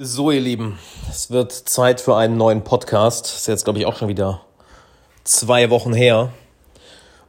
So, 0.00 0.30
ihr 0.30 0.40
Lieben, 0.40 0.78
es 1.10 1.32
wird 1.32 1.50
Zeit 1.50 2.00
für 2.00 2.14
einen 2.14 2.36
neuen 2.36 2.62
Podcast. 2.62 3.26
Ist 3.34 3.48
jetzt, 3.48 3.64
glaube 3.64 3.80
ich, 3.80 3.86
auch 3.86 3.96
schon 3.96 4.06
wieder 4.06 4.42
zwei 5.24 5.70
Wochen 5.70 5.92
her. 5.92 6.30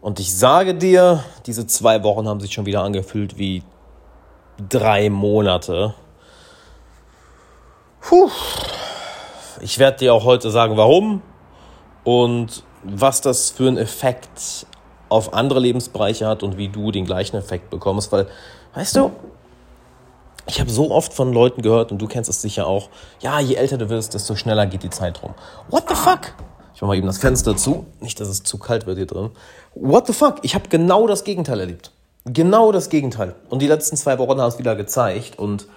Und 0.01 0.19
ich 0.19 0.37
sage 0.37 0.75
dir, 0.75 1.23
diese 1.47 1.65
zwei 1.65 2.03
Wochen 2.03 2.27
haben 2.27 2.39
sich 2.39 2.53
schon 2.53 2.67
wieder 2.67 2.83
angefühlt 2.83 3.39
wie 3.39 3.63
drei 4.69 5.09
Monate. 5.09 5.95
Puh. 8.01 8.29
Ich 9.61 9.79
werde 9.79 9.97
dir 9.97 10.13
auch 10.13 10.23
heute 10.23 10.51
sagen, 10.51 10.77
warum 10.77 11.23
und 12.03 12.61
was 12.83 13.21
das 13.21 13.49
für 13.49 13.67
einen 13.67 13.77
Effekt 13.77 14.67
auf 15.09 15.33
andere 15.33 15.59
Lebensbereiche 15.59 16.27
hat 16.27 16.43
und 16.43 16.59
wie 16.59 16.67
du 16.67 16.91
den 16.91 17.05
gleichen 17.05 17.35
Effekt 17.35 17.71
bekommst. 17.71 18.11
Weil, 18.11 18.27
weißt 18.75 18.95
du, 18.97 19.11
ich 20.49 20.59
habe 20.59 20.69
so 20.69 20.91
oft 20.91 21.13
von 21.13 21.31
Leuten 21.31 21.61
gehört, 21.61 21.91
und 21.91 21.99
du 21.99 22.07
kennst 22.07 22.29
es 22.29 22.41
sicher 22.41 22.67
auch, 22.67 22.89
ja, 23.19 23.39
je 23.39 23.55
älter 23.55 23.77
du 23.77 23.89
wirst, 23.89 24.13
desto 24.13 24.35
schneller 24.35 24.65
geht 24.65 24.83
die 24.83 24.89
Zeit 24.89 25.21
rum. 25.21 25.35
What 25.69 25.85
the 25.87 25.95
fuck? 25.95 26.33
Ich 26.73 26.81
mache 26.81 26.89
mal 26.89 26.97
eben 26.97 27.07
das 27.07 27.19
Fenster 27.19 27.55
zu. 27.55 27.85
Nicht, 27.99 28.19
dass 28.19 28.29
es 28.29 28.43
zu 28.43 28.57
kalt 28.57 28.87
wird 28.87 28.97
hier 28.97 29.05
drin. 29.05 29.31
What 29.75 30.07
the 30.07 30.13
fuck? 30.13 30.37
Ich 30.41 30.55
habe 30.55 30.69
genau 30.69 31.07
das 31.07 31.23
Gegenteil 31.23 31.59
erlebt. 31.59 31.91
Genau 32.25 32.71
das 32.71 32.89
Gegenteil. 32.89 33.35
Und 33.49 33.61
die 33.61 33.67
letzten 33.67 33.95
zwei 33.97 34.17
Wochen 34.17 34.39
haben 34.39 34.49
es 34.49 34.59
wieder 34.59 34.75
gezeigt. 34.75 35.37
Und 35.37 35.67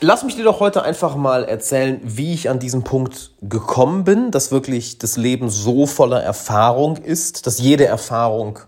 lass 0.00 0.22
mich 0.22 0.36
dir 0.36 0.44
doch 0.44 0.60
heute 0.60 0.82
einfach 0.82 1.16
mal 1.16 1.44
erzählen, 1.44 2.00
wie 2.04 2.32
ich 2.32 2.48
an 2.48 2.58
diesen 2.58 2.84
Punkt 2.84 3.32
gekommen 3.42 4.04
bin, 4.04 4.30
dass 4.30 4.50
wirklich 4.50 4.98
das 4.98 5.16
Leben 5.16 5.50
so 5.50 5.86
voller 5.86 6.22
Erfahrung 6.22 6.96
ist, 6.96 7.46
dass 7.46 7.58
jede 7.58 7.86
Erfahrung 7.86 8.60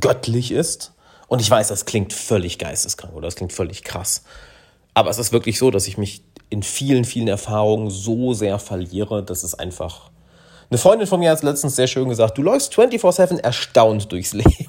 göttlich 0.00 0.50
ist 0.50 0.92
und 1.30 1.40
ich 1.40 1.48
weiß, 1.48 1.68
das 1.68 1.84
klingt 1.84 2.12
völlig 2.12 2.58
geisteskrank 2.58 3.14
oder 3.14 3.28
das 3.28 3.36
klingt 3.36 3.52
völlig 3.52 3.84
krass. 3.84 4.24
Aber 4.94 5.10
es 5.10 5.18
ist 5.18 5.32
wirklich 5.32 5.60
so, 5.60 5.70
dass 5.70 5.86
ich 5.86 5.96
mich 5.96 6.24
in 6.48 6.64
vielen, 6.64 7.04
vielen 7.04 7.28
Erfahrungen 7.28 7.88
so 7.88 8.32
sehr 8.32 8.58
verliere, 8.58 9.22
dass 9.22 9.44
es 9.44 9.54
einfach. 9.54 10.10
Eine 10.70 10.78
Freundin 10.78 11.06
von 11.06 11.20
mir 11.20 11.30
hat 11.30 11.40
letztens 11.44 11.76
sehr 11.76 11.86
schön 11.86 12.08
gesagt: 12.08 12.36
Du 12.36 12.42
läufst 12.42 12.74
24-7 12.74 13.38
erstaunt 13.38 14.10
durchs 14.10 14.32
Leben. 14.34 14.66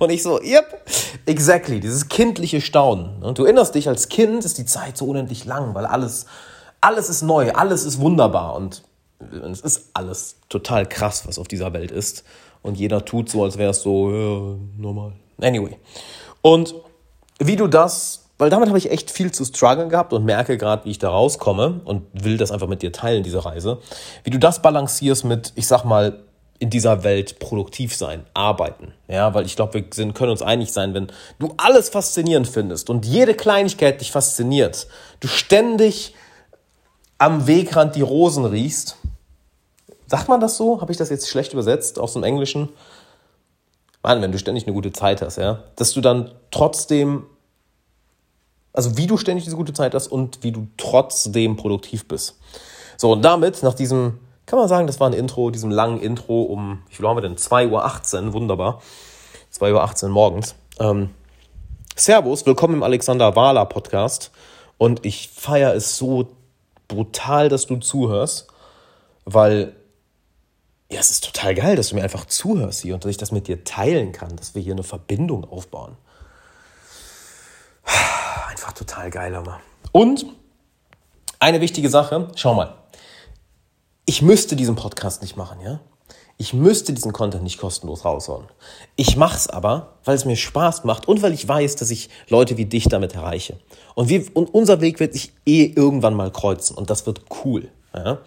Und 0.00 0.10
ich 0.10 0.24
so, 0.24 0.42
yep, 0.42 0.82
exactly, 1.26 1.78
dieses 1.78 2.08
kindliche 2.08 2.60
Staunen. 2.60 3.22
Und 3.22 3.38
du 3.38 3.44
erinnerst 3.44 3.76
dich, 3.76 3.88
als 3.88 4.08
Kind 4.08 4.44
ist 4.44 4.58
die 4.58 4.66
Zeit 4.66 4.96
so 4.96 5.06
unendlich 5.06 5.44
lang, 5.44 5.76
weil 5.76 5.86
alles, 5.86 6.26
alles 6.80 7.08
ist 7.08 7.22
neu, 7.22 7.52
alles 7.52 7.84
ist 7.84 8.00
wunderbar 8.00 8.56
und 8.56 8.82
es 9.52 9.60
ist 9.60 9.90
alles 9.94 10.36
total 10.48 10.86
krass, 10.86 11.26
was 11.26 11.38
auf 11.38 11.48
dieser 11.48 11.72
Welt 11.72 11.90
ist 11.90 12.24
und 12.62 12.78
jeder 12.78 13.04
tut 13.04 13.28
so, 13.28 13.44
als 13.44 13.58
wäre 13.58 13.70
es 13.70 13.82
so 13.82 14.10
ja, 14.10 14.56
normal. 14.76 15.12
Anyway. 15.40 15.76
Und 16.42 16.74
wie 17.38 17.56
du 17.56 17.66
das, 17.66 18.24
weil 18.38 18.50
damit 18.50 18.68
habe 18.68 18.78
ich 18.78 18.90
echt 18.90 19.10
viel 19.10 19.32
zu 19.32 19.44
strugglen 19.44 19.88
gehabt 19.88 20.12
und 20.12 20.24
merke 20.24 20.56
gerade, 20.58 20.84
wie 20.84 20.90
ich 20.90 20.98
da 20.98 21.10
rauskomme 21.10 21.80
und 21.84 22.04
will 22.12 22.36
das 22.36 22.50
einfach 22.50 22.68
mit 22.68 22.82
dir 22.82 22.92
teilen, 22.92 23.22
diese 23.22 23.44
Reise. 23.44 23.78
Wie 24.24 24.30
du 24.30 24.38
das 24.38 24.62
balancierst 24.62 25.24
mit, 25.24 25.52
ich 25.56 25.66
sag 25.66 25.84
mal, 25.84 26.24
in 26.60 26.70
dieser 26.70 27.04
Welt 27.04 27.38
produktiv 27.38 27.94
sein, 27.94 28.24
arbeiten. 28.34 28.92
Ja, 29.06 29.32
weil 29.32 29.46
ich 29.46 29.54
glaube, 29.54 29.74
wir 29.74 29.84
sind, 29.92 30.14
können 30.14 30.32
uns 30.32 30.42
einig 30.42 30.72
sein, 30.72 30.92
wenn 30.92 31.06
du 31.38 31.54
alles 31.56 31.88
faszinierend 31.88 32.48
findest 32.48 32.90
und 32.90 33.06
jede 33.06 33.34
Kleinigkeit 33.34 34.00
dich 34.00 34.10
fasziniert, 34.10 34.88
du 35.20 35.28
ständig 35.28 36.14
am 37.18 37.46
Wegrand 37.46 37.96
die 37.96 38.02
Rosen 38.02 38.44
riechst, 38.44 38.96
Sagt 40.08 40.28
man 40.28 40.40
das 40.40 40.56
so? 40.56 40.80
Habe 40.80 40.90
ich 40.90 40.96
das 40.98 41.10
jetzt 41.10 41.28
schlecht 41.28 41.52
übersetzt 41.52 41.98
aus 41.98 42.14
dem 42.14 42.24
Englischen? 42.24 42.70
Mann, 44.02 44.22
wenn 44.22 44.32
du 44.32 44.38
ständig 44.38 44.64
eine 44.64 44.72
gute 44.72 44.90
Zeit 44.90 45.20
hast, 45.20 45.36
ja, 45.36 45.64
dass 45.76 45.92
du 45.92 46.00
dann 46.00 46.32
trotzdem, 46.50 47.26
also 48.72 48.96
wie 48.96 49.06
du 49.06 49.18
ständig 49.18 49.44
diese 49.44 49.56
gute 49.56 49.74
Zeit 49.74 49.94
hast 49.94 50.06
und 50.06 50.42
wie 50.42 50.52
du 50.52 50.66
trotzdem 50.78 51.56
produktiv 51.56 52.08
bist. 52.08 52.38
So, 52.96 53.12
und 53.12 53.22
damit, 53.22 53.62
nach 53.62 53.74
diesem, 53.74 54.18
kann 54.46 54.58
man 54.58 54.66
sagen, 54.66 54.86
das 54.86 54.98
war 54.98 55.10
ein 55.10 55.12
Intro, 55.12 55.50
diesem 55.50 55.70
langen 55.70 56.00
Intro 56.00 56.42
um, 56.42 56.82
wie 56.88 56.94
viel 56.94 57.06
haben 57.06 57.16
wir 57.16 57.20
denn? 57.20 57.36
2.18 57.36 58.28
Uhr, 58.28 58.32
wunderbar. 58.32 58.80
2.18 59.52 60.04
Uhr 60.04 60.08
morgens. 60.08 60.54
Ähm, 60.80 61.10
Servus, 61.96 62.46
willkommen 62.46 62.74
im 62.74 62.82
Alexander 62.82 63.36
Wahler 63.36 63.66
Podcast. 63.66 64.30
Und 64.78 65.04
ich 65.04 65.28
feiere 65.28 65.74
es 65.74 65.98
so 65.98 66.28
brutal, 66.86 67.50
dass 67.50 67.66
du 67.66 67.76
zuhörst, 67.76 68.46
weil 69.26 69.74
ja, 70.90 71.00
es 71.00 71.10
ist 71.10 71.24
total 71.24 71.54
geil, 71.54 71.76
dass 71.76 71.90
du 71.90 71.96
mir 71.96 72.02
einfach 72.02 72.24
zuhörst 72.24 72.80
hier 72.80 72.94
und 72.94 73.04
dass 73.04 73.10
ich 73.10 73.18
das 73.18 73.30
mit 73.30 73.46
dir 73.46 73.64
teilen 73.64 74.12
kann, 74.12 74.36
dass 74.36 74.54
wir 74.54 74.62
hier 74.62 74.72
eine 74.72 74.82
Verbindung 74.82 75.44
aufbauen. 75.44 75.96
Einfach 78.48 78.72
total 78.72 79.10
geil, 79.10 79.36
Hammer. 79.36 79.60
Und 79.92 80.26
eine 81.38 81.60
wichtige 81.60 81.90
Sache, 81.90 82.28
schau 82.36 82.54
mal. 82.54 82.74
Ich 84.06 84.22
müsste 84.22 84.56
diesen 84.56 84.76
Podcast 84.76 85.20
nicht 85.20 85.36
machen, 85.36 85.60
ja? 85.60 85.80
Ich 86.40 86.54
müsste 86.54 86.92
diesen 86.92 87.12
Content 87.12 87.42
nicht 87.42 87.58
kostenlos 87.58 88.04
raushauen. 88.04 88.46
Ich 88.94 89.16
mache 89.16 89.36
es 89.36 89.48
aber, 89.48 89.98
weil 90.04 90.14
es 90.14 90.24
mir 90.24 90.36
Spaß 90.36 90.84
macht 90.84 91.08
und 91.08 91.20
weil 91.20 91.34
ich 91.34 91.46
weiß, 91.46 91.74
dass 91.76 91.90
ich 91.90 92.08
Leute 92.28 92.56
wie 92.56 92.64
dich 92.64 92.84
damit 92.84 93.14
erreiche. 93.14 93.58
Und, 93.96 94.08
wir, 94.08 94.24
und 94.34 94.54
unser 94.54 94.80
Weg 94.80 95.00
wird 95.00 95.14
sich 95.14 95.32
eh 95.44 95.64
irgendwann 95.64 96.14
mal 96.14 96.30
kreuzen 96.30 96.76
und 96.76 96.90
das 96.90 97.06
wird 97.06 97.22
cool. 97.44 97.68
Ja? 97.92 98.18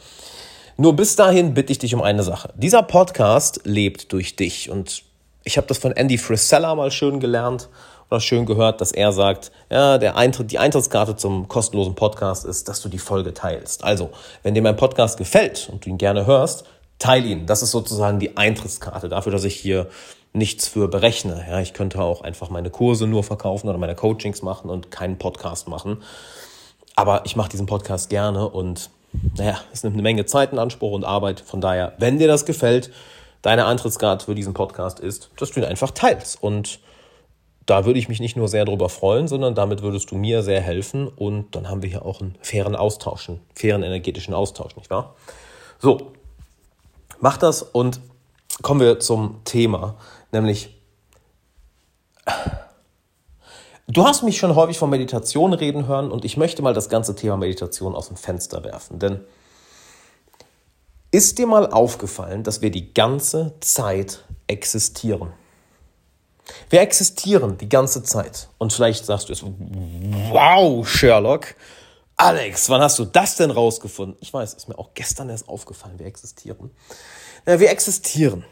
Nur 0.81 0.95
bis 0.95 1.15
dahin 1.15 1.53
bitte 1.53 1.71
ich 1.71 1.77
dich 1.77 1.93
um 1.93 2.01
eine 2.01 2.23
Sache. 2.23 2.51
Dieser 2.55 2.81
Podcast 2.81 3.61
lebt 3.65 4.11
durch 4.13 4.35
dich 4.35 4.71
und 4.71 5.03
ich 5.43 5.57
habe 5.57 5.67
das 5.67 5.77
von 5.77 5.91
Andy 5.91 6.17
Frisella 6.17 6.73
mal 6.73 6.89
schön 6.89 7.19
gelernt 7.19 7.69
oder 8.09 8.19
schön 8.19 8.47
gehört, 8.47 8.81
dass 8.81 8.91
er 8.91 9.11
sagt, 9.11 9.51
ja, 9.69 9.99
der 9.99 10.17
Eintritt, 10.17 10.51
die 10.51 10.57
Eintrittskarte 10.57 11.15
zum 11.15 11.47
kostenlosen 11.47 11.93
Podcast 11.93 12.45
ist, 12.45 12.67
dass 12.67 12.81
du 12.81 12.89
die 12.89 12.97
Folge 12.97 13.35
teilst. 13.35 13.83
Also, 13.83 14.09
wenn 14.41 14.55
dir 14.55 14.63
mein 14.63 14.75
Podcast 14.75 15.19
gefällt 15.19 15.69
und 15.71 15.85
du 15.85 15.89
ihn 15.91 15.99
gerne 15.99 16.25
hörst, 16.25 16.63
teil 16.97 17.27
ihn. 17.27 17.45
Das 17.45 17.61
ist 17.61 17.69
sozusagen 17.69 18.17
die 18.17 18.35
Eintrittskarte 18.35 19.07
dafür, 19.07 19.31
dass 19.31 19.43
ich 19.43 19.57
hier 19.57 19.87
nichts 20.33 20.67
für 20.67 20.87
berechne. 20.87 21.45
Ja, 21.47 21.59
ich 21.59 21.73
könnte 21.73 22.01
auch 22.01 22.21
einfach 22.21 22.49
meine 22.49 22.71
Kurse 22.71 23.05
nur 23.05 23.23
verkaufen 23.23 23.69
oder 23.69 23.77
meine 23.77 23.93
Coachings 23.93 24.41
machen 24.41 24.71
und 24.71 24.89
keinen 24.89 25.19
Podcast 25.19 25.67
machen. 25.67 26.01
Aber 26.95 27.21
ich 27.25 27.35
mache 27.35 27.49
diesen 27.49 27.67
Podcast 27.67 28.09
gerne 28.09 28.49
und 28.49 28.89
naja, 29.37 29.59
es 29.73 29.83
nimmt 29.83 29.95
eine 29.95 30.03
Menge 30.03 30.25
Zeit 30.25 30.51
in 30.51 30.59
Anspruch 30.59 30.91
und 30.91 31.03
Arbeit. 31.03 31.41
Von 31.41 31.61
daher, 31.61 31.93
wenn 31.97 32.17
dir 32.17 32.27
das 32.27 32.45
gefällt, 32.45 32.91
deine 33.41 33.65
Eintrittsgrad 33.65 34.23
für 34.23 34.35
diesen 34.35 34.53
Podcast 34.53 34.99
ist, 34.99 35.31
dass 35.37 35.51
du 35.51 35.59
ihn 35.59 35.65
einfach 35.65 35.91
teilst. 35.91 36.41
Und 36.41 36.79
da 37.65 37.85
würde 37.85 37.99
ich 37.99 38.09
mich 38.09 38.19
nicht 38.19 38.35
nur 38.35 38.47
sehr 38.47 38.65
darüber 38.65 38.89
freuen, 38.89 39.27
sondern 39.27 39.55
damit 39.55 39.81
würdest 39.81 40.11
du 40.11 40.15
mir 40.15 40.43
sehr 40.43 40.61
helfen. 40.61 41.07
Und 41.07 41.55
dann 41.55 41.69
haben 41.69 41.81
wir 41.81 41.89
hier 41.89 42.05
auch 42.05 42.21
einen 42.21 42.37
fairen 42.41 42.75
Austausch, 42.75 43.29
einen 43.29 43.41
fairen 43.55 43.83
energetischen 43.83 44.33
Austausch, 44.33 44.75
nicht 44.75 44.89
wahr? 44.89 45.15
So, 45.79 46.11
mach 47.19 47.37
das 47.37 47.61
und 47.63 47.99
kommen 48.61 48.79
wir 48.79 48.99
zum 48.99 49.41
Thema, 49.43 49.95
nämlich 50.31 50.75
Du 53.93 54.05
hast 54.05 54.23
mich 54.23 54.37
schon 54.37 54.55
häufig 54.55 54.77
von 54.77 54.89
Meditation 54.89 55.51
reden 55.51 55.85
hören 55.85 56.11
und 56.11 56.23
ich 56.23 56.37
möchte 56.37 56.61
mal 56.61 56.73
das 56.73 56.87
ganze 56.87 57.13
Thema 57.13 57.35
Meditation 57.35 57.93
aus 57.93 58.07
dem 58.07 58.15
Fenster 58.15 58.63
werfen. 58.63 58.99
Denn 58.99 59.19
ist 61.11 61.37
dir 61.37 61.45
mal 61.45 61.69
aufgefallen, 61.69 62.43
dass 62.43 62.61
wir 62.61 62.71
die 62.71 62.93
ganze 62.93 63.53
Zeit 63.59 64.23
existieren? 64.47 65.33
Wir 66.69 66.79
existieren 66.79 67.57
die 67.57 67.67
ganze 67.67 68.01
Zeit. 68.01 68.47
Und 68.59 68.71
vielleicht 68.71 69.05
sagst 69.05 69.27
du 69.27 69.33
es, 69.33 69.43
wow, 69.43 70.87
Sherlock. 70.87 71.55
Alex, 72.15 72.69
wann 72.69 72.81
hast 72.81 72.97
du 72.97 73.03
das 73.03 73.35
denn 73.35 73.51
rausgefunden? 73.51 74.15
Ich 74.21 74.33
weiß, 74.33 74.53
ist 74.53 74.69
mir 74.69 74.79
auch 74.79 74.93
gestern 74.93 75.29
erst 75.29 75.49
aufgefallen, 75.49 75.99
wir 75.99 76.05
existieren. 76.05 76.71
Ja, 77.45 77.59
wir 77.59 77.69
existieren. 77.69 78.45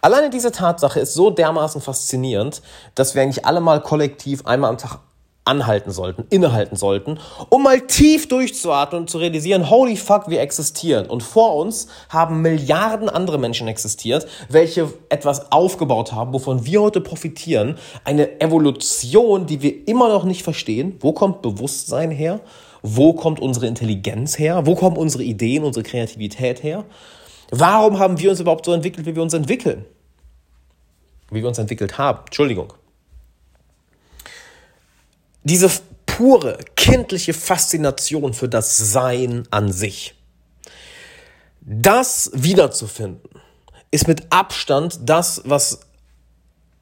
Alleine 0.00 0.30
diese 0.30 0.52
Tatsache 0.52 1.00
ist 1.00 1.14
so 1.14 1.30
dermaßen 1.30 1.80
faszinierend, 1.80 2.62
dass 2.94 3.14
wir 3.14 3.22
eigentlich 3.22 3.46
alle 3.46 3.60
mal 3.60 3.80
kollektiv 3.80 4.46
einmal 4.46 4.70
am 4.70 4.78
Tag 4.78 4.98
anhalten 5.44 5.90
sollten, 5.90 6.24
innehalten 6.30 6.76
sollten, 6.76 7.18
um 7.48 7.64
mal 7.64 7.80
tief 7.80 8.28
durchzuatmen 8.28 9.02
und 9.02 9.10
zu 9.10 9.18
realisieren, 9.18 9.70
holy 9.70 9.96
fuck, 9.96 10.28
wir 10.28 10.40
existieren. 10.40 11.06
Und 11.06 11.22
vor 11.22 11.56
uns 11.56 11.88
haben 12.08 12.42
Milliarden 12.42 13.08
andere 13.08 13.38
Menschen 13.38 13.66
existiert, 13.66 14.26
welche 14.48 14.92
etwas 15.08 15.50
aufgebaut 15.50 16.12
haben, 16.12 16.32
wovon 16.32 16.64
wir 16.64 16.80
heute 16.80 17.00
profitieren. 17.00 17.76
Eine 18.04 18.40
Evolution, 18.40 19.46
die 19.46 19.62
wir 19.62 19.88
immer 19.88 20.08
noch 20.08 20.24
nicht 20.24 20.44
verstehen. 20.44 20.96
Wo 21.00 21.12
kommt 21.12 21.42
Bewusstsein 21.42 22.12
her? 22.12 22.40
Wo 22.82 23.12
kommt 23.12 23.40
unsere 23.40 23.66
Intelligenz 23.66 24.38
her? 24.38 24.66
Wo 24.66 24.76
kommen 24.76 24.96
unsere 24.96 25.24
Ideen, 25.24 25.64
unsere 25.64 25.84
Kreativität 25.84 26.62
her? 26.62 26.84
Warum 27.54 27.98
haben 27.98 28.18
wir 28.18 28.30
uns 28.30 28.40
überhaupt 28.40 28.64
so 28.64 28.72
entwickelt, 28.72 29.04
wie 29.04 29.14
wir 29.14 29.22
uns 29.22 29.34
entwickeln? 29.34 29.84
Wie 31.30 31.42
wir 31.42 31.48
uns 31.48 31.58
entwickelt 31.58 31.98
haben. 31.98 32.20
Entschuldigung. 32.24 32.72
Diese 35.44 35.70
pure 36.06 36.56
kindliche 36.76 37.34
Faszination 37.34 38.32
für 38.32 38.48
das 38.48 38.78
Sein 38.78 39.46
an 39.50 39.70
sich. 39.70 40.14
Das 41.60 42.30
wiederzufinden, 42.32 43.28
ist 43.90 44.08
mit 44.08 44.32
Abstand 44.32 45.00
das, 45.04 45.42
was 45.44 45.80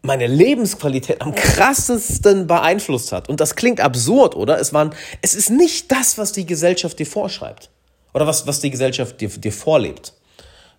meine 0.03 0.29
Lebensqualität 0.29 1.21
am 1.21 1.35
krassesten 1.35 2.47
beeinflusst 2.47 3.11
hat. 3.11 3.29
Und 3.29 3.41
das 3.41 3.57
klingt 3.57 3.81
absurd, 3.81 4.37
oder? 4.37 4.61
Es, 4.61 4.73
waren, 4.73 4.95
es 5.21 5.35
ist 5.35 5.51
nicht 5.51 5.91
das, 5.91 6.17
was 6.17 6.31
die 6.31 6.47
Gesellschaft 6.47 7.01
dir 7.01 7.07
vorschreibt. 7.07 7.71
Oder 8.15 8.29
was, 8.29 8.47
was 8.47 8.61
die 8.61 8.71
Gesellschaft 8.71 9.21
dir, 9.21 9.29
dir 9.29 9.53
vorlebt. 9.53 10.15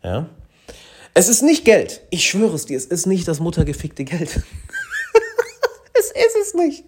Ja? 0.04 0.28
Es 1.14 1.28
ist 1.28 1.42
nicht 1.42 1.66
Geld. 1.66 2.02
Ich 2.10 2.28
schwöre 2.28 2.56
es 2.56 2.66
dir, 2.66 2.78
es 2.78 2.86
ist 2.86 3.06
nicht 3.06 3.28
das 3.28 3.40
muttergefickte 3.40 4.04
Geld. 4.06 4.30
es 5.94 6.12
ist 6.12 6.36
es 6.42 6.54
nicht. 6.54 6.84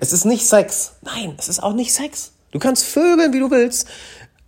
Es 0.00 0.12
ist 0.12 0.24
nicht 0.24 0.46
Sex. 0.46 0.92
Nein, 1.02 1.34
es 1.38 1.48
ist 1.48 1.62
auch 1.62 1.74
nicht 1.74 1.92
Sex. 1.92 2.32
Du 2.52 2.58
kannst 2.58 2.84
vögeln, 2.84 3.32
wie 3.32 3.40
du 3.40 3.50
willst. 3.50 3.88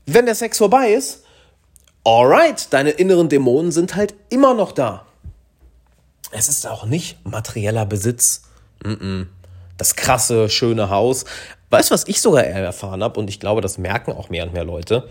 Wenn 0.06 0.26
der 0.26 0.34
Sex 0.34 0.58
vorbei 0.58 0.92
ist, 0.92 1.24
alright, 2.04 2.72
deine 2.72 2.90
inneren 2.90 3.28
Dämonen 3.28 3.72
sind 3.72 3.96
halt 3.96 4.14
immer 4.30 4.54
noch 4.54 4.72
da. 4.72 5.04
Es 6.30 6.48
ist 6.48 6.66
auch 6.66 6.86
nicht 6.86 7.24
materieller 7.26 7.86
Besitz. 7.86 8.42
Das 9.76 9.96
krasse, 9.96 10.48
schöne 10.48 10.90
Haus. 10.90 11.24
Weißt 11.70 11.90
du, 11.90 11.94
was 11.94 12.08
ich 12.08 12.20
sogar 12.20 12.44
erfahren 12.44 13.02
habe? 13.02 13.18
Und 13.20 13.28
ich 13.28 13.40
glaube, 13.40 13.60
das 13.60 13.76
merken 13.76 14.12
auch 14.12 14.30
mehr 14.30 14.44
und 14.44 14.52
mehr 14.52 14.64
Leute. 14.64 15.08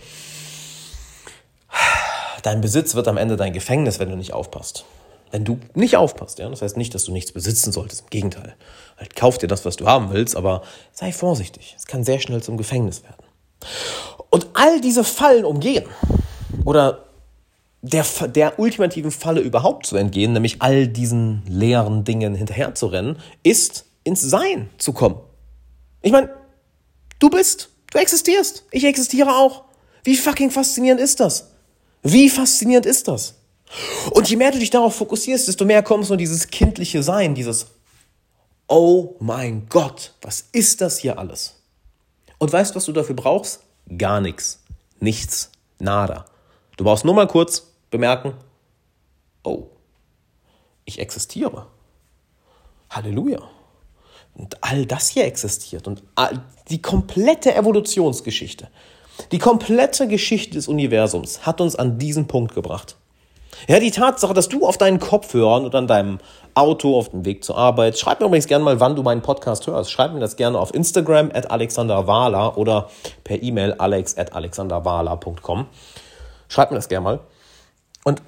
Dein 2.44 2.62
Besitz 2.62 2.96
wird 2.96 3.08
am 3.08 3.18
Ende 3.18 3.36
dein 3.36 3.54
Gefängnis, 3.54 4.00
wenn 4.00 4.10
du 4.10 4.16
nicht 4.16 4.34
aufpasst. 4.34 4.86
Wenn 5.32 5.44
du 5.44 5.60
nicht 5.74 5.98
aufpasst, 5.98 6.40
ja. 6.40 6.50
Das 6.50 6.62
heißt 6.62 6.78
nicht, 6.78 6.94
dass 6.96 7.06
du 7.06 7.12
nichts 7.12 7.32
besitzen 7.32 7.72
solltest. 7.72 8.02
Im 8.02 8.10
Gegenteil. 8.10 8.56
Halt, 8.98 9.16
kauf 9.16 9.38
dir 9.38 9.48
das, 9.48 9.66
was 9.66 9.76
du 9.76 9.86
haben 9.86 10.12
willst, 10.12 10.36
aber 10.36 10.64
sei 10.94 11.12
vorsichtig. 11.12 11.76
Es 11.78 11.86
kann 11.86 12.04
sehr 12.04 12.20
schnell 12.20 12.42
zum 12.42 12.58
Gefängnis 12.58 13.04
werden. 13.04 13.24
Und 14.30 14.48
all 14.54 14.82
diese 14.82 15.04
Fallen 15.04 15.46
umgehen 15.46 15.86
oder 16.66 17.06
der, 17.82 18.06
der 18.28 18.60
ultimativen 18.60 19.12
Falle 19.12 19.42
überhaupt 19.42 19.86
zu 19.86 19.96
entgehen, 19.96 20.34
nämlich 20.34 20.62
all 20.62 20.88
diesen 20.88 21.44
leeren 21.48 22.04
Dingen 22.04 22.36
hinterherzurennen, 22.36 23.18
ist 23.44 23.86
ins 24.04 24.22
Sein 24.22 24.70
zu 24.78 24.94
kommen. 24.94 25.20
Ich 26.02 26.12
meine, 26.12 26.30
du 27.20 27.30
bist, 27.30 27.70
du 27.92 28.00
existierst, 28.00 28.66
ich 28.72 28.86
existiere 28.86 29.36
auch. 29.36 29.64
Wie 30.04 30.16
fucking 30.16 30.52
faszinierend 30.52 31.02
ist 31.02 31.20
das? 31.20 31.52
Wie 32.10 32.30
faszinierend 32.30 32.86
ist 32.86 33.10
das? 33.10 33.36
Und 34.12 34.30
je 34.30 34.38
mehr 34.38 34.52
du 34.52 34.60
dich 34.60 34.70
darauf 34.70 34.96
fokussierst, 34.96 35.48
desto 35.50 35.66
mehr 35.66 35.84
kommst 35.84 36.10
du 36.10 36.14
in 36.14 36.20
dieses 36.20 36.48
kindliche 36.48 37.04
Sein, 37.04 37.36
dieses 37.36 37.68
Oh 38.70 39.16
mein 39.20 39.68
Gott, 39.68 40.14
was 40.22 40.48
ist 40.54 40.80
das 40.80 41.00
hier 41.00 41.20
alles? 41.20 41.56
Und 42.38 42.54
weißt 42.54 42.72
du, 42.72 42.76
was 42.78 42.86
du 42.86 42.94
dafür 42.94 43.16
brauchst? 43.16 43.62
Gar 43.98 44.22
nichts. 44.22 44.64
Nichts. 45.02 45.52
Nada. 45.80 46.26
Du 46.78 46.86
brauchst 46.86 47.04
nur 47.04 47.14
mal 47.14 47.28
kurz 47.28 47.68
bemerken, 47.90 48.34
oh, 49.44 49.68
ich 50.86 51.00
existiere. 51.00 51.68
Halleluja. 52.90 53.42
Und 54.34 54.64
all 54.64 54.86
das 54.86 55.10
hier 55.10 55.26
existiert 55.26 55.88
und 55.88 56.04
die 56.70 56.82
komplette 56.82 57.54
Evolutionsgeschichte, 57.54 58.70
die 59.32 59.40
komplette 59.40 60.08
Geschichte 60.08 60.56
des 60.56 60.68
Universums 60.68 61.46
hat 61.46 61.62
uns 61.62 61.76
an 61.76 61.98
diesen 61.98 62.28
Punkt 62.28 62.54
gebracht. 62.54 62.96
Ja, 63.68 63.80
die 63.80 63.92
Tatsache, 63.92 64.34
dass 64.34 64.50
du 64.50 64.68
auf 64.68 64.78
deinen 64.78 65.00
Kopfhörern 65.00 65.66
oder 65.66 65.80
an 65.80 65.88
deinem 65.88 66.20
Auto 66.54 66.98
auf 66.98 67.10
dem 67.10 67.26
Weg 67.26 67.44
zur 67.44 67.58
Arbeit, 67.58 67.98
schreib 67.98 68.20
mir 68.20 68.28
übrigens 68.28 68.48
gerne 68.48 68.64
mal, 68.64 68.80
wann 68.80 68.96
du 68.96 69.04
meinen 69.04 69.22
Podcast 69.22 69.66
hörst. 69.68 69.92
Schreib 69.92 70.14
mir 70.14 70.20
das 70.20 70.36
gerne 70.36 70.60
auf 70.60 70.74
Instagram 70.74 71.32
at 71.34 71.50
alexanderwala 71.50 72.56
oder 72.56 72.90
per 73.24 73.42
E-Mail 73.42 73.74
alex 73.74 74.18
at 74.18 74.34
alexanderwala.com. 74.34 75.66
Schreib 76.48 76.72
mir 76.72 76.78
das 76.78 76.88
gerne 76.88 77.04
mal. 77.04 77.20
Und 78.04 78.22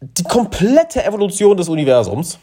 die 0.00 0.22
komplette 0.22 1.04
Evolution 1.04 1.56
des 1.56 1.68
Universums, 1.68 2.38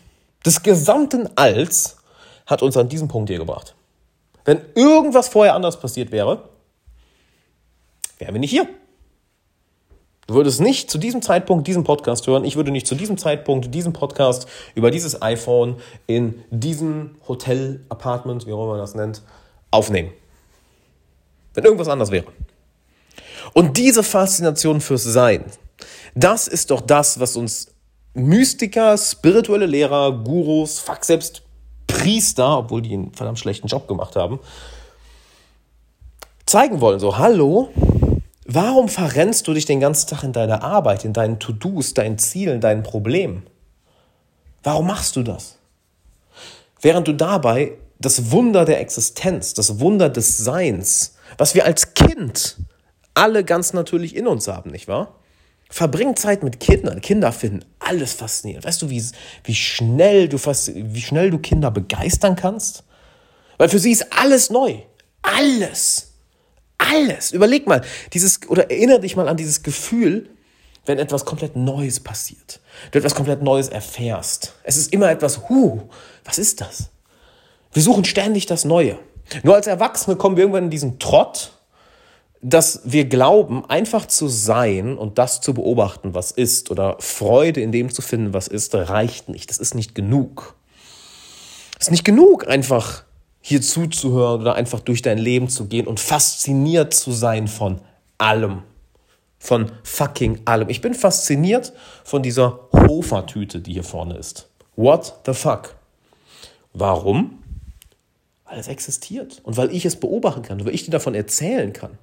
des 0.45 0.61
gesamten 0.61 1.29
Alls, 1.35 1.97
hat 2.45 2.61
uns 2.61 2.77
an 2.77 2.89
diesen 2.89 3.07
Punkt 3.07 3.29
hier 3.29 3.39
gebracht. 3.39 3.73
Wenn 4.45 4.61
irgendwas 4.75 5.27
vorher 5.27 5.55
anders 5.55 5.79
passiert 5.79 6.11
wäre, 6.11 6.43
wären 8.17 8.33
wir 8.33 8.39
nicht 8.39 8.51
hier. 8.51 8.67
Du 10.27 10.33
würdest 10.33 10.59
nicht 10.59 10.91
zu 10.91 10.97
diesem 10.97 11.21
Zeitpunkt 11.21 11.67
diesen 11.67 11.85
Podcast 11.85 12.27
hören. 12.27 12.43
Ich 12.43 12.57
würde 12.57 12.71
nicht 12.71 12.85
zu 12.85 12.95
diesem 12.95 13.17
Zeitpunkt 13.17 13.73
diesen 13.73 13.93
Podcast 13.93 14.47
über 14.75 14.91
dieses 14.91 15.21
iPhone 15.21 15.77
in 16.05 16.43
diesem 16.51 17.15
Hotel, 17.29 17.85
Apartment, 17.87 18.45
wie 18.45 18.51
auch 18.51 18.63
immer 18.63 18.71
man 18.71 18.79
das 18.79 18.93
nennt, 18.93 19.21
aufnehmen. 19.71 20.11
Wenn 21.53 21.63
irgendwas 21.63 21.87
anders 21.87 22.11
wäre. 22.11 22.25
Und 23.53 23.77
diese 23.77 24.03
Faszination 24.03 24.81
fürs 24.81 25.05
Sein, 25.05 25.45
das 26.13 26.49
ist 26.49 26.71
doch 26.71 26.81
das, 26.81 27.21
was 27.21 27.37
uns 27.37 27.71
Mystiker, 28.13 28.97
spirituelle 28.97 29.65
Lehrer, 29.65 30.11
Gurus, 30.11 30.79
fuck, 30.79 31.05
selbst 31.05 31.43
Priester, 31.85 32.57
obwohl 32.57 32.81
die 32.81 32.93
einen 32.93 33.13
verdammt 33.13 33.39
schlechten 33.39 33.67
Job 33.67 33.87
gemacht 33.87 34.15
haben, 34.15 34.39
zeigen 36.45 36.81
wollen. 36.81 36.99
So, 36.99 37.17
hallo, 37.17 37.69
warum 38.47 38.89
verrennst 38.89 39.47
du 39.47 39.53
dich 39.53 39.65
den 39.65 39.79
ganzen 39.79 40.09
Tag 40.09 40.23
in 40.23 40.33
deiner 40.33 40.63
Arbeit, 40.63 41.05
in 41.05 41.13
deinen 41.13 41.39
To-Dos, 41.39 41.93
deinen 41.93 42.17
Zielen, 42.17 42.61
deinen 42.61 42.83
Problemen? 42.83 43.45
Warum 44.63 44.87
machst 44.87 45.15
du 45.15 45.23
das? 45.23 45.57
Während 46.81 47.07
du 47.07 47.13
dabei 47.13 47.73
das 47.99 48.31
Wunder 48.31 48.65
der 48.65 48.79
Existenz, 48.79 49.53
das 49.53 49.79
Wunder 49.79 50.09
des 50.09 50.37
Seins, 50.37 51.15
was 51.37 51.55
wir 51.55 51.65
als 51.65 51.93
Kind 51.93 52.57
alle 53.13 53.43
ganz 53.43 53.73
natürlich 53.73 54.15
in 54.15 54.27
uns 54.27 54.47
haben, 54.47 54.71
nicht 54.71 54.87
wahr? 54.87 55.15
Verbring 55.69 56.15
Zeit 56.15 56.43
mit 56.43 56.59
Kindern. 56.59 57.01
Kinder 57.01 57.31
finden 57.31 57.65
alles 57.79 58.13
faszinierend. 58.13 58.65
Weißt 58.65 58.81
du, 58.81 58.89
wie, 58.89 59.03
wie, 59.43 59.55
schnell 59.55 60.29
du 60.29 60.37
wie 60.37 61.01
schnell 61.01 61.29
du 61.29 61.39
Kinder 61.39 61.71
begeistern 61.71 62.35
kannst? 62.35 62.83
Weil 63.57 63.69
für 63.69 63.79
sie 63.79 63.91
ist 63.91 64.13
alles 64.17 64.49
neu. 64.49 64.79
Alles. 65.21 66.06
Alles. 66.77 67.31
Überleg 67.31 67.67
mal, 67.67 67.81
dieses, 68.13 68.39
oder 68.47 68.69
erinnere 68.69 68.99
dich 68.99 69.15
mal 69.15 69.27
an 69.27 69.37
dieses 69.37 69.63
Gefühl, 69.63 70.29
wenn 70.85 70.99
etwas 70.99 71.25
komplett 71.25 71.55
Neues 71.55 71.99
passiert. 71.99 72.59
Du 72.91 72.99
etwas 72.99 73.15
komplett 73.15 73.41
Neues 73.41 73.67
erfährst. 73.67 74.53
Es 74.63 74.77
ist 74.77 74.93
immer 74.93 75.11
etwas, 75.11 75.49
huh, 75.49 75.81
was 76.23 76.37
ist 76.37 76.61
das? 76.61 76.89
Wir 77.73 77.81
suchen 77.81 78.05
ständig 78.05 78.45
das 78.45 78.65
Neue. 78.65 78.97
Nur 79.43 79.55
als 79.55 79.67
Erwachsene 79.67 80.15
kommen 80.15 80.37
wir 80.37 80.43
irgendwann 80.43 80.65
in 80.65 80.69
diesen 80.69 80.99
Trott, 80.99 81.51
dass 82.41 82.81
wir 82.85 83.05
glauben, 83.05 83.65
einfach 83.65 84.05
zu 84.05 84.27
sein 84.27 84.97
und 84.97 85.17
das 85.17 85.41
zu 85.41 85.53
beobachten, 85.53 86.13
was 86.13 86.31
ist, 86.31 86.71
oder 86.71 86.95
Freude 86.99 87.61
in 87.61 87.71
dem 87.71 87.91
zu 87.91 88.01
finden, 88.01 88.33
was 88.33 88.47
ist, 88.47 88.73
reicht 88.73 89.27
nicht. 89.27 89.49
Das 89.49 89.57
ist 89.57 89.75
nicht 89.75 89.95
genug. 89.95 90.55
Es 91.79 91.87
ist 91.87 91.91
nicht 91.91 92.05
genug, 92.05 92.47
einfach 92.47 93.03
hier 93.47 93.61
zuzuhören 93.61 94.41
oder 94.41 94.55
einfach 94.55 94.81
durch 94.81 95.01
dein 95.01 95.17
Leben 95.17 95.47
zu 95.47 95.67
gehen 95.67 95.87
und 95.87 96.01
fasziniert 96.01 96.93
zu 96.93 97.13
sein 97.13 97.47
von 97.47 97.79
allem. 98.17 98.63
Von 99.39 99.71
fucking 99.83 100.41
allem. 100.43 100.67
Ich 100.67 100.81
bin 100.81 100.93
fasziniert 100.93 101.71
von 102.03 102.21
dieser 102.21 102.59
Hofer-Tüte, 102.73 103.61
die 103.61 103.71
hier 103.71 103.85
vorne 103.85 104.17
ist. 104.17 104.49
What 104.75 105.21
the 105.25 105.33
fuck? 105.33 105.75
Warum? 106.73 107.41
Weil 108.43 108.59
es 108.59 108.67
existiert 108.67 109.39
und 109.45 109.55
weil 109.55 109.73
ich 109.73 109.85
es 109.85 109.95
beobachten 109.95 110.41
kann, 110.41 110.65
weil 110.65 110.75
ich 110.75 110.83
dir 110.83 110.91
davon 110.91 111.15
erzählen 111.15 111.71
kann. 111.71 111.97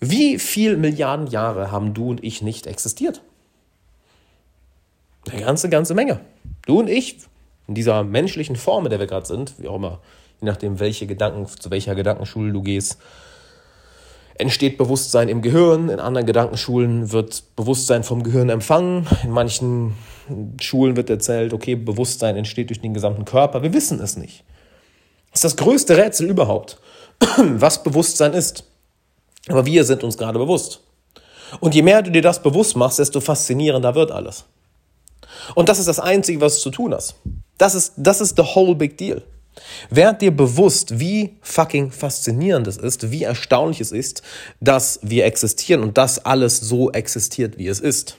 Wie 0.00 0.40
viele 0.40 0.76
Milliarden 0.76 1.28
Jahre 1.28 1.70
haben 1.70 1.94
du 1.94 2.10
und 2.10 2.24
ich 2.24 2.42
nicht 2.42 2.66
existiert? 2.66 3.22
Eine 5.30 5.42
ganze, 5.42 5.68
ganze 5.68 5.94
Menge. 5.94 6.18
Du 6.66 6.80
und 6.80 6.88
ich, 6.88 7.18
in 7.70 7.74
dieser 7.76 8.02
menschlichen 8.02 8.56
Form, 8.56 8.84
in 8.84 8.90
der 8.90 8.98
wir 8.98 9.06
gerade 9.06 9.26
sind, 9.26 9.54
wie 9.58 9.68
auch 9.68 9.76
immer, 9.76 10.00
je 10.40 10.46
nachdem, 10.46 10.80
welche 10.80 11.06
Gedanken, 11.06 11.46
zu 11.46 11.70
welcher 11.70 11.94
Gedankenschule 11.94 12.52
du 12.52 12.62
gehst, 12.62 12.98
entsteht 14.34 14.76
Bewusstsein 14.76 15.28
im 15.28 15.40
Gehirn. 15.40 15.88
In 15.88 16.00
anderen 16.00 16.26
Gedankenschulen 16.26 17.12
wird 17.12 17.44
Bewusstsein 17.54 18.02
vom 18.02 18.24
Gehirn 18.24 18.48
empfangen. 18.48 19.06
In 19.22 19.30
manchen 19.30 19.94
Schulen 20.60 20.96
wird 20.96 21.10
erzählt, 21.10 21.52
okay, 21.52 21.76
Bewusstsein 21.76 22.36
entsteht 22.36 22.70
durch 22.70 22.80
den 22.80 22.92
gesamten 22.92 23.24
Körper. 23.24 23.62
Wir 23.62 23.72
wissen 23.72 24.00
es 24.00 24.16
nicht. 24.16 24.42
Das 25.30 25.44
ist 25.44 25.44
das 25.44 25.64
größte 25.64 25.96
Rätsel 25.96 26.28
überhaupt, 26.28 26.80
was 27.36 27.84
Bewusstsein 27.84 28.32
ist. 28.32 28.64
Aber 29.46 29.64
wir 29.64 29.84
sind 29.84 30.02
uns 30.02 30.18
gerade 30.18 30.40
bewusst. 30.40 30.80
Und 31.60 31.76
je 31.76 31.82
mehr 31.82 32.02
du 32.02 32.10
dir 32.10 32.22
das 32.22 32.42
bewusst 32.42 32.74
machst, 32.74 32.98
desto 32.98 33.20
faszinierender 33.20 33.94
wird 33.94 34.10
alles. 34.10 34.44
Und 35.54 35.68
das 35.68 35.78
ist 35.78 35.86
das 35.86 36.00
Einzige, 36.00 36.40
was 36.40 36.56
du 36.56 36.62
zu 36.62 36.70
tun 36.70 36.94
hast. 36.94 37.14
Das 37.60 37.74
ist, 37.74 37.92
das 37.98 38.22
ist 38.22 38.36
the 38.36 38.42
whole 38.42 38.74
big 38.74 38.96
deal. 38.96 39.22
Werd 39.90 40.22
dir 40.22 40.34
bewusst, 40.34 40.98
wie 40.98 41.36
fucking 41.42 41.90
faszinierend 41.90 42.66
es 42.66 42.78
ist, 42.78 43.10
wie 43.10 43.24
erstaunlich 43.24 43.82
es 43.82 43.92
ist, 43.92 44.22
dass 44.60 44.98
wir 45.02 45.26
existieren 45.26 45.82
und 45.82 45.98
dass 45.98 46.24
alles 46.24 46.58
so 46.58 46.90
existiert, 46.90 47.58
wie 47.58 47.68
es 47.68 47.78
ist. 47.78 48.16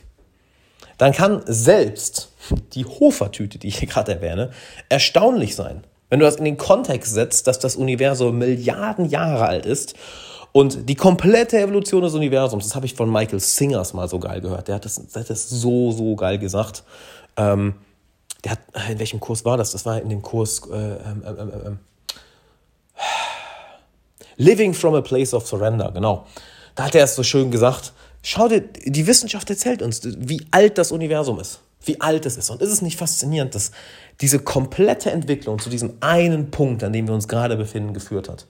Dann 0.99 1.11
kann 1.11 1.41
selbst 1.47 2.29
die 2.73 2.85
Hofertüte, 2.85 3.57
die 3.57 3.69
ich 3.69 3.79
hier 3.79 3.87
gerade 3.87 4.13
erwähne, 4.13 4.51
erstaunlich 4.89 5.55
sein. 5.55 5.83
Wenn 6.11 6.19
du 6.19 6.25
das 6.25 6.35
in 6.35 6.45
den 6.45 6.57
Kontext 6.57 7.11
setzt, 7.11 7.47
dass 7.47 7.57
das 7.57 7.75
Universum 7.75 8.37
Milliarden 8.37 9.09
Jahre 9.09 9.47
alt 9.47 9.65
ist 9.65 9.95
und 10.51 10.87
die 10.87 10.95
komplette 10.95 11.57
Evolution 11.59 12.03
des 12.03 12.13
Universums, 12.13 12.65
das 12.65 12.75
habe 12.75 12.85
ich 12.85 12.93
von 12.93 13.11
Michael 13.11 13.39
Singers 13.39 13.95
mal 13.95 14.07
so 14.07 14.19
geil 14.19 14.41
gehört. 14.41 14.67
Der 14.67 14.75
hat 14.75 14.85
das, 14.85 15.03
der 15.07 15.21
hat 15.21 15.31
das 15.31 15.49
so, 15.49 15.91
so 15.91 16.15
geil 16.15 16.37
gesagt. 16.37 16.83
Ähm, 17.37 17.73
der 18.43 18.53
hat, 18.53 18.59
in 18.89 18.99
welchem 18.99 19.19
Kurs 19.19 19.45
war 19.45 19.57
das? 19.57 19.71
Das 19.71 19.85
war 19.85 20.01
in 20.01 20.09
dem 20.09 20.21
Kurs 20.21 20.61
äh, 20.71 20.75
ähm, 20.75 21.23
ähm, 21.25 21.37
ähm, 21.37 21.51
ähm 21.65 21.79
Living 24.37 24.73
from 24.73 24.95
a 24.95 25.01
Place 25.01 25.33
of 25.33 25.47
Surrender, 25.47 25.91
genau. 25.91 26.25
Da 26.75 26.85
hat 26.85 26.95
er 26.95 27.03
es 27.03 27.15
so 27.15 27.21
schön 27.21 27.51
gesagt, 27.51 27.93
schau 28.23 28.47
dir, 28.47 28.61
die 28.61 29.05
Wissenschaft 29.05 29.49
erzählt 29.49 29.81
uns, 29.81 30.01
wie 30.03 30.45
alt 30.51 30.77
das 30.77 30.91
Universum 30.91 31.39
ist, 31.39 31.59
wie 31.85 31.99
alt 32.01 32.25
es 32.25 32.37
ist. 32.37 32.49
Und 32.49 32.61
ist 32.61 32.71
es 32.71 32.81
nicht 32.81 32.97
faszinierend, 32.97 33.53
dass 33.53 33.71
diese 34.19 34.39
komplette 34.39 35.11
Entwicklung 35.11 35.59
zu 35.59 35.69
diesem 35.69 35.93
einen 35.99 36.49
Punkt, 36.49 36.83
an 36.83 36.93
dem 36.93 37.07
wir 37.07 37.13
uns 37.13 37.27
gerade 37.27 37.55
befinden, 37.55 37.93
geführt 37.93 38.29
hat? 38.29 38.47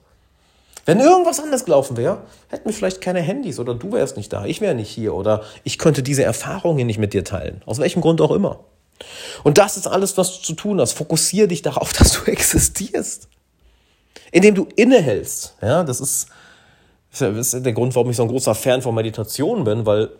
Wenn 0.84 0.98
irgendwas 0.98 1.38
anders 1.38 1.64
gelaufen 1.64 1.96
wäre, 1.96 2.22
hätten 2.48 2.68
wir 2.68 2.72
vielleicht 2.72 3.00
keine 3.00 3.20
Handys 3.20 3.58
oder 3.58 3.74
du 3.74 3.92
wärst 3.92 4.16
nicht 4.16 4.32
da, 4.32 4.46
ich 4.46 4.60
wäre 4.60 4.74
nicht 4.74 4.90
hier 4.90 5.14
oder 5.14 5.42
ich 5.62 5.78
könnte 5.78 6.02
diese 6.02 6.24
Erfahrungen 6.24 6.86
nicht 6.86 6.98
mit 6.98 7.12
dir 7.12 7.24
teilen. 7.24 7.62
Aus 7.66 7.78
welchem 7.78 8.00
Grund 8.00 8.20
auch 8.20 8.32
immer. 8.32 8.60
Und 9.44 9.58
das 9.58 9.76
ist 9.76 9.86
alles, 9.86 10.16
was 10.16 10.38
du 10.38 10.42
zu 10.42 10.52
tun 10.54 10.80
hast. 10.80 10.92
Fokussiere 10.92 11.48
dich 11.48 11.62
darauf, 11.62 11.92
dass 11.98 12.12
du 12.12 12.30
existierst. 12.30 13.28
Indem 14.30 14.54
du 14.54 14.66
innehältst. 14.76 15.56
Ja, 15.60 15.84
das 15.84 16.00
ist, 16.00 16.28
das 17.18 17.54
ist 17.54 17.66
der 17.66 17.72
Grund, 17.72 17.94
warum 17.94 18.10
ich 18.10 18.16
so 18.16 18.22
ein 18.22 18.28
großer 18.28 18.54
Fan 18.54 18.80
von 18.80 18.94
Meditation 18.94 19.64
bin, 19.64 19.84
weil 19.84 20.10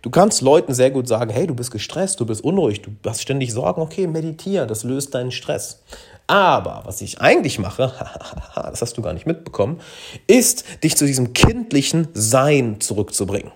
du 0.00 0.10
kannst 0.10 0.40
Leuten 0.40 0.72
sehr 0.72 0.90
gut 0.90 1.06
sagen, 1.06 1.30
hey, 1.30 1.46
du 1.46 1.54
bist 1.54 1.70
gestresst, 1.70 2.20
du 2.20 2.26
bist 2.26 2.42
unruhig, 2.42 2.80
du 2.80 2.90
hast 3.04 3.20
ständig 3.20 3.52
Sorgen, 3.52 3.82
okay, 3.82 4.06
meditiere, 4.06 4.66
das 4.66 4.84
löst 4.84 5.14
deinen 5.14 5.30
Stress. 5.30 5.82
Aber 6.26 6.82
was 6.84 7.02
ich 7.02 7.20
eigentlich 7.20 7.58
mache, 7.58 7.92
das 8.54 8.80
hast 8.80 8.96
du 8.96 9.02
gar 9.02 9.12
nicht 9.12 9.26
mitbekommen, 9.26 9.80
ist, 10.26 10.64
dich 10.82 10.96
zu 10.96 11.06
diesem 11.06 11.34
kindlichen 11.34 12.08
Sein 12.14 12.80
zurückzubringen. 12.80 13.52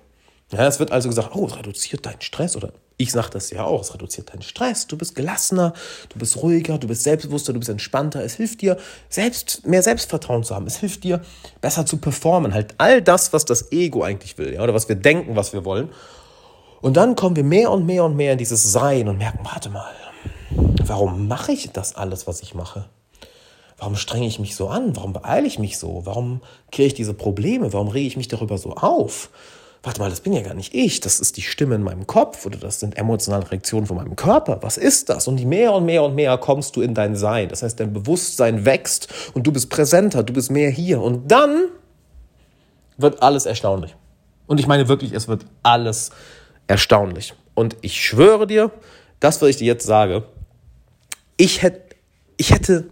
Ja, 0.52 0.66
es 0.66 0.78
wird 0.78 0.92
also 0.92 1.08
gesagt, 1.08 1.30
oh, 1.34 1.44
reduziert 1.44 2.06
deinen 2.06 2.20
Stress 2.20 2.56
oder 2.56 2.72
ich 3.00 3.12
sage 3.12 3.30
das 3.30 3.50
ja 3.50 3.64
auch, 3.64 3.82
es 3.82 3.94
reduziert 3.94 4.32
deinen 4.32 4.42
Stress, 4.42 4.88
du 4.88 4.98
bist 4.98 5.14
gelassener, 5.14 5.72
du 6.08 6.18
bist 6.18 6.36
ruhiger, 6.36 6.78
du 6.78 6.88
bist 6.88 7.04
selbstbewusster, 7.04 7.52
du 7.52 7.60
bist 7.60 7.70
entspannter. 7.70 8.24
Es 8.24 8.34
hilft 8.34 8.60
dir, 8.60 8.76
selbst, 9.08 9.64
mehr 9.64 9.84
Selbstvertrauen 9.84 10.42
zu 10.42 10.54
haben. 10.54 10.66
Es 10.66 10.78
hilft 10.78 11.04
dir, 11.04 11.22
besser 11.60 11.86
zu 11.86 11.98
performen. 11.98 12.52
Halt 12.52 12.74
all 12.78 13.00
das, 13.00 13.32
was 13.32 13.44
das 13.44 13.70
Ego 13.70 14.02
eigentlich 14.02 14.36
will, 14.36 14.52
ja, 14.52 14.62
oder 14.62 14.74
was 14.74 14.88
wir 14.88 14.96
denken, 14.96 15.36
was 15.36 15.52
wir 15.52 15.64
wollen. 15.64 15.90
Und 16.80 16.96
dann 16.96 17.14
kommen 17.14 17.36
wir 17.36 17.44
mehr 17.44 17.70
und 17.70 17.86
mehr 17.86 18.04
und 18.04 18.16
mehr 18.16 18.32
in 18.32 18.38
dieses 18.38 18.64
Sein 18.72 19.08
und 19.08 19.18
merken, 19.18 19.40
warte 19.44 19.70
mal, 19.70 19.94
warum 20.84 21.28
mache 21.28 21.52
ich 21.52 21.70
das 21.70 21.94
alles, 21.94 22.26
was 22.26 22.42
ich 22.42 22.54
mache? 22.54 22.86
Warum 23.76 23.94
strenge 23.94 24.26
ich 24.26 24.40
mich 24.40 24.56
so 24.56 24.68
an? 24.68 24.96
Warum 24.96 25.12
beeile 25.12 25.46
ich 25.46 25.60
mich 25.60 25.78
so? 25.78 26.02
Warum 26.04 26.40
kriege 26.72 26.88
ich 26.88 26.94
diese 26.94 27.14
Probleme? 27.14 27.72
Warum 27.72 27.86
rege 27.86 28.08
ich 28.08 28.16
mich 28.16 28.26
darüber 28.26 28.58
so 28.58 28.72
auf? 28.72 29.30
Warte 29.82 30.00
mal, 30.00 30.10
das 30.10 30.20
bin 30.20 30.32
ja 30.32 30.42
gar 30.42 30.54
nicht 30.54 30.74
ich, 30.74 31.00
das 31.00 31.20
ist 31.20 31.36
die 31.36 31.42
Stimme 31.42 31.76
in 31.76 31.82
meinem 31.82 32.06
Kopf 32.06 32.44
oder 32.46 32.58
das 32.58 32.80
sind 32.80 32.98
emotionale 32.98 33.48
Reaktionen 33.48 33.86
von 33.86 33.96
meinem 33.96 34.16
Körper. 34.16 34.58
Was 34.62 34.76
ist 34.76 35.08
das? 35.08 35.28
Und 35.28 35.44
mehr 35.44 35.72
und 35.72 35.84
mehr 35.84 36.02
und 36.02 36.16
mehr 36.16 36.36
kommst 36.38 36.74
du 36.74 36.82
in 36.82 36.94
dein 36.94 37.14
Sein. 37.14 37.48
Das 37.48 37.62
heißt, 37.62 37.78
dein 37.78 37.92
Bewusstsein 37.92 38.64
wächst 38.64 39.08
und 39.34 39.46
du 39.46 39.52
bist 39.52 39.70
präsenter, 39.70 40.24
du 40.24 40.32
bist 40.32 40.50
mehr 40.50 40.70
hier. 40.70 41.00
Und 41.00 41.30
dann 41.30 41.68
wird 42.96 43.22
alles 43.22 43.46
erstaunlich. 43.46 43.94
Und 44.48 44.58
ich 44.58 44.66
meine 44.66 44.88
wirklich, 44.88 45.12
es 45.12 45.28
wird 45.28 45.44
alles 45.62 46.10
erstaunlich. 46.66 47.34
Und 47.54 47.76
ich 47.80 48.04
schwöre 48.04 48.46
dir, 48.46 48.72
das, 49.20 49.40
was 49.40 49.50
ich 49.50 49.56
dir 49.58 49.66
jetzt 49.66 49.86
sage, 49.86 50.24
ich 51.36 51.62
hätte, 51.62 51.94
ich 52.36 52.50
hätte, 52.52 52.88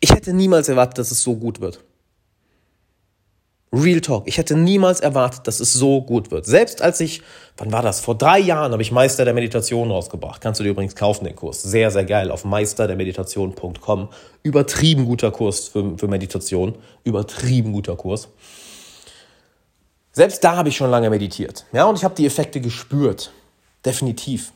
ich 0.00 0.10
hätte 0.10 0.32
niemals 0.32 0.68
erwartet, 0.68 0.98
dass 0.98 1.10
es 1.10 1.22
so 1.22 1.36
gut 1.36 1.60
wird. 1.60 1.82
Real 3.72 4.00
Talk. 4.00 4.26
Ich 4.26 4.38
hätte 4.38 4.56
niemals 4.56 5.00
erwartet, 5.00 5.46
dass 5.46 5.60
es 5.60 5.72
so 5.72 6.00
gut 6.00 6.30
wird. 6.30 6.46
Selbst 6.46 6.82
als 6.82 7.00
ich, 7.00 7.22
wann 7.56 7.72
war 7.72 7.82
das? 7.82 8.00
Vor 8.00 8.16
drei 8.16 8.38
Jahren 8.38 8.72
habe 8.72 8.82
ich 8.82 8.92
Meister 8.92 9.24
der 9.24 9.34
Meditation 9.34 9.90
rausgebracht. 9.90 10.40
Kannst 10.40 10.60
du 10.60 10.64
dir 10.64 10.70
übrigens 10.70 10.94
kaufen, 10.94 11.24
den 11.24 11.34
Kurs. 11.34 11.62
Sehr, 11.62 11.90
sehr 11.90 12.04
geil. 12.04 12.30
Auf 12.30 12.44
meisterdermeditation.com. 12.44 14.08
Übertrieben 14.42 15.04
guter 15.04 15.30
Kurs 15.32 15.68
für, 15.68 15.98
für 15.98 16.08
Meditation. 16.08 16.76
Übertrieben 17.04 17.72
guter 17.72 17.96
Kurs. 17.96 18.28
Selbst 20.12 20.42
da 20.44 20.56
habe 20.56 20.68
ich 20.70 20.76
schon 20.76 20.90
lange 20.90 21.10
meditiert. 21.10 21.66
Ja, 21.72 21.84
und 21.84 21.98
ich 21.98 22.04
habe 22.04 22.14
die 22.14 22.24
Effekte 22.24 22.60
gespürt. 22.60 23.32
Definitiv. 23.84 24.52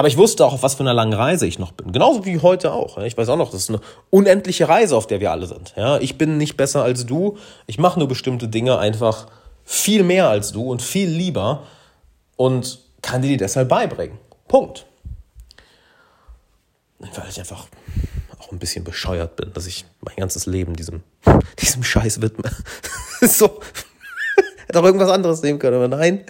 Aber 0.00 0.08
ich 0.08 0.16
wusste 0.16 0.46
auch, 0.46 0.54
auf 0.54 0.62
was 0.62 0.76
für 0.76 0.80
einer 0.80 0.94
langen 0.94 1.12
Reise 1.12 1.46
ich 1.46 1.58
noch 1.58 1.72
bin. 1.72 1.92
Genauso 1.92 2.24
wie 2.24 2.38
heute 2.38 2.72
auch. 2.72 2.96
Ich 2.96 3.18
weiß 3.18 3.28
auch 3.28 3.36
noch, 3.36 3.50
das 3.50 3.64
ist 3.64 3.68
eine 3.68 3.82
unendliche 4.08 4.66
Reise, 4.66 4.96
auf 4.96 5.06
der 5.06 5.20
wir 5.20 5.30
alle 5.30 5.46
sind. 5.46 5.74
Ich 6.00 6.16
bin 6.16 6.38
nicht 6.38 6.56
besser 6.56 6.82
als 6.82 7.04
du. 7.04 7.36
Ich 7.66 7.78
mache 7.78 7.98
nur 7.98 8.08
bestimmte 8.08 8.48
Dinge 8.48 8.78
einfach 8.78 9.26
viel 9.62 10.02
mehr 10.02 10.30
als 10.30 10.52
du 10.52 10.62
und 10.62 10.80
viel 10.80 11.06
lieber 11.06 11.64
und 12.36 12.78
kann 13.02 13.20
dir 13.20 13.28
die 13.28 13.36
deshalb 13.36 13.68
beibringen. 13.68 14.16
Punkt. 14.48 14.86
Weil 16.98 17.28
ich 17.28 17.38
einfach 17.38 17.66
auch 18.38 18.52
ein 18.52 18.58
bisschen 18.58 18.84
bescheuert 18.84 19.36
bin, 19.36 19.52
dass 19.52 19.66
ich 19.66 19.84
mein 20.00 20.16
ganzes 20.16 20.46
Leben 20.46 20.76
diesem, 20.76 21.02
diesem 21.60 21.84
Scheiß 21.84 22.22
widme. 22.22 22.50
so 23.20 23.60
Hätte 24.70 24.78
auch 24.78 24.84
irgendwas 24.84 25.10
anderes 25.10 25.42
nehmen 25.42 25.58
können, 25.58 25.74
aber 25.74 25.88
nein. 25.88 26.20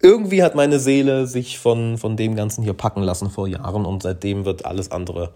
Irgendwie 0.00 0.44
hat 0.44 0.54
meine 0.54 0.78
Seele 0.78 1.26
sich 1.26 1.58
von, 1.58 1.98
von 1.98 2.16
dem 2.16 2.36
Ganzen 2.36 2.62
hier 2.62 2.74
packen 2.74 3.02
lassen 3.02 3.28
vor 3.28 3.48
Jahren 3.48 3.86
und 3.86 4.04
seitdem 4.04 4.44
wird 4.44 4.64
alles 4.64 4.92
andere 4.92 5.34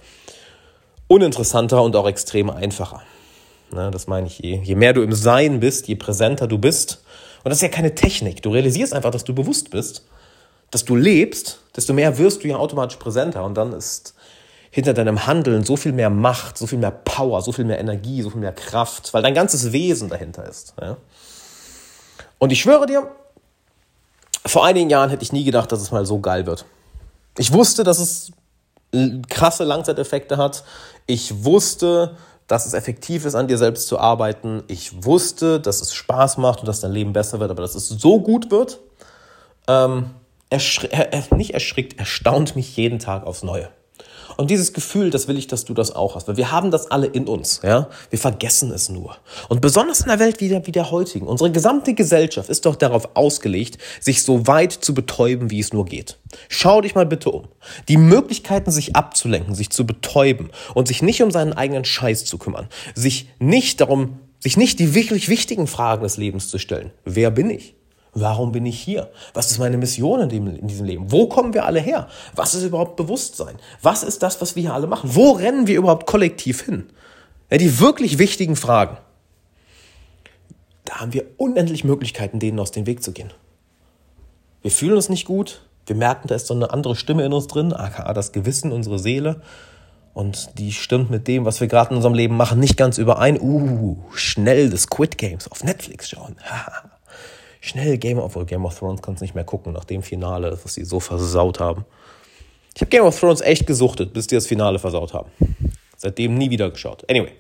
uninteressanter 1.09 1.83
und 1.83 1.97
auch 1.97 2.07
extrem 2.07 2.49
einfacher. 2.49 3.03
Ne, 3.73 3.91
das 3.91 4.07
meine 4.07 4.29
ich 4.29 4.39
je. 4.39 4.61
Je 4.63 4.77
mehr 4.77 4.93
du 4.93 5.03
im 5.03 5.13
Sein 5.13 5.59
bist, 5.59 5.89
je 5.89 5.97
präsenter 5.97 6.47
du 6.47 6.57
bist. 6.59 7.03
Und 7.43 7.49
das 7.51 7.59
ist 7.59 7.63
ja 7.63 7.69
keine 7.69 7.97
Technik. 7.97 8.43
Du 8.43 8.51
realisierst 8.51 8.95
einfach, 8.95 9.11
dass 9.11 9.25
du 9.25 9.35
bewusst 9.35 9.73
bist, 9.73 10.07
dass 10.71 10.85
du 10.85 10.95
lebst, 10.95 11.59
desto 11.75 11.95
mehr 11.95 12.17
wirst 12.17 12.45
du 12.45 12.49
ja 12.49 12.59
automatisch 12.59 12.99
präsenter. 12.99 13.43
Und 13.43 13.57
dann 13.57 13.73
ist 13.73 14.15
hinter 14.71 14.95
deinem 14.95 15.27
Handeln 15.27 15.65
so 15.65 15.77
viel 15.77 15.91
mehr 15.91 16.11
Macht, 16.11 16.59
so 16.59 16.69
viel 16.69 16.79
mehr 16.79 16.93
Power, 16.93 17.43
so 17.43 17.51
viel 17.51 17.65
mehr 17.65 17.81
Energie, 17.81 18.23
so 18.23 18.31
viel 18.31 18.41
mehr 18.41 18.53
Kraft, 18.53 19.13
weil 19.15 19.23
dein 19.25 19.35
ganzes 19.35 19.73
Wesen 19.73 20.09
dahinter 20.09 20.49
ist. 20.49 20.75
Ja? 20.81 20.97
Und 22.39 22.53
ich 22.53 22.61
schwöre 22.61 22.87
dir, 22.87 23.11
vor 24.45 24.65
einigen 24.65 24.91
Jahren 24.91 25.11
hätte 25.11 25.23
ich 25.23 25.33
nie 25.33 25.45
gedacht, 25.45 25.73
dass 25.73 25.81
es 25.81 25.91
mal 25.91 26.07
so 26.07 26.21
geil 26.21 26.47
wird. 26.47 26.65
Ich 27.39 27.53
wusste, 27.53 27.85
dass 27.85 27.99
es 27.99 28.33
krasse 29.29 29.65
Langzeiteffekte 29.65 30.37
hat. 30.37 30.65
Ich 31.07 31.45
wusste, 31.45 32.17
dass 32.47 32.67
es 32.67 32.75
effektiv 32.75 33.25
ist, 33.25 33.35
an 33.35 33.49
dir 33.49 33.59
selbst 33.59 33.89
zu 33.89 33.99
arbeiten. 33.99 34.63
Ich 34.69 35.05
wusste, 35.05 35.61
dass 35.61 35.81
es 35.81 35.95
Spaß 35.95 36.39
macht 36.39 36.61
und 36.61 36.67
dass 36.67 36.81
dein 36.81 36.93
Leben 36.93 37.13
besser 37.13 37.41
wird, 37.41 37.51
aber 37.51 37.63
dass 37.63 37.75
es 37.75 37.89
so 37.89 38.21
gut 38.21 38.51
wird, 38.51 38.79
ähm, 39.67 40.11
erschri 40.49 40.89
er, 40.91 41.25
nicht 41.35 41.55
erschrickt, 41.55 41.99
erstaunt 41.99 42.55
mich 42.55 42.77
jeden 42.77 42.99
Tag 42.99 43.27
aufs 43.27 43.43
Neue. 43.43 43.69
Und 44.37 44.51
dieses 44.51 44.73
Gefühl, 44.73 45.11
das 45.11 45.29
will 45.29 45.39
ich, 45.39 45.47
dass 45.47 45.65
du 45.65 45.73
das 45.73 45.95
auch 45.95 46.15
hast. 46.15 46.29
Weil 46.29 46.37
wir 46.37 46.53
haben 46.53 46.71
das 46.71 46.91
alle 46.91 47.07
in 47.07 47.27
uns. 47.27 47.61
Ja? 47.63 47.89
Wir 48.11 48.19
vergessen 48.19 48.71
es 48.71 48.89
nur. 48.89 49.17
Und 49.49 49.61
besonders 49.61 50.01
in 50.01 50.11
einer 50.11 50.21
Welt 50.21 50.41
wie 50.41 50.49
der, 50.49 50.67
wie 50.67 50.73
der 50.73 50.91
heutigen. 50.91 51.27
Unsere 51.27 51.51
gesamte 51.51 51.95
Gesellschaft 51.95 52.51
ist 52.51 52.67
doch 52.67 52.77
darauf 52.77 53.11
ausgelegt, 53.15 53.79
sich 54.01 54.23
so 54.23 54.47
weit 54.47 54.73
zu 54.73 54.95
betäuben, 54.95 55.51
wie 55.51 55.61
es 55.61 55.73
nur 55.73 55.85
geht. 55.85 56.19
Schau 56.49 56.81
dich 56.81 56.95
mal 56.95 57.07
bitte 57.07 57.31
um. 57.31 57.49
Die 57.89 57.97
Möglichkeiten, 57.97 58.71
sich 58.71 58.97
abzulenken, 58.97 59.55
sich 59.55 59.71
zu 59.71 59.87
betäuben 59.87 60.51
und 60.75 60.89
sich 60.89 61.03
nicht 61.03 61.23
um 61.23 61.31
seinen 61.31 61.53
eigenen 61.53 61.85
Scheiß 61.85 62.25
zu 62.25 62.37
kümmern, 62.39 62.69
sich 62.95 63.31
nicht 63.39 63.81
darum, 63.81 64.19
sich 64.41 64.57
nicht 64.57 64.79
die 64.79 64.95
wirklich 64.95 65.29
wichtigen 65.29 65.67
Fragen 65.67 66.03
des 66.03 66.19
Lebens 66.19 66.49
zu 66.49 66.59
stellen. 66.59 66.91
Wer 67.05 67.31
bin 67.31 67.51
ich? 67.51 67.76
Warum 68.19 68.51
bin 68.51 68.65
ich 68.65 68.81
hier? 68.81 69.11
Was 69.35 69.51
ist 69.51 69.59
meine 69.59 69.77
Mission 69.77 70.23
in, 70.23 70.31
dem, 70.31 70.47
in 70.47 70.67
diesem 70.67 70.87
Leben? 70.87 71.13
Wo 71.13 71.27
kommen 71.27 71.53
wir 71.53 71.67
alle 71.67 71.81
her? 71.81 72.09
Was 72.35 72.55
ist 72.55 72.65
überhaupt 72.65 72.97
Bewusstsein? 72.97 73.57
Was 73.83 74.03
ist 74.03 74.23
das, 74.23 74.41
was 74.41 74.57
wir 74.57 74.63
hier 74.63 74.73
alle 74.73 74.87
machen? 74.87 75.11
Wo 75.13 75.33
rennen 75.33 75.67
wir 75.67 75.77
überhaupt 75.77 76.07
kollektiv 76.07 76.63
hin? 76.63 76.87
Ja, 77.51 77.59
die 77.59 77.79
wirklich 77.79 78.17
wichtigen 78.17 78.57
Fragen. 78.57 78.97
Da 80.87 81.01
haben 81.01 81.13
wir 81.13 81.27
unendlich 81.37 81.85
Möglichkeiten, 81.85 82.39
denen 82.39 82.59
aus 82.59 82.71
dem 82.71 82.87
Weg 82.87 83.03
zu 83.03 83.13
gehen. 83.13 83.35
Wir 84.63 84.71
fühlen 84.71 84.95
uns 84.95 85.11
nicht 85.11 85.27
gut. 85.27 85.61
Wir 85.85 85.95
merken, 85.95 86.27
da 86.27 86.37
ist 86.37 86.47
so 86.47 86.55
eine 86.55 86.73
andere 86.73 86.97
Stimme 86.97 87.23
in 87.23 87.35
uns 87.35 87.49
drin, 87.49 87.75
aka 87.75 88.15
das 88.15 88.33
Gewissen, 88.33 88.73
unsere 88.73 88.99
Seele. 88.99 89.43
Und 90.15 90.59
die 90.59 90.73
stimmt 90.73 91.11
mit 91.11 91.29
dem, 91.29 91.45
was 91.45 91.61
wir 91.61 91.69
gerade 91.69 91.91
in 91.91 91.97
unserem 91.97 92.15
Leben 92.15 92.39
machen, 92.39 92.61
nicht 92.61 92.79
ganz 92.79 92.97
überein. 92.97 93.39
Uh, 93.39 93.99
schnell 94.15 94.71
das 94.71 94.89
Quit 94.89 95.19
Games 95.19 95.49
auf 95.49 95.63
Netflix 95.63 96.09
schauen. 96.09 96.37
schnell 97.67 97.99
Game 97.99 98.19
of, 98.19 98.37
Game 98.47 98.65
of 98.65 98.79
Thrones 98.79 99.03
kannst 99.03 99.23
nicht 99.23 99.35
mehr 99.35 99.45
gucken 99.45 99.73
nach 99.73 99.85
dem 99.85 100.03
Finale, 100.03 100.59
was 100.63 100.75
sie 100.75 100.85
so 100.85 101.01
versaut 101.01 101.61
haben. 101.61 101.85
Ich 102.75 102.81
habe 102.81 102.91
Game 102.91 103.05
of 103.05 103.19
Thrones 103.19 103.41
echt 103.41 103.67
gesuchtet, 103.67 104.13
bis 104.13 104.27
die 104.27 104.35
das 104.35 104.47
Finale 104.47 104.79
versaut 104.79 105.13
haben. 105.15 105.31
Seitdem 105.97 106.35
nie 106.35 106.51
wieder 106.51 106.71
geschaut. 106.71 107.09
Anyway. 107.11 107.33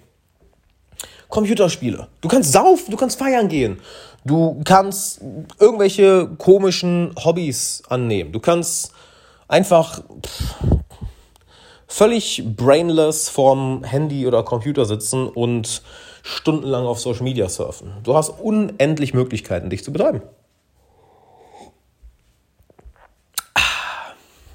Computerspiele. 1.29 2.09
Du 2.21 2.29
kannst 2.29 2.53
saufen, 2.53 2.91
du 2.91 2.97
kannst 2.97 3.19
feiern 3.19 3.49
gehen. 3.49 3.81
Du 4.25 4.61
kannst 4.65 5.21
irgendwelche 5.59 6.29
komischen 6.39 7.15
Hobbys 7.23 7.83
annehmen. 7.89 8.33
Du 8.33 8.41
kannst 8.41 8.93
einfach 9.49 10.03
pff, 10.25 10.55
völlig 11.87 12.43
brainless 12.57 13.29
vorm 13.29 13.85
Handy 13.85 14.27
oder 14.27 14.43
Computer 14.43 14.85
sitzen 14.85 15.29
und 15.29 15.83
stundenlang 16.27 16.87
auf 16.87 16.99
Social 16.99 17.23
Media 17.23 17.49
surfen. 17.49 17.93
Du 18.03 18.17
hast 18.17 18.31
unendlich 18.31 19.15
Möglichkeiten, 19.15 19.71
dich 19.71 19.85
zu 19.85 19.93
betreiben. 19.93 20.23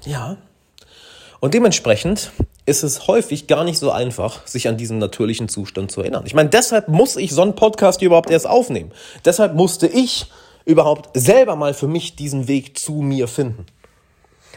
Ja. 0.04 0.36
Und 1.40 1.54
dementsprechend 1.54 2.30
ist 2.66 2.82
es 2.82 3.06
häufig 3.06 3.46
gar 3.46 3.64
nicht 3.64 3.78
so 3.78 3.90
einfach, 3.90 4.46
sich 4.46 4.68
an 4.68 4.76
diesen 4.76 4.98
natürlichen 4.98 5.48
Zustand 5.48 5.90
zu 5.90 6.02
erinnern. 6.02 6.24
Ich 6.26 6.34
meine, 6.34 6.50
deshalb 6.50 6.88
muss 6.88 7.16
ich 7.16 7.32
so 7.32 7.40
einen 7.40 7.54
Podcast 7.54 8.02
überhaupt 8.02 8.30
erst 8.30 8.46
aufnehmen. 8.46 8.92
Deshalb 9.24 9.54
musste 9.54 9.86
ich 9.86 10.26
überhaupt 10.66 11.08
selber 11.14 11.56
mal 11.56 11.72
für 11.72 11.88
mich 11.88 12.16
diesen 12.16 12.48
Weg 12.48 12.78
zu 12.78 12.92
mir 12.96 13.28
finden. 13.28 13.64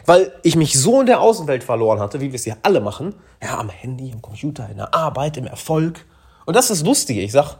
Weil 0.04 0.32
ich 0.42 0.54
mich 0.54 0.78
so 0.78 1.00
in 1.00 1.06
der 1.06 1.20
Außenwelt 1.20 1.64
verloren 1.64 1.98
hatte, 1.98 2.20
wie 2.20 2.30
wir 2.30 2.36
es 2.36 2.44
ja 2.44 2.56
alle 2.62 2.80
machen. 2.80 3.14
Ja, 3.42 3.58
am 3.58 3.70
Handy, 3.70 4.12
am 4.12 4.20
Computer, 4.20 4.68
in 4.70 4.76
der 4.76 4.94
Arbeit, 4.94 5.38
im 5.38 5.46
Erfolg. 5.46 6.04
Und 6.46 6.56
das 6.56 6.70
ist 6.70 6.86
lustig. 6.86 7.18
Ich 7.18 7.32
sag, 7.32 7.56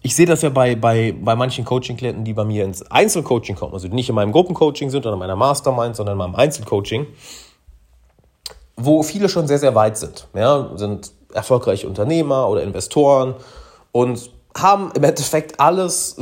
ich 0.00 0.16
sehe 0.16 0.26
das 0.26 0.40
ja 0.42 0.48
bei, 0.48 0.74
bei, 0.74 1.14
bei 1.20 1.36
manchen 1.36 1.64
Coaching-Klienten, 1.64 2.24
die 2.24 2.32
bei 2.32 2.44
mir 2.44 2.64
ins 2.64 2.90
Einzelcoaching 2.90 3.56
kommen, 3.56 3.74
also 3.74 3.88
nicht 3.88 4.08
in 4.08 4.14
meinem 4.14 4.32
Gruppencoaching 4.32 4.88
sind 4.88 5.04
oder 5.04 5.14
in 5.14 5.18
meiner 5.18 5.36
Mastermind, 5.36 5.96
sondern 5.96 6.14
in 6.14 6.18
meinem 6.18 6.36
Einzelcoaching 6.36 7.06
wo 8.76 9.02
viele 9.02 9.28
schon 9.28 9.46
sehr, 9.46 9.58
sehr 9.58 9.74
weit 9.74 9.96
sind. 9.96 10.28
Ja, 10.34 10.70
sind 10.76 11.12
erfolgreiche 11.32 11.88
Unternehmer 11.88 12.48
oder 12.48 12.62
Investoren 12.62 13.34
und 13.92 14.30
haben 14.56 14.92
im 14.94 15.04
Endeffekt 15.04 15.58
alles, 15.58 16.16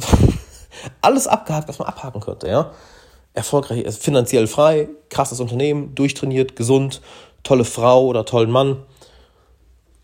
alles 1.00 1.26
abgehakt, 1.26 1.68
was 1.68 1.78
man 1.78 1.88
abhaken 1.88 2.20
könnte. 2.20 2.48
Ja? 2.48 2.70
Erfolgreich, 3.32 3.84
finanziell 3.94 4.46
frei, 4.46 4.88
krasses 5.10 5.40
Unternehmen, 5.40 5.94
durchtrainiert, 5.94 6.56
gesund, 6.56 7.00
tolle 7.42 7.64
Frau 7.64 8.06
oder 8.06 8.24
tollen 8.24 8.50
Mann, 8.50 8.82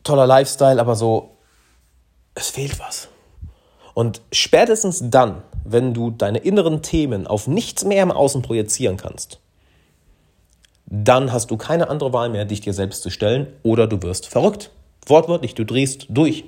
toller 0.02 0.26
Lifestyle, 0.26 0.80
aber 0.80 0.96
so, 0.96 1.36
es 2.34 2.50
fehlt 2.50 2.78
was. 2.78 3.08
Und 3.94 4.22
spätestens 4.32 5.02
dann, 5.02 5.42
wenn 5.64 5.94
du 5.94 6.10
deine 6.10 6.38
inneren 6.38 6.82
Themen 6.82 7.26
auf 7.26 7.46
nichts 7.46 7.84
mehr 7.84 8.02
im 8.02 8.10
Außen 8.10 8.42
projizieren 8.42 8.96
kannst, 8.96 9.40
dann 10.86 11.32
hast 11.32 11.50
du 11.50 11.56
keine 11.56 11.88
andere 11.88 12.12
Wahl 12.12 12.30
mehr, 12.30 12.44
dich 12.44 12.60
dir 12.60 12.72
selbst 12.72 13.02
zu 13.02 13.10
stellen 13.10 13.46
oder 13.62 13.86
du 13.86 14.02
wirst 14.02 14.26
verrückt. 14.26 14.70
Wortwörtlich, 15.06 15.54
du 15.54 15.64
drehst 15.64 16.06
durch. 16.08 16.44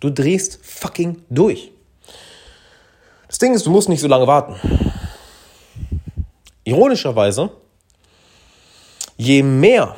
Du 0.00 0.10
drehst 0.10 0.58
fucking 0.62 1.22
durch. 1.30 1.70
Das 3.28 3.38
Ding 3.38 3.54
ist, 3.54 3.66
du 3.66 3.70
musst 3.70 3.88
nicht 3.88 4.00
so 4.00 4.08
lange 4.08 4.26
warten. 4.26 4.56
Ironischerweise, 6.64 7.50
je 9.16 9.42
mehr 9.42 9.96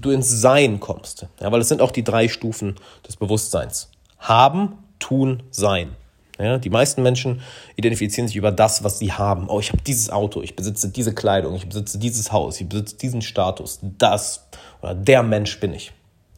du 0.00 0.10
ins 0.10 0.28
Sein 0.28 0.80
kommst, 0.80 1.26
ja, 1.40 1.50
weil 1.50 1.60
es 1.60 1.68
sind 1.68 1.80
auch 1.80 1.90
die 1.90 2.04
drei 2.04 2.28
Stufen 2.28 2.76
des 3.06 3.16
Bewusstseins. 3.16 3.90
Haben, 4.18 4.78
tun, 4.98 5.42
sein. 5.50 5.94
Ja, 6.38 6.58
die 6.58 6.70
meisten 6.70 7.02
Menschen 7.02 7.42
identifizieren 7.74 8.28
sich 8.28 8.36
über 8.36 8.52
das, 8.52 8.84
was 8.84 9.00
sie 9.00 9.12
haben. 9.12 9.48
Oh, 9.48 9.58
ich 9.58 9.70
habe 9.70 9.82
dieses 9.82 10.08
Auto, 10.10 10.40
ich 10.40 10.54
besitze 10.54 10.88
diese 10.88 11.12
Kleidung, 11.12 11.54
ich 11.56 11.68
besitze 11.68 11.98
dieses 11.98 12.30
Haus, 12.30 12.60
ich 12.60 12.68
besitze 12.68 12.96
diesen 12.96 13.22
Status, 13.22 13.80
das 13.82 14.46
oder 14.80 14.94
der 14.94 15.24
Mensch 15.24 15.58
bin 15.58 15.74
ich. 15.74 15.92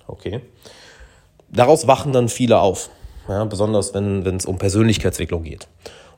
Okay. 0.07 0.41
Daraus 1.51 1.87
wachen 1.87 2.13
dann 2.13 2.29
viele 2.29 2.61
auf. 2.61 2.89
Ja, 3.29 3.45
besonders 3.45 3.93
wenn 3.93 4.25
es 4.25 4.47
um 4.47 4.59
Persönlichkeitsentwicklung 4.59 5.43
geht. 5.43 5.69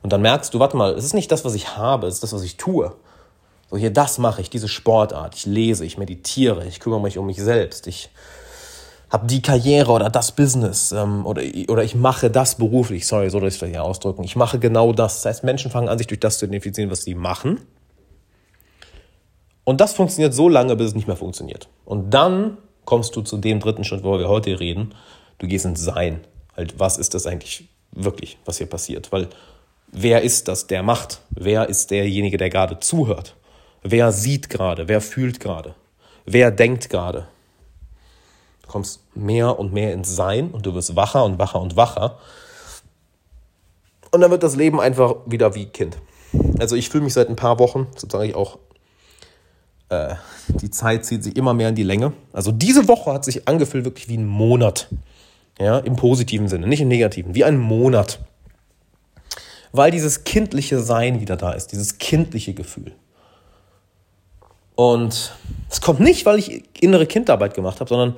Und 0.01 0.13
dann 0.13 0.21
merkst 0.21 0.53
du, 0.53 0.59
warte 0.59 0.77
mal, 0.77 0.93
es 0.93 1.03
ist 1.03 1.13
nicht 1.13 1.31
das, 1.31 1.43
was 1.43 1.53
ich 1.53 1.75
habe, 1.77 2.07
es 2.07 2.15
ist 2.15 2.23
das, 2.23 2.33
was 2.33 2.43
ich 2.43 2.57
tue. 2.57 2.93
So, 3.69 3.77
hier, 3.77 3.91
das 3.91 4.17
mache 4.17 4.41
ich, 4.41 4.49
diese 4.49 4.67
Sportart. 4.67 5.35
Ich 5.35 5.45
lese, 5.45 5.85
ich 5.85 5.97
meditiere, 5.97 6.65
ich 6.65 6.79
kümmere 6.79 7.01
mich 7.01 7.17
um 7.17 7.25
mich 7.25 7.41
selbst, 7.41 7.87
ich 7.87 8.09
habe 9.13 9.27
die 9.27 9.43
Karriere 9.43 9.91
oder 9.91 10.09
das 10.09 10.31
Business 10.31 10.91
ähm, 10.91 11.25
oder, 11.27 11.43
oder 11.67 11.83
ich 11.83 11.93
mache 11.93 12.31
das 12.31 12.55
beruflich. 12.55 13.05
Sorry, 13.05 13.29
so 13.29 13.37
soll 13.37 13.47
ich 13.47 13.53
es 13.53 13.59
vielleicht 13.59 13.77
ausdrücken. 13.77 14.23
Ich 14.23 14.35
mache 14.35 14.57
genau 14.57 14.91
das. 14.91 15.21
Das 15.21 15.25
heißt, 15.25 15.43
Menschen 15.43 15.69
fangen 15.69 15.87
an, 15.87 15.99
sich 15.99 16.07
durch 16.07 16.19
das 16.19 16.39
zu 16.39 16.45
identifizieren, 16.45 16.89
was 16.89 17.03
sie 17.03 17.13
machen. 17.13 17.61
Und 19.65 19.79
das 19.79 19.93
funktioniert 19.93 20.33
so 20.33 20.49
lange, 20.49 20.75
bis 20.75 20.87
es 20.87 20.95
nicht 20.95 21.07
mehr 21.07 21.15
funktioniert. 21.15 21.69
Und 21.85 22.09
dann 22.09 22.57
kommst 22.85 23.15
du 23.15 23.21
zu 23.21 23.37
dem 23.37 23.59
dritten 23.59 23.83
Schritt, 23.83 24.03
wo 24.03 24.17
wir 24.17 24.27
heute 24.27 24.59
reden. 24.59 24.95
Du 25.37 25.47
gehst 25.47 25.65
ins 25.65 25.81
Sein. 25.81 26.21
Halt, 26.57 26.79
was 26.79 26.97
ist 26.97 27.13
das 27.13 27.27
eigentlich 27.27 27.69
wirklich, 27.91 28.39
was 28.45 28.57
hier 28.57 28.67
passiert? 28.67 29.11
Weil 29.11 29.27
wer 29.91 30.23
ist 30.23 30.47
das, 30.47 30.65
der 30.65 30.81
macht? 30.81 31.21
Wer 31.29 31.69
ist 31.69 31.91
derjenige, 31.91 32.37
der 32.37 32.49
gerade 32.49 32.79
zuhört? 32.79 33.35
Wer 33.83 34.11
sieht 34.11 34.49
gerade? 34.49 34.87
Wer 34.87 35.01
fühlt 35.01 35.39
gerade? 35.39 35.75
Wer 36.25 36.49
denkt 36.49 36.89
gerade? 36.89 37.27
Kommst 38.73 39.01
mehr 39.13 39.59
und 39.59 39.71
mehr 39.71 39.93
ins 39.93 40.15
Sein 40.15 40.49
und 40.49 40.65
du 40.65 40.73
wirst 40.73 40.95
wacher 40.95 41.23
und 41.23 41.37
wacher 41.37 41.61
und 41.61 41.75
wacher. 41.75 42.17
Und 44.09 44.21
dann 44.21 44.31
wird 44.31 44.41
das 44.41 44.55
Leben 44.55 44.81
einfach 44.81 45.13
wieder 45.27 45.53
wie 45.53 45.67
Kind. 45.67 45.99
Also 46.57 46.75
ich 46.75 46.89
fühle 46.89 47.03
mich 47.03 47.13
seit 47.13 47.29
ein 47.29 47.35
paar 47.35 47.59
Wochen, 47.59 47.85
sozusagen 47.95 48.27
ich 48.27 48.33
auch, 48.33 48.57
äh, 49.89 50.15
die 50.47 50.71
Zeit 50.71 51.05
zieht 51.05 51.23
sich 51.23 51.37
immer 51.37 51.53
mehr 51.53 51.69
in 51.69 51.75
die 51.75 51.83
Länge. 51.83 52.13
Also 52.31 52.51
diese 52.51 52.87
Woche 52.87 53.13
hat 53.13 53.25
sich 53.25 53.47
angefühlt 53.47 53.85
wirklich 53.85 54.09
wie 54.09 54.17
ein 54.17 54.25
Monat. 54.25 54.87
Ja, 55.59 55.77
im 55.77 55.95
positiven 55.95 56.47
Sinne, 56.47 56.65
nicht 56.65 56.81
im 56.81 56.87
negativen, 56.87 57.35
wie 57.35 57.43
ein 57.43 57.59
Monat. 57.59 58.25
Weil 59.71 59.91
dieses 59.91 60.23
kindliche 60.23 60.79
Sein 60.79 61.21
wieder 61.21 61.37
da 61.37 61.51
ist, 61.51 61.67
dieses 61.73 61.99
kindliche 61.99 62.55
Gefühl. 62.55 62.95
Und 64.73 65.35
es 65.69 65.79
kommt 65.79 65.99
nicht, 65.99 66.25
weil 66.25 66.39
ich 66.39 66.63
innere 66.81 67.05
Kindarbeit 67.05 67.53
gemacht 67.53 67.79
habe, 67.79 67.89
sondern 67.89 68.15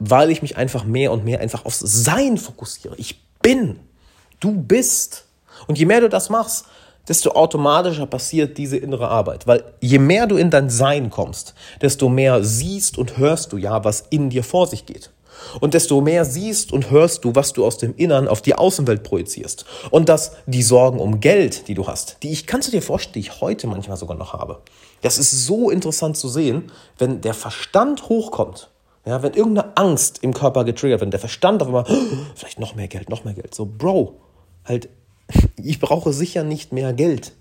weil 0.00 0.30
ich 0.30 0.42
mich 0.42 0.56
einfach 0.56 0.84
mehr 0.84 1.12
und 1.12 1.24
mehr 1.24 1.40
einfach 1.40 1.64
aufs 1.64 1.78
Sein 1.78 2.38
fokussiere. 2.38 2.96
Ich 2.96 3.22
bin, 3.42 3.78
du 4.40 4.52
bist. 4.52 5.26
Und 5.66 5.78
je 5.78 5.84
mehr 5.84 6.00
du 6.00 6.08
das 6.08 6.30
machst, 6.30 6.64
desto 7.06 7.32
automatischer 7.32 8.06
passiert 8.06 8.56
diese 8.56 8.78
innere 8.78 9.08
Arbeit. 9.08 9.46
Weil 9.46 9.62
je 9.80 9.98
mehr 9.98 10.26
du 10.26 10.36
in 10.36 10.50
dein 10.50 10.70
Sein 10.70 11.10
kommst, 11.10 11.54
desto 11.82 12.08
mehr 12.08 12.42
siehst 12.42 12.96
und 12.96 13.18
hörst 13.18 13.52
du 13.52 13.58
ja, 13.58 13.84
was 13.84 14.04
in 14.10 14.30
dir 14.30 14.42
vor 14.42 14.66
sich 14.66 14.86
geht. 14.86 15.10
Und 15.60 15.74
desto 15.74 16.00
mehr 16.00 16.24
siehst 16.24 16.72
und 16.72 16.90
hörst 16.90 17.24
du, 17.24 17.34
was 17.34 17.52
du 17.52 17.64
aus 17.64 17.78
dem 17.78 17.94
Innern 17.96 18.28
auf 18.28 18.42
die 18.42 18.54
Außenwelt 18.54 19.02
projizierst. 19.02 19.66
Und 19.90 20.08
dass 20.08 20.32
die 20.46 20.62
Sorgen 20.62 20.98
um 20.98 21.20
Geld, 21.20 21.68
die 21.68 21.74
du 21.74 21.86
hast, 21.86 22.16
die 22.22 22.30
ich, 22.30 22.46
kannst 22.46 22.68
du 22.68 22.72
dir 22.72 22.82
vorstellen, 22.82 23.14
die 23.14 23.20
ich 23.20 23.40
heute 23.40 23.66
manchmal 23.66 23.96
sogar 23.96 24.16
noch 24.16 24.32
habe. 24.32 24.60
Das 25.02 25.18
ist 25.18 25.46
so 25.46 25.70
interessant 25.70 26.16
zu 26.16 26.28
sehen, 26.28 26.70
wenn 26.98 27.20
der 27.20 27.34
Verstand 27.34 28.08
hochkommt 28.08 28.70
ja, 29.10 29.24
wenn 29.24 29.34
irgendeine 29.34 29.76
Angst 29.76 30.20
im 30.22 30.32
Körper 30.32 30.64
getriggert 30.64 31.00
wird, 31.00 31.12
der 31.12 31.18
Verstand 31.18 31.60
auf 31.62 31.68
einmal, 31.68 31.84
vielleicht 32.36 32.60
noch 32.60 32.76
mehr 32.76 32.86
Geld, 32.86 33.10
noch 33.10 33.24
mehr 33.24 33.34
Geld. 33.34 33.52
So, 33.56 33.66
Bro, 33.66 34.20
halt, 34.64 34.88
ich 35.56 35.80
brauche 35.80 36.12
sicher 36.12 36.44
nicht 36.44 36.72
mehr 36.72 36.92
Geld. 36.92 37.32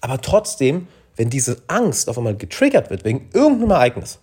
Aber 0.00 0.22
trotzdem, 0.22 0.88
wenn 1.14 1.28
diese 1.28 1.60
Angst 1.66 2.08
auf 2.08 2.16
einmal 2.16 2.34
getriggert 2.34 2.88
wird, 2.88 3.04
wegen 3.04 3.28
irgendeinem 3.34 3.72
Ereignis, 3.72 4.20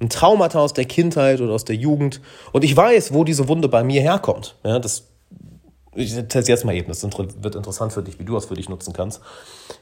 ein 0.00 0.08
Traumata 0.08 0.60
aus 0.60 0.72
der 0.72 0.84
Kindheit 0.84 1.40
oder 1.40 1.52
aus 1.52 1.64
der 1.64 1.74
Jugend, 1.74 2.20
und 2.52 2.62
ich 2.62 2.76
weiß, 2.76 3.12
wo 3.12 3.24
diese 3.24 3.48
Wunde 3.48 3.68
bei 3.68 3.82
mir 3.82 4.00
herkommt, 4.00 4.54
ja, 4.62 4.78
das 4.78 5.08
ich 5.94 6.14
teste 6.28 6.50
jetzt 6.50 6.64
mal 6.64 6.74
eben, 6.74 6.88
das 6.88 7.02
wird 7.02 7.54
interessant 7.54 7.92
für 7.92 8.02
dich, 8.02 8.18
wie 8.18 8.24
du 8.24 8.34
das 8.34 8.46
für 8.46 8.54
dich 8.54 8.68
nutzen 8.68 8.92
kannst, 8.92 9.20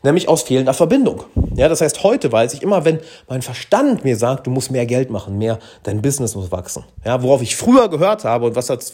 nämlich 0.02 0.28
aus 0.28 0.42
fehlender 0.42 0.74
Verbindung. 0.74 1.24
Ja, 1.54 1.68
das 1.68 1.80
heißt, 1.80 2.02
heute 2.02 2.30
weiß 2.30 2.54
ich 2.54 2.62
immer, 2.62 2.84
wenn 2.84 3.00
mein 3.28 3.42
Verstand 3.42 4.04
mir 4.04 4.16
sagt, 4.16 4.46
du 4.46 4.50
musst 4.50 4.70
mehr 4.70 4.86
Geld 4.86 5.10
machen, 5.10 5.38
mehr, 5.38 5.58
dein 5.82 6.02
Business 6.02 6.34
muss 6.34 6.52
wachsen. 6.52 6.84
Ja, 7.04 7.22
worauf 7.22 7.42
ich 7.42 7.56
früher 7.56 7.88
gehört 7.88 8.24
habe 8.24 8.46
und 8.46 8.56
was 8.56 8.70
hat, 8.70 8.92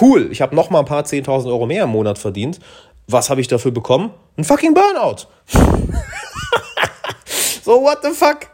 cool, 0.00 0.28
ich 0.30 0.40
habe 0.40 0.54
noch 0.54 0.70
mal 0.70 0.80
ein 0.80 0.84
paar 0.84 1.04
10.000 1.04 1.46
Euro 1.46 1.66
mehr 1.66 1.84
im 1.84 1.90
Monat 1.90 2.18
verdient. 2.18 2.60
Was 3.06 3.28
habe 3.28 3.40
ich 3.40 3.48
dafür 3.48 3.72
bekommen? 3.72 4.10
Ein 4.36 4.44
fucking 4.44 4.74
Burnout. 4.74 5.26
so, 7.64 7.82
what 7.82 7.98
the 8.02 8.10
fuck? 8.10 8.46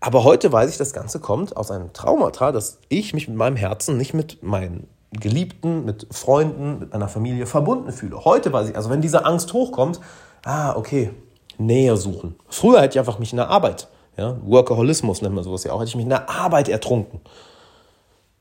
Aber 0.00 0.24
heute 0.24 0.50
weiß 0.50 0.70
ich, 0.70 0.78
das 0.78 0.94
Ganze 0.94 1.20
kommt 1.20 1.56
aus 1.56 1.70
einem 1.70 1.92
Traumata, 1.92 2.50
dass 2.50 2.78
ich 2.88 3.12
mich 3.12 3.28
mit 3.28 3.36
meinem 3.36 3.56
Herzen 3.56 3.98
nicht 3.98 4.14
mit 4.14 4.42
meinen 4.42 4.88
Geliebten, 5.12 5.84
mit 5.84 6.06
Freunden, 6.10 6.80
mit 6.80 6.92
meiner 6.92 7.08
Familie 7.08 7.46
verbunden 7.46 7.92
fühle. 7.92 8.24
Heute 8.24 8.52
weiß 8.52 8.70
ich, 8.70 8.76
also 8.76 8.90
wenn 8.90 9.00
diese 9.00 9.24
Angst 9.24 9.52
hochkommt, 9.52 10.00
ah, 10.44 10.76
okay, 10.76 11.10
Nähe 11.56 11.96
suchen. 11.96 12.36
Früher 12.48 12.80
hätte 12.80 12.94
ich 12.94 12.98
einfach 12.98 13.18
mich 13.18 13.32
in 13.32 13.38
der 13.38 13.48
Arbeit, 13.48 13.88
ja, 14.16 14.36
Workaholismus 14.42 15.22
nennt 15.22 15.34
man 15.34 15.44
sowas 15.44 15.64
ja 15.64 15.72
auch, 15.72 15.80
hätte 15.80 15.88
ich 15.88 15.96
mich 15.96 16.04
in 16.04 16.10
der 16.10 16.28
Arbeit 16.28 16.68
ertrunken. 16.68 17.20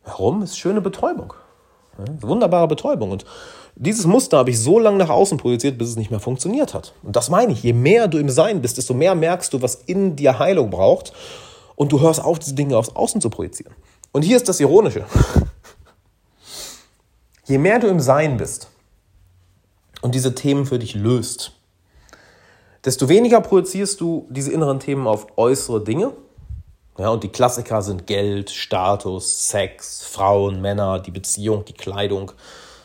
Warum? 0.03 0.41
Ist 0.41 0.57
schöne 0.57 0.81
Betäubung. 0.81 1.33
Ja, 1.97 2.05
wunderbare 2.21 2.67
Betäubung. 2.67 3.11
Und 3.11 3.25
dieses 3.75 4.05
Muster 4.05 4.39
habe 4.39 4.49
ich 4.49 4.59
so 4.59 4.79
lange 4.79 4.97
nach 4.97 5.09
außen 5.09 5.37
projiziert, 5.37 5.77
bis 5.77 5.89
es 5.89 5.95
nicht 5.95 6.09
mehr 6.09 6.19
funktioniert 6.19 6.73
hat. 6.73 6.93
Und 7.03 7.15
das 7.15 7.29
meine 7.29 7.53
ich. 7.53 7.61
Je 7.61 7.73
mehr 7.73 8.07
du 8.07 8.17
im 8.17 8.29
Sein 8.29 8.61
bist, 8.61 8.77
desto 8.77 8.93
mehr 8.93 9.13
merkst 9.13 9.53
du, 9.53 9.61
was 9.61 9.75
in 9.75 10.15
dir 10.15 10.39
Heilung 10.39 10.69
braucht. 10.69 11.13
Und 11.75 11.91
du 11.91 11.99
hörst 11.99 12.23
auf, 12.23 12.39
diese 12.39 12.55
Dinge 12.55 12.75
aufs 12.75 12.95
Außen 12.95 13.21
zu 13.21 13.29
projizieren. 13.29 13.73
Und 14.11 14.23
hier 14.23 14.37
ist 14.37 14.49
das 14.49 14.59
Ironische. 14.59 15.05
Je 17.47 17.57
mehr 17.57 17.79
du 17.79 17.87
im 17.87 18.01
Sein 18.01 18.35
bist 18.35 18.67
und 20.01 20.13
diese 20.13 20.35
Themen 20.35 20.65
für 20.65 20.79
dich 20.79 20.95
löst, 20.95 21.53
desto 22.83 23.07
weniger 23.07 23.39
projizierst 23.39 24.01
du 24.01 24.27
diese 24.29 24.51
inneren 24.51 24.81
Themen 24.81 25.07
auf 25.07 25.27
äußere 25.37 25.81
Dinge. 25.81 26.11
Ja, 26.97 27.09
und 27.09 27.23
die 27.23 27.29
Klassiker 27.29 27.81
sind 27.81 28.05
Geld, 28.05 28.49
Status, 28.49 29.47
Sex, 29.47 30.03
Frauen, 30.03 30.59
Männer, 30.59 30.99
die 30.99 31.11
Beziehung, 31.11 31.63
die 31.63 31.73
Kleidung. 31.73 32.33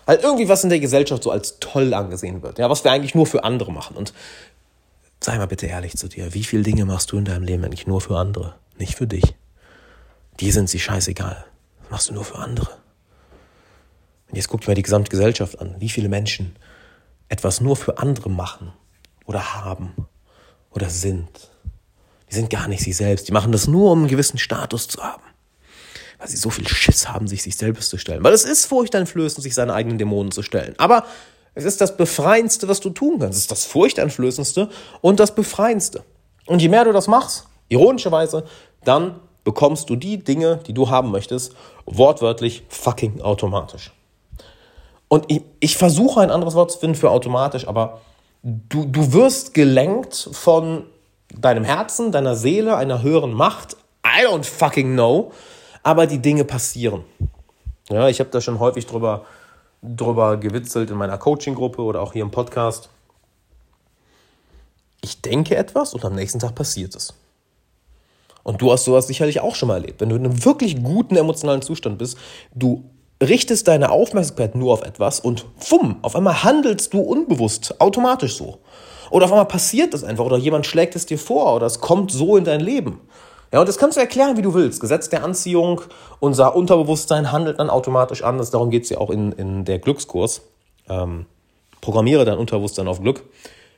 Halt 0.06 0.22
irgendwie 0.22 0.48
was 0.48 0.62
in 0.62 0.70
der 0.70 0.80
Gesellschaft 0.80 1.24
so 1.24 1.32
als 1.32 1.58
toll 1.58 1.92
angesehen 1.92 2.42
wird. 2.42 2.58
Ja, 2.58 2.70
was 2.70 2.84
wir 2.84 2.92
eigentlich 2.92 3.16
nur 3.16 3.26
für 3.26 3.42
andere 3.42 3.72
machen. 3.72 3.96
Und 3.96 4.12
sei 5.18 5.38
mal 5.38 5.46
bitte 5.46 5.66
ehrlich 5.66 5.96
zu 5.96 6.08
dir. 6.08 6.34
Wie 6.34 6.44
viele 6.44 6.62
Dinge 6.62 6.84
machst 6.84 7.10
du 7.10 7.18
in 7.18 7.24
deinem 7.24 7.44
Leben 7.44 7.64
eigentlich 7.64 7.86
nur 7.88 8.00
für 8.00 8.16
andere, 8.16 8.54
nicht 8.78 8.94
für 8.94 9.08
dich? 9.08 9.34
Die 10.38 10.52
sind 10.52 10.68
sie 10.68 10.78
scheißegal. 10.78 11.44
Das 11.80 11.90
machst 11.90 12.10
du 12.10 12.14
nur 12.14 12.24
für 12.24 12.38
andere. 12.38 12.81
Und 14.32 14.36
jetzt 14.36 14.48
guck 14.48 14.62
dir 14.62 14.68
mal 14.68 14.74
die 14.74 14.82
gesamte 14.82 15.10
Gesellschaft 15.10 15.60
an. 15.60 15.74
Wie 15.78 15.90
viele 15.90 16.08
Menschen 16.08 16.56
etwas 17.28 17.60
nur 17.60 17.76
für 17.76 17.98
andere 17.98 18.30
machen 18.30 18.72
oder 19.26 19.54
haben 19.54 19.94
oder 20.70 20.88
sind. 20.88 21.50
Die 22.30 22.34
sind 22.34 22.48
gar 22.48 22.66
nicht 22.66 22.82
sie 22.82 22.94
selbst. 22.94 23.28
Die 23.28 23.32
machen 23.32 23.52
das 23.52 23.68
nur, 23.68 23.92
um 23.92 24.00
einen 24.00 24.08
gewissen 24.08 24.38
Status 24.38 24.88
zu 24.88 25.02
haben. 25.02 25.22
Weil 26.18 26.28
sie 26.28 26.38
so 26.38 26.48
viel 26.48 26.66
Schiss 26.66 27.10
haben, 27.10 27.28
sich 27.28 27.42
sich 27.42 27.56
selbst 27.56 27.90
zu 27.90 27.98
stellen. 27.98 28.24
Weil 28.24 28.32
es 28.32 28.44
ist 28.44 28.64
furchteinflößend, 28.64 29.42
sich 29.42 29.54
seine 29.54 29.74
eigenen 29.74 29.98
Dämonen 29.98 30.32
zu 30.32 30.42
stellen. 30.42 30.74
Aber 30.78 31.04
es 31.54 31.64
ist 31.64 31.82
das 31.82 31.98
Befreiendste, 31.98 32.68
was 32.68 32.80
du 32.80 32.88
tun 32.88 33.18
kannst. 33.18 33.36
Es 33.36 33.42
ist 33.42 33.50
das 33.50 33.66
Furchteinflößendste 33.66 34.70
und 35.02 35.20
das 35.20 35.34
Befreiendste. 35.34 36.04
Und 36.46 36.62
je 36.62 36.70
mehr 36.70 36.86
du 36.86 36.92
das 36.92 37.06
machst, 37.06 37.48
ironischerweise, 37.68 38.46
dann 38.82 39.20
bekommst 39.44 39.90
du 39.90 39.96
die 39.96 40.24
Dinge, 40.24 40.60
die 40.66 40.72
du 40.72 40.88
haben 40.88 41.10
möchtest, 41.10 41.54
wortwörtlich 41.84 42.62
fucking 42.70 43.20
automatisch. 43.20 43.92
Und 45.12 45.26
ich, 45.30 45.42
ich 45.60 45.76
versuche 45.76 46.22
ein 46.22 46.30
anderes 46.30 46.54
Wort 46.54 46.70
zu 46.70 46.78
finden 46.78 46.96
für 46.96 47.10
automatisch, 47.10 47.68
aber 47.68 48.00
du, 48.42 48.86
du 48.86 49.12
wirst 49.12 49.52
gelenkt 49.52 50.30
von 50.32 50.86
deinem 51.38 51.64
Herzen, 51.64 52.12
deiner 52.12 52.34
Seele, 52.34 52.78
einer 52.78 53.02
höheren 53.02 53.34
Macht. 53.34 53.76
I 54.06 54.26
don't 54.26 54.44
fucking 54.44 54.94
know. 54.94 55.30
Aber 55.82 56.06
die 56.06 56.20
Dinge 56.20 56.46
passieren. 56.46 57.04
Ja, 57.90 58.08
ich 58.08 58.20
habe 58.20 58.30
da 58.30 58.40
schon 58.40 58.58
häufig 58.58 58.86
drüber, 58.86 59.26
drüber 59.82 60.38
gewitzelt 60.38 60.90
in 60.90 60.96
meiner 60.96 61.18
Coaching-Gruppe 61.18 61.82
oder 61.82 62.00
auch 62.00 62.14
hier 62.14 62.22
im 62.22 62.30
Podcast. 62.30 62.88
Ich 65.02 65.20
denke 65.20 65.56
etwas 65.56 65.92
und 65.92 66.06
am 66.06 66.14
nächsten 66.14 66.38
Tag 66.38 66.54
passiert 66.54 66.96
es. 66.96 67.12
Und 68.44 68.62
du 68.62 68.72
hast 68.72 68.84
sowas 68.84 69.08
sicherlich 69.08 69.40
auch 69.40 69.56
schon 69.56 69.68
mal 69.68 69.74
erlebt. 69.74 70.00
Wenn 70.00 70.08
du 70.08 70.16
in 70.16 70.24
einem 70.24 70.42
wirklich 70.42 70.82
guten 70.82 71.16
emotionalen 71.16 71.60
Zustand 71.60 71.98
bist, 71.98 72.16
du 72.54 72.82
richtest 73.22 73.68
deine 73.68 73.90
Aufmerksamkeit 73.90 74.54
nur 74.54 74.72
auf 74.72 74.82
etwas 74.82 75.20
und 75.20 75.46
fumm, 75.58 75.96
auf 76.02 76.16
einmal 76.16 76.42
handelst 76.42 76.92
du 76.92 77.00
unbewusst, 77.00 77.80
automatisch 77.80 78.36
so. 78.36 78.58
Oder 79.10 79.26
auf 79.26 79.32
einmal 79.32 79.46
passiert 79.46 79.94
das 79.94 80.04
einfach 80.04 80.24
oder 80.24 80.36
jemand 80.36 80.66
schlägt 80.66 80.96
es 80.96 81.06
dir 81.06 81.18
vor 81.18 81.54
oder 81.54 81.66
es 81.66 81.80
kommt 81.80 82.10
so 82.10 82.36
in 82.36 82.44
dein 82.44 82.60
Leben. 82.60 83.00
Ja, 83.52 83.60
und 83.60 83.68
das 83.68 83.76
kannst 83.76 83.98
du 83.98 84.00
erklären, 84.00 84.38
wie 84.38 84.42
du 84.42 84.54
willst. 84.54 84.80
Gesetz 84.80 85.10
der 85.10 85.22
Anziehung, 85.22 85.82
unser 86.20 86.56
Unterbewusstsein 86.56 87.30
handelt 87.30 87.58
dann 87.58 87.68
automatisch 87.68 88.22
anders. 88.22 88.50
Darum 88.50 88.70
geht 88.70 88.84
es 88.84 88.90
ja 88.90 88.98
auch 88.98 89.10
in, 89.10 89.32
in 89.32 89.66
der 89.66 89.78
Glückskurs. 89.78 90.40
Ähm, 90.88 91.26
programmiere 91.82 92.24
dein 92.24 92.38
Unterbewusstsein 92.38 92.88
auf 92.88 93.02
Glück. 93.02 93.24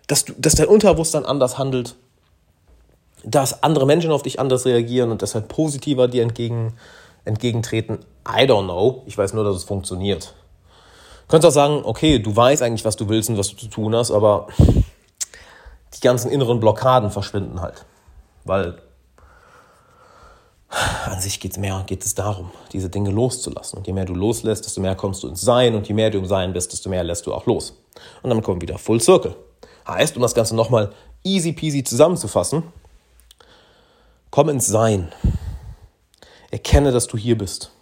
Dass, 0.07 0.25
du, 0.25 0.33
dass 0.39 0.55
dein 0.55 0.69
Unterbewusstsein 0.69 1.25
anders 1.25 1.59
handelt, 1.59 1.97
dass 3.25 3.65
andere 3.65 3.87
Menschen 3.87 4.13
auf 4.13 4.23
dich 4.23 4.39
anders 4.39 4.65
reagieren 4.65 5.11
und 5.11 5.23
deshalb 5.23 5.49
positiver 5.49 6.07
dir 6.07 6.23
entgegen, 6.23 6.75
entgegentreten. 7.25 7.99
I 8.27 8.43
don't 8.43 8.65
know. 8.65 9.03
Ich 9.07 9.17
weiß 9.17 9.33
nur, 9.33 9.45
dass 9.45 9.57
es 9.57 9.65
funktioniert. 9.65 10.35
Du 11.23 11.29
könntest 11.29 11.53
auch 11.53 11.55
sagen, 11.55 11.81
okay, 11.85 12.19
du 12.19 12.35
weißt 12.35 12.63
eigentlich, 12.63 12.85
was 12.85 12.97
du 12.97 13.09
willst 13.09 13.31
und 13.31 13.39
was 13.39 13.49
du 13.51 13.57
zu 13.57 13.69
tun 13.69 13.95
hast, 13.95 14.11
aber 14.11 14.49
die 15.95 16.01
ganzen 16.01 16.31
inneren 16.31 16.61
Blockaden 16.61 17.11
verschwinden 17.11 17.61
halt. 17.61 17.85
Weil 18.45 18.79
an 21.07 21.21
sich 21.21 21.41
geht 21.41 21.53
es 21.53 21.59
mehr, 21.59 21.85
geht 21.87 22.05
es 22.05 22.15
darum, 22.15 22.51
diese 22.73 22.91
Dinge 22.91 23.11
loszulassen. 23.11 23.79
Und 23.79 23.87
je 23.87 23.93
mehr 23.93 24.05
du 24.05 24.15
loslässt, 24.15 24.67
desto 24.67 24.81
mehr 24.81 24.97
kommst 24.97 25.23
du 25.23 25.29
ins 25.29 25.41
Sein. 25.41 25.75
Und 25.75 25.87
je 25.89 25.95
mehr 25.95 26.11
du 26.11 26.19
im 26.19 26.27
Sein 26.27 26.53
bist, 26.53 26.73
desto 26.73 26.91
mehr 26.91 27.05
lässt 27.05 27.27
du 27.27 27.33
auch 27.33 27.47
los. 27.47 27.75
Und 28.23 28.31
dann 28.31 28.43
kommen 28.43 28.61
wir 28.61 28.69
wieder 28.69 28.79
Full 28.79 29.01
Circle. 29.01 29.37
Heißt, 29.87 30.17
um 30.17 30.23
das 30.23 30.35
Ganze 30.35 30.57
nochmal 30.57 30.91
easy 31.23 31.53
peasy 31.53 31.85
zusammenzufassen, 31.85 32.65
komm 34.31 34.49
ins 34.49 34.67
Sein. 34.67 35.13
Erkenne, 36.55 36.93
dass 36.93 37.09
du 37.09 37.17
hier 37.17 37.37
bist. 37.37 37.73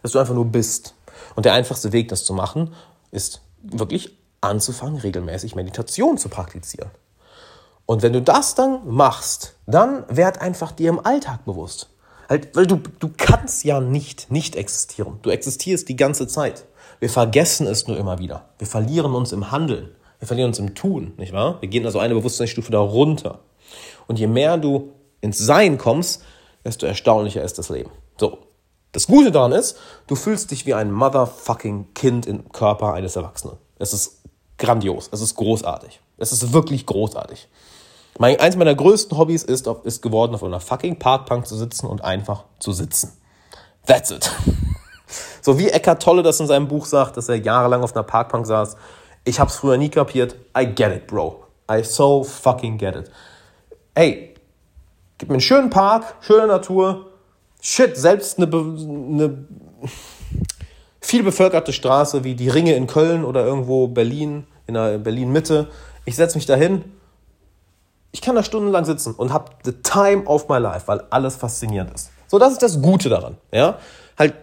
Dass 0.00 0.12
du 0.12 0.18
einfach 0.18 0.32
nur 0.32 0.46
bist. 0.46 0.94
Und 1.36 1.44
der 1.44 1.52
einfachste 1.52 1.92
Weg, 1.92 2.08
das 2.08 2.24
zu 2.24 2.32
machen, 2.32 2.72
ist 3.10 3.42
wirklich 3.62 4.16
anzufangen, 4.40 4.98
regelmäßig 4.98 5.56
Meditation 5.56 6.16
zu 6.16 6.30
praktizieren. 6.30 6.90
Und 7.84 8.00
wenn 8.00 8.14
du 8.14 8.22
das 8.22 8.54
dann 8.54 8.80
machst, 8.86 9.56
dann 9.66 10.04
werd 10.08 10.40
einfach 10.40 10.72
dir 10.72 10.88
im 10.88 11.04
Alltag 11.04 11.44
bewusst. 11.44 11.90
Halt, 12.26 12.56
weil 12.56 12.66
du, 12.66 12.80
du 12.98 13.10
kannst 13.14 13.62
ja 13.62 13.82
nicht 13.82 14.30
nicht 14.30 14.56
existieren. 14.56 15.18
Du 15.20 15.28
existierst 15.28 15.90
die 15.90 15.96
ganze 15.96 16.26
Zeit. 16.26 16.64
Wir 17.00 17.10
vergessen 17.10 17.66
es 17.66 17.86
nur 17.86 17.98
immer 17.98 18.18
wieder. 18.18 18.48
Wir 18.56 18.66
verlieren 18.66 19.14
uns 19.14 19.32
im 19.32 19.50
Handeln. 19.50 19.90
Wir 20.18 20.26
verlieren 20.26 20.48
uns 20.48 20.58
im 20.58 20.74
Tun, 20.74 21.12
nicht 21.18 21.34
wahr? 21.34 21.60
Wir 21.60 21.68
gehen 21.68 21.84
also 21.84 21.98
eine 21.98 22.14
Bewusstseinsstufe 22.14 22.72
da 22.72 22.80
runter. 22.80 23.40
Und 24.06 24.18
je 24.18 24.28
mehr 24.28 24.56
du 24.56 24.94
ins 25.20 25.36
Sein 25.36 25.76
kommst, 25.76 26.22
desto 26.64 26.86
erstaunlicher 26.86 27.42
ist 27.42 27.58
das 27.58 27.68
Leben. 27.68 27.90
So. 28.18 28.38
Das 28.92 29.08
Gute 29.08 29.32
daran 29.32 29.52
ist, 29.52 29.76
du 30.06 30.14
fühlst 30.14 30.52
dich 30.52 30.66
wie 30.66 30.74
ein 30.74 30.92
motherfucking 30.92 31.94
Kind 31.94 32.26
im 32.26 32.52
Körper 32.52 32.94
eines 32.94 33.16
Erwachsenen. 33.16 33.56
Es 33.78 33.92
ist 33.92 34.22
grandios. 34.56 35.08
Es 35.10 35.20
ist 35.20 35.34
großartig. 35.34 36.00
Es 36.16 36.30
ist 36.30 36.52
wirklich 36.52 36.86
großartig. 36.86 37.48
Mein, 38.18 38.38
eins 38.38 38.54
meiner 38.54 38.74
größten 38.74 39.18
Hobbys 39.18 39.42
ist, 39.42 39.66
ist 39.66 40.02
geworden, 40.02 40.34
auf 40.34 40.44
einer 40.44 40.60
fucking 40.60 40.98
Parkbank 41.00 41.46
zu 41.46 41.56
sitzen 41.56 41.86
und 41.86 42.04
einfach 42.04 42.44
zu 42.60 42.72
sitzen. 42.72 43.12
That's 43.86 44.10
it. 44.10 44.30
So 45.42 45.58
wie 45.58 45.68
Eckhart 45.68 46.02
Tolle 46.02 46.22
das 46.22 46.40
in 46.40 46.46
seinem 46.46 46.68
Buch 46.68 46.86
sagt, 46.86 47.18
dass 47.18 47.28
er 47.28 47.36
jahrelang 47.36 47.82
auf 47.82 47.94
einer 47.94 48.02
Parkbank 48.02 48.46
saß. 48.46 48.78
Ich 49.24 49.38
hab's 49.38 49.56
früher 49.56 49.76
nie 49.76 49.90
kapiert. 49.90 50.36
I 50.58 50.64
get 50.64 50.90
it, 50.90 51.06
bro. 51.06 51.44
I 51.70 51.84
so 51.84 52.24
fucking 52.24 52.78
get 52.78 52.96
it. 52.96 53.10
Ey, 53.94 54.34
gib 55.18 55.28
mir 55.28 55.34
einen 55.34 55.42
schönen 55.42 55.68
Park, 55.68 56.14
schöne 56.22 56.46
Natur. 56.46 57.10
Shit, 57.66 57.96
selbst 57.96 58.38
eine, 58.38 58.46
eine 58.46 59.44
viel 61.00 61.22
bevölkerte 61.22 61.72
Straße 61.72 62.22
wie 62.22 62.34
die 62.34 62.50
Ringe 62.50 62.74
in 62.74 62.86
Köln 62.86 63.24
oder 63.24 63.44
irgendwo 63.44 63.88
Berlin, 63.88 64.46
in 64.66 64.74
der 64.74 64.98
Berlin 64.98 65.32
Mitte. 65.32 65.68
Ich 66.04 66.16
setze 66.16 66.36
mich 66.36 66.44
dahin 66.44 66.84
ich 68.14 68.20
kann 68.20 68.36
da 68.36 68.44
stundenlang 68.44 68.84
sitzen 68.84 69.12
und 69.12 69.32
habe 69.32 69.50
the 69.64 69.72
time 69.72 70.24
of 70.26 70.48
my 70.48 70.58
life, 70.58 70.86
weil 70.86 71.02
alles 71.10 71.34
faszinierend 71.34 71.92
ist. 71.92 72.10
So, 72.28 72.38
das 72.38 72.52
ist 72.52 72.62
das 72.62 72.80
Gute 72.80 73.08
daran. 73.08 73.36
Ja, 73.50 73.78
halt, 74.16 74.34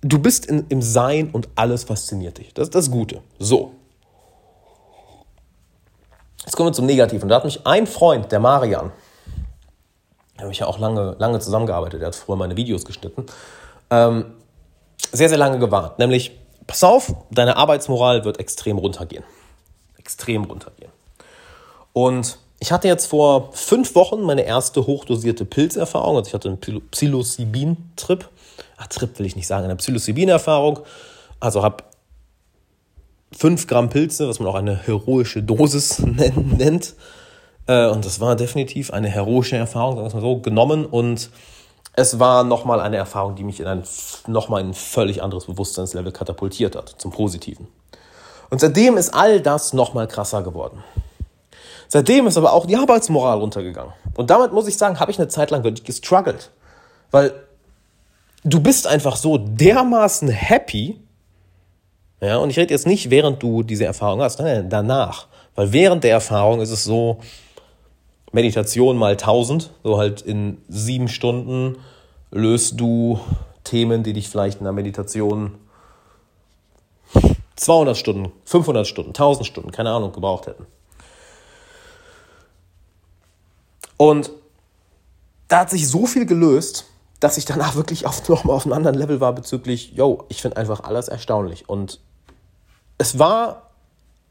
du 0.00 0.18
bist 0.18 0.46
in, 0.46 0.64
im 0.70 0.80
Sein 0.80 1.28
und 1.30 1.50
alles 1.56 1.84
fasziniert 1.84 2.38
dich. 2.38 2.54
Das 2.54 2.68
ist 2.68 2.74
das 2.74 2.90
Gute. 2.90 3.20
So. 3.38 3.74
Jetzt 6.42 6.56
kommen 6.56 6.70
wir 6.70 6.72
zum 6.72 6.86
Negativen. 6.86 7.28
Da 7.28 7.36
hat 7.36 7.44
mich 7.44 7.66
ein 7.66 7.86
Freund, 7.86 8.32
der 8.32 8.40
Marian, 8.40 8.92
der 10.36 10.42
habe 10.42 10.52
ich 10.52 10.58
ja 10.58 10.66
auch 10.66 10.78
lange, 10.78 11.16
lange 11.18 11.38
zusammengearbeitet, 11.40 12.00
der 12.00 12.08
hat 12.08 12.14
früher 12.14 12.36
meine 12.36 12.56
Videos 12.56 12.84
geschnitten, 12.84 13.26
ähm, 13.90 14.26
sehr, 15.12 15.28
sehr 15.28 15.38
lange 15.38 15.58
gewarnt. 15.58 15.98
Nämlich, 15.98 16.32
pass 16.66 16.82
auf, 16.84 17.14
deine 17.30 17.56
Arbeitsmoral 17.56 18.24
wird 18.24 18.40
extrem 18.40 18.78
runtergehen. 18.78 19.24
Extrem 19.98 20.44
runtergehen. 20.44 20.90
Und 21.92 22.38
ich 22.62 22.72
hatte 22.72 22.88
jetzt 22.88 23.06
vor 23.06 23.50
fünf 23.52 23.94
Wochen 23.94 24.22
meine 24.22 24.42
erste 24.42 24.86
hochdosierte 24.86 25.44
Pilzerfahrung. 25.44 26.16
Also 26.16 26.28
ich 26.28 26.34
hatte 26.34 26.48
einen 26.48 26.80
Psilocybin-Trip. 26.90 28.28
Ach, 28.76 28.86
Trip 28.86 29.18
will 29.18 29.26
ich 29.26 29.36
nicht 29.36 29.46
sagen, 29.46 29.64
eine 29.64 29.76
Psilocybin-Erfahrung. 29.76 30.80
Also 31.40 31.62
habe 31.62 31.84
fünf 33.36 33.66
Gramm 33.66 33.90
Pilze, 33.90 34.28
was 34.28 34.38
man 34.38 34.48
auch 34.48 34.54
eine 34.54 34.76
heroische 34.76 35.42
Dosis 35.42 35.98
nennt. 36.06 36.94
Äh, 37.66 37.88
und 37.88 38.04
das 38.04 38.20
war 38.20 38.36
definitiv 38.36 38.92
eine 38.92 39.08
heroische 39.08 39.56
Erfahrung, 39.56 39.96
sagen 39.96 40.08
wir 40.08 40.14
mal 40.14 40.20
so, 40.20 40.40
genommen. 40.40 40.86
Und 40.86 41.30
es 41.94 42.18
war 42.18 42.44
nochmal 42.44 42.80
eine 42.80 42.96
Erfahrung, 42.96 43.34
die 43.36 43.44
mich 43.44 43.60
in 43.60 43.66
ein 43.66 43.84
nochmal 44.26 44.62
ein 44.62 44.74
völlig 44.74 45.22
anderes 45.22 45.46
Bewusstseinslevel 45.46 46.12
katapultiert 46.12 46.76
hat, 46.76 46.94
zum 46.98 47.10
Positiven. 47.10 47.68
Und 48.50 48.60
seitdem 48.60 48.96
ist 48.96 49.14
all 49.14 49.40
das 49.40 49.72
nochmal 49.72 50.08
krasser 50.08 50.42
geworden. 50.42 50.82
Seitdem 51.88 52.26
ist 52.26 52.38
aber 52.38 52.54
auch 52.54 52.66
die 52.66 52.76
Arbeitsmoral 52.76 53.38
runtergegangen. 53.38 53.92
Und 54.14 54.30
damit 54.30 54.52
muss 54.52 54.66
ich 54.66 54.78
sagen, 54.78 54.98
habe 54.98 55.10
ich 55.10 55.18
eine 55.18 55.28
Zeit 55.28 55.50
lang 55.50 55.62
wirklich 55.62 55.84
gestruggelt. 55.84 56.50
Weil 57.10 57.32
du 58.44 58.60
bist 58.60 58.86
einfach 58.86 59.16
so 59.16 59.38
dermaßen 59.38 60.28
happy. 60.28 61.00
Ja, 62.20 62.38
und 62.38 62.50
ich 62.50 62.58
rede 62.58 62.72
jetzt 62.72 62.86
nicht, 62.86 63.10
während 63.10 63.42
du 63.42 63.62
diese 63.62 63.84
Erfahrung 63.84 64.22
hast, 64.22 64.38
nein, 64.38 64.70
danach. 64.70 65.26
Weil 65.54 65.72
während 65.72 66.04
der 66.04 66.12
Erfahrung 66.12 66.60
ist 66.60 66.70
es 66.70 66.84
so, 66.84 67.20
Meditation 68.32 68.96
mal 68.96 69.12
1000, 69.12 69.70
so 69.84 69.98
halt 69.98 70.22
in 70.22 70.62
sieben 70.68 71.08
Stunden 71.08 71.76
löst 72.30 72.80
du 72.80 73.20
Themen, 73.62 74.02
die 74.02 74.14
dich 74.14 74.28
vielleicht 74.28 74.58
in 74.58 74.64
der 74.64 74.72
Meditation 74.72 75.54
200 77.56 77.96
Stunden, 77.96 78.32
500 78.44 78.86
Stunden, 78.86 79.10
1000 79.10 79.46
Stunden, 79.46 79.70
keine 79.70 79.90
Ahnung, 79.90 80.12
gebraucht 80.12 80.46
hätten. 80.46 80.66
Und 83.98 84.30
da 85.48 85.60
hat 85.60 85.70
sich 85.70 85.86
so 85.88 86.06
viel 86.06 86.26
gelöst, 86.26 86.86
dass 87.20 87.36
ich 87.36 87.44
danach 87.44 87.74
wirklich 87.76 88.06
auf, 88.06 88.28
noch 88.28 88.44
mal 88.44 88.54
auf 88.54 88.64
einem 88.64 88.72
anderen 88.72 88.96
Level 88.96 89.20
war 89.20 89.34
bezüglich, 89.34 89.92
yo, 89.92 90.24
ich 90.28 90.40
finde 90.40 90.56
einfach 90.56 90.80
alles 90.80 91.08
erstaunlich. 91.08 91.68
Und 91.68 92.00
es 92.98 93.18
war 93.18 93.71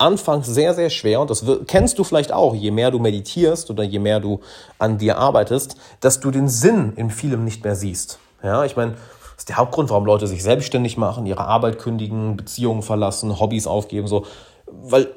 anfangs 0.01 0.47
sehr, 0.47 0.73
sehr 0.73 0.89
schwer 0.89 1.21
und 1.21 1.29
das 1.29 1.45
kennst 1.67 1.99
du 1.99 2.03
vielleicht 2.03 2.33
auch, 2.33 2.55
je 2.55 2.71
mehr 2.71 2.91
du 2.91 2.99
meditierst 2.99 3.69
oder 3.69 3.83
je 3.83 3.99
mehr 3.99 4.19
du 4.19 4.39
an 4.79 4.97
dir 4.97 5.17
arbeitest, 5.17 5.75
dass 5.99 6.19
du 6.19 6.31
den 6.31 6.49
Sinn 6.49 6.93
in 6.95 7.09
vielem 7.09 7.45
nicht 7.45 7.63
mehr 7.63 7.75
siehst. 7.75 8.19
Ja, 8.43 8.65
ich 8.65 8.75
meine, 8.75 8.93
das 8.93 9.37
ist 9.39 9.49
der 9.49 9.57
Hauptgrund, 9.57 9.89
warum 9.89 10.05
Leute 10.05 10.27
sich 10.27 10.43
selbstständig 10.43 10.97
machen, 10.97 11.25
ihre 11.25 11.45
Arbeit 11.45 11.79
kündigen, 11.79 12.35
Beziehungen 12.35 12.81
verlassen, 12.81 13.39
Hobbys 13.39 13.67
aufgeben, 13.67 14.07
so, 14.07 14.25
weil 14.65 15.07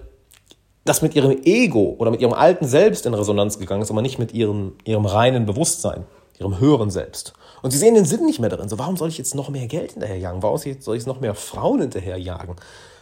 das 0.84 1.00
mit 1.00 1.14
ihrem 1.16 1.42
Ego 1.44 1.96
oder 1.98 2.10
mit 2.10 2.20
ihrem 2.20 2.34
alten 2.34 2.66
Selbst 2.66 3.06
in 3.06 3.14
Resonanz 3.14 3.58
gegangen 3.58 3.82
ist, 3.82 3.90
aber 3.90 4.02
nicht 4.02 4.18
mit 4.18 4.34
ihrem, 4.34 4.74
ihrem 4.84 5.06
reinen 5.06 5.46
Bewusstsein, 5.46 6.04
ihrem 6.38 6.60
höheren 6.60 6.90
Selbst. 6.90 7.32
Und 7.62 7.70
sie 7.70 7.78
sehen 7.78 7.94
den 7.94 8.04
Sinn 8.04 8.26
nicht 8.26 8.40
mehr 8.40 8.50
darin. 8.50 8.68
So, 8.68 8.78
warum 8.78 8.98
soll 8.98 9.08
ich 9.08 9.16
jetzt 9.16 9.34
noch 9.34 9.48
mehr 9.48 9.66
Geld 9.66 9.92
hinterherjagen? 9.92 10.42
Warum 10.42 10.58
soll 10.58 10.96
ich 10.96 10.96
jetzt 10.96 11.06
noch 11.06 11.20
mehr 11.20 11.34
Frauen 11.34 11.80
hinterherjagen? 11.80 12.56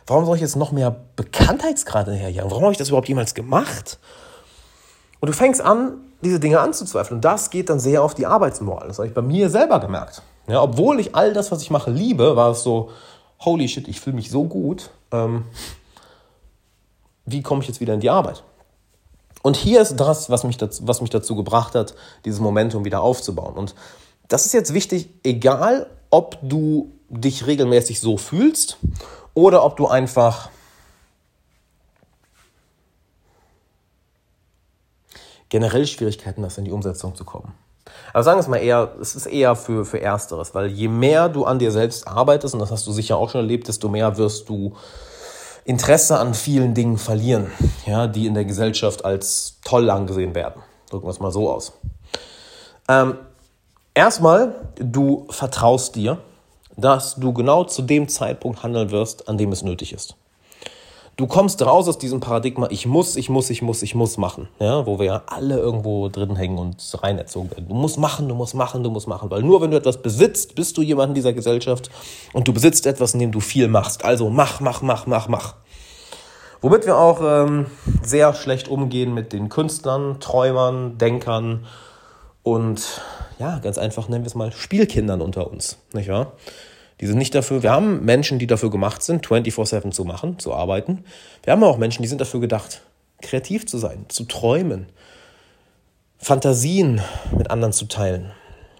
Warum 0.07 0.25
soll 0.25 0.37
ich 0.37 0.43
jetzt 0.43 0.57
noch 0.57 0.73
mehr 0.73 0.95
Bekanntheitsgrad 1.17 2.07
hinterherjagen? 2.07 2.51
Warum 2.51 2.65
habe 2.65 2.73
ich 2.73 2.79
das 2.79 2.88
überhaupt 2.88 3.09
jemals 3.09 3.35
gemacht? 3.35 3.99
Und 5.21 5.29
du 5.29 5.33
fängst 5.33 5.61
an, 5.61 5.99
diese 6.23 6.41
Dinge 6.41 6.61
anzuzweifeln. 6.61 7.19
Und 7.19 7.25
das 7.25 7.51
geht 7.51 7.69
dann 7.69 7.81
sehr 7.81 8.03
auf 8.03 8.15
die 8.15 8.27
Arbeitsmoral. 8.27 8.88
Das 8.88 8.99
habe 8.99 9.09
ich 9.09 9.15
bei 9.15 9.23
mir 9.23 9.51
selber 9.51 9.81
gemerkt. 9.81 10.23
Ja, 10.49 10.62
obwohl 10.62 10.99
ich 11.01 11.15
all 11.15 11.33
das, 11.33 11.53
was 11.53 11.62
ich 11.62 11.71
mache, 11.71 11.91
liebe, 11.91 12.37
war 12.37 12.51
es 12.51 12.62
so, 12.62 12.91
holy 13.41 13.69
shit, 13.69 13.88
ich 13.88 14.01
fühle 14.01 14.17
mich 14.17 14.31
so 14.31 14.45
gut. 14.45 14.91
Ähm, 15.12 15.45
wie 17.25 17.43
komme 17.43 17.62
ich 17.62 17.69
jetzt 17.69 17.81
wieder 17.81 17.95
in 17.95 18.01
die 18.01 18.11
Arbeit? 18.11 18.43
Und 19.43 19.57
hier 19.57 19.81
ist 19.81 19.97
das, 19.97 20.31
was 20.31 20.45
mich, 20.45 20.57
dazu, 20.57 20.87
was 20.87 21.01
mich 21.01 21.11
dazu 21.11 21.37
gebracht 21.37 21.75
hat, 21.75 21.95
dieses 22.25 22.41
Momentum 22.41 22.85
wieder 22.85 23.03
aufzubauen. 23.03 23.55
Und 23.55 23.75
das 24.29 24.47
ist 24.47 24.53
jetzt 24.53 24.73
wichtig, 24.75 25.09
egal 25.25 25.88
ob 26.11 26.38
du 26.43 26.93
dich 27.09 27.47
regelmäßig 27.47 28.01
so 28.01 28.17
fühlst 28.17 28.79
oder 29.35 29.64
ob 29.64 29.77
du 29.77 29.87
einfach 29.87 30.51
generell 35.49 35.87
Schwierigkeiten 35.87 36.45
hast, 36.45 36.59
in 36.59 36.64
die 36.64 36.73
Umsetzung 36.73 37.14
zu 37.14 37.25
kommen. 37.25 37.53
Aber 38.12 38.23
sagen 38.23 38.38
wir 38.38 38.40
es 38.40 38.49
mal 38.49 38.57
eher, 38.57 38.95
es 39.01 39.14
ist 39.14 39.27
eher 39.27 39.55
für, 39.55 39.85
für 39.85 40.01
Ersteres, 40.01 40.55
weil 40.55 40.68
je 40.68 40.88
mehr 40.88 41.29
du 41.29 41.45
an 41.45 41.59
dir 41.59 41.71
selbst 41.71 42.09
arbeitest, 42.09 42.55
und 42.55 42.61
das 42.61 42.71
hast 42.71 42.87
du 42.87 42.92
sicher 42.92 43.16
auch 43.16 43.31
schon 43.31 43.42
erlebt, 43.42 43.68
desto 43.68 43.88
mehr 43.88 44.16
wirst 44.16 44.49
du 44.49 44.75
Interesse 45.64 46.18
an 46.18 46.35
vielen 46.35 46.75
Dingen 46.75 46.99
verlieren, 46.99 47.53
ja, 47.87 48.07
die 48.07 48.27
in 48.27 48.35
der 48.35 48.45
Gesellschaft 48.45 49.05
als 49.05 49.59
toll 49.64 49.90
angesehen 49.90 50.35
werden. 50.35 50.62
Drücken 50.90 51.07
wir 51.07 51.11
es 51.11 51.21
mal 51.21 51.31
so 51.31 51.51
aus. 51.51 51.73
Ähm, 52.88 53.18
erstmal, 53.95 54.55
du 54.77 55.27
vertraust 55.31 55.95
dir, 55.95 56.18
dass 56.77 57.17
du 57.17 57.33
genau 57.33 57.65
zu 57.65 57.83
dem 57.83 58.09
Zeitpunkt 58.09 58.63
handeln 58.63 58.91
wirst, 58.91 59.29
an 59.29 59.39
dem 59.39 59.53
es 59.53 59.63
nötig 59.63 59.93
ist. 59.93 60.17
Du 61.17 61.27
kommst 61.27 61.61
raus 61.65 61.89
aus 61.89 61.99
diesem 61.99 62.21
Paradigma, 62.21 62.69
ich 62.71 62.87
muss, 62.87 63.17
ich 63.17 63.29
muss, 63.29 63.51
ich 63.51 63.61
muss, 63.61 63.83
ich 63.83 63.95
muss 63.95 64.17
machen, 64.17 64.49
ja, 64.59 64.87
wo 64.87 64.99
wir 64.99 65.07
ja 65.07 65.23
alle 65.27 65.59
irgendwo 65.59 66.09
drin 66.09 66.37
hängen 66.37 66.57
und 66.57 66.77
rein 67.03 67.19
erzogen 67.19 67.51
werden. 67.51 67.69
Du 67.69 67.75
musst 67.75 67.99
machen, 67.99 68.29
du 68.29 68.35
musst 68.35 68.55
machen, 68.55 68.83
du 68.83 68.91
musst 68.91 69.07
machen, 69.07 69.31
weil 69.31 69.43
nur 69.43 69.61
wenn 69.61 69.71
du 69.71 69.77
etwas 69.77 70.01
besitzt, 70.01 70.55
bist 70.55 70.79
du 70.79 70.83
jemand 70.83 71.11
in 71.11 71.15
dieser 71.15 71.35
Gesellschaft 71.35 71.91
und 72.33 72.49
du 72.49 72.55
besitzt 72.55 72.87
etwas, 72.87 73.13
in 73.13 73.21
dem 73.21 73.31
du 73.31 73.41
viel 73.41 73.69
machst. 73.69 74.07
Also 74.07 74.31
mach, 74.31 74.61
mach, 74.61 74.81
mach, 74.81 75.07
mach, 75.07 75.29
mach. 75.29 75.55
Womit 76.63 76.87
wir 76.87 76.97
auch 76.97 77.21
ähm, 77.23 77.67
sehr 78.03 78.33
schlecht 78.33 78.69
umgehen 78.69 79.13
mit 79.13 79.35
den 79.35 79.51
Künstlern, 79.51 80.19
Träumern, 80.19 80.97
Denkern 80.97 81.67
und 82.43 83.03
ja, 83.42 83.59
ganz 83.59 83.76
einfach 83.76 84.09
nennen 84.09 84.22
wir 84.22 84.28
es 84.28 84.37
mal 84.37 84.52
Spielkindern 84.52 85.20
unter 85.20 85.50
uns, 85.50 85.76
nicht 85.92 86.09
wahr? 86.09 86.35
Die 87.00 87.07
sind 87.09 87.18
nicht 87.18 87.35
dafür, 87.35 87.64
wir 87.64 87.72
haben 87.72 88.05
Menschen, 88.05 88.38
die 88.38 88.46
dafür 88.46 88.70
gemacht 88.70 89.02
sind, 89.02 89.26
24-7 89.26 89.90
zu 89.90 90.05
machen, 90.05 90.38
zu 90.38 90.55
arbeiten. 90.55 91.05
Wir 91.42 91.52
haben 91.52 91.64
auch 91.64 91.76
Menschen, 91.76 92.02
die 92.02 92.09
sind 92.09 92.20
dafür 92.20 92.38
gedacht, 92.38 92.83
kreativ 93.20 93.66
zu 93.66 93.78
sein, 93.78 94.07
zu 94.09 94.24
träumen, 94.24 94.87
Fantasien 96.18 97.00
mit 97.37 97.50
anderen 97.50 97.72
zu 97.72 97.87
teilen, 97.87 98.31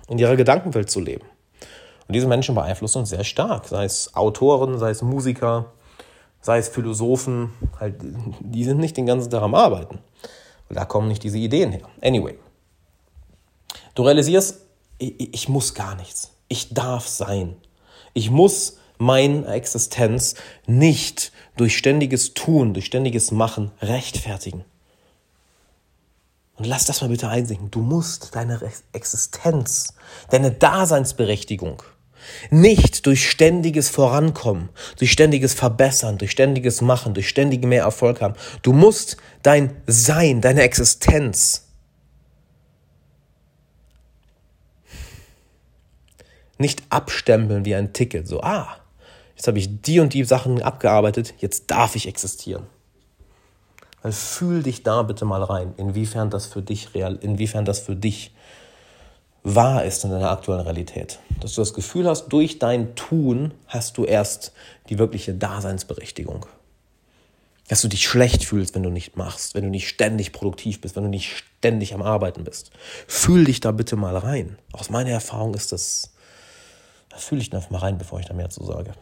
in 0.09 0.19
ihrer 0.19 0.37
Gedankenwelt 0.37 0.89
zu 0.89 1.01
leben. 1.01 1.27
Und 2.07 2.15
diese 2.15 2.29
Menschen 2.29 2.55
beeinflussen 2.55 2.99
uns 2.99 3.11
sehr 3.11 3.25
stark, 3.25 3.67
sei 3.67 3.85
es 3.85 4.15
Autoren, 4.15 4.79
sei 4.79 4.91
es 4.91 5.03
Musiker, 5.03 5.73
sei 6.41 6.59
es 6.59 6.69
Philosophen, 6.69 7.51
halt, 7.81 7.97
die 8.39 8.63
sind 8.63 8.79
nicht 8.79 8.97
den 8.97 9.07
ganzen 9.07 9.29
Tag 9.29 9.43
am 9.43 9.57
Arbeiten. 9.57 9.99
Und 10.69 10.79
da 10.79 10.85
kommen 10.85 11.09
nicht 11.09 11.25
diese 11.25 11.39
Ideen 11.39 11.73
her. 11.73 11.89
Anyway. 12.01 12.37
Du 13.95 14.05
realisierst, 14.05 14.61
ich, 14.99 15.35
ich 15.35 15.49
muss 15.49 15.75
gar 15.75 15.95
nichts. 15.95 16.31
Ich 16.49 16.73
darf 16.73 17.09
sein. 17.09 17.57
Ich 18.15 18.31
muss 18.31 18.79
meine 18.99 19.47
Existenz 19.47 20.35
nicht 20.67 21.33
durch 21.57 21.77
ständiges 21.77 22.35
Tun, 22.35 22.75
durch 22.75 22.87
ständiges 22.87 23.31
Machen 23.31 23.73
rechtfertigen. 23.81 24.65
Und 26.57 26.67
lass 26.67 26.85
das 26.85 27.01
mal 27.01 27.09
bitte 27.09 27.29
einsinken. 27.29 27.71
Du 27.71 27.81
musst 27.81 28.35
deine 28.35 28.61
Existenz, 28.93 29.95
deine 30.31 30.53
Daseinsberechtigung 30.53 31.83
nicht 32.51 33.07
durch 33.07 33.29
ständiges 33.29 33.89
Vorankommen, 33.89 34.69
durch 34.99 35.13
ständiges 35.13 35.55
Verbessern, 35.55 36.19
durch 36.19 36.31
ständiges 36.31 36.81
Machen, 36.81 37.15
durch 37.15 37.29
ständige 37.29 37.67
mehr 37.67 37.83
Erfolg 37.83 38.21
haben. 38.21 38.35
Du 38.63 38.73
musst 38.73 39.17
dein 39.43 39.77
Sein, 39.87 40.41
deine 40.41 40.63
Existenz 40.63 41.72
nicht 46.63 46.83
abstempeln 46.89 47.67
wie 47.67 47.75
ein 47.75 47.93
Ticket. 47.93 48.27
So, 48.27 48.41
ah, 48.41 48.69
jetzt 49.37 49.47
habe 49.47 49.59
ich 49.59 49.83
die 49.83 50.01
und 50.01 50.15
die 50.15 50.25
Sachen 50.25 50.63
abgearbeitet, 50.63 51.35
jetzt 51.39 51.71
darf 51.71 51.95
ich 51.95 52.09
existieren. 52.09 52.67
Weil 54.03 54.13
fühl 54.13 54.63
dich 54.63 54.83
da 54.83 55.03
bitte 55.03 55.25
mal 55.25 55.43
rein, 55.43 55.75
inwiefern 55.77 56.31
das 56.31 56.47
für 56.47 56.63
dich 56.63 56.95
real, 56.95 57.19
inwiefern 57.21 57.65
das 57.65 57.81
für 57.81 57.95
dich 57.95 58.33
wahr 59.45 59.85
ist 59.85 60.05
in 60.05 60.11
deiner 60.11 60.31
aktuellen 60.31 60.61
Realität. 60.61 61.19
Dass 61.41 61.55
du 61.55 61.61
das 61.61 61.75
Gefühl 61.75 62.09
hast, 62.09 62.29
durch 62.29 62.59
dein 62.59 62.95
Tun 62.95 63.55
hast 63.67 63.99
du 63.99 64.05
erst 64.05 64.53
die 64.89 64.99
wirkliche 64.99 65.35
Daseinsberechtigung. 65.35 66.47
Dass 67.69 67.81
du 67.81 67.89
dich 67.89 68.05
schlecht 68.05 68.45
fühlst, 68.45 68.75
wenn 68.75 68.83
du 68.83 68.91
nicht 68.91 69.17
machst, 69.17 69.55
wenn 69.55 69.65
du 69.65 69.71
nicht 69.71 69.89
ständig 69.89 70.33
produktiv 70.33 70.81
bist, 70.81 70.97
wenn 70.97 71.05
du 71.05 71.09
nicht 71.09 71.37
ständig 71.37 71.95
am 71.95 72.03
Arbeiten 72.03 72.45
bist. 72.45 72.71
Fühl 73.07 73.45
dich 73.45 73.61
da 73.61 73.73
bitte 73.73 73.97
mal 73.97 74.17
rein. 74.17 74.59
Aus 74.73 74.91
meiner 74.91 75.11
Erfahrung 75.11 75.55
ist 75.55 75.73
das 75.73 76.13
da 77.13 77.19
fühle 77.19 77.43
ich 77.43 77.51
da 77.51 77.63
mal 77.71 77.79
rein, 77.79 77.99
bevor 77.99 78.21
ich 78.21 78.27
da 78.27 78.35
mehr 78.35 78.49
zu 78.49 78.65
sage. 78.65 78.93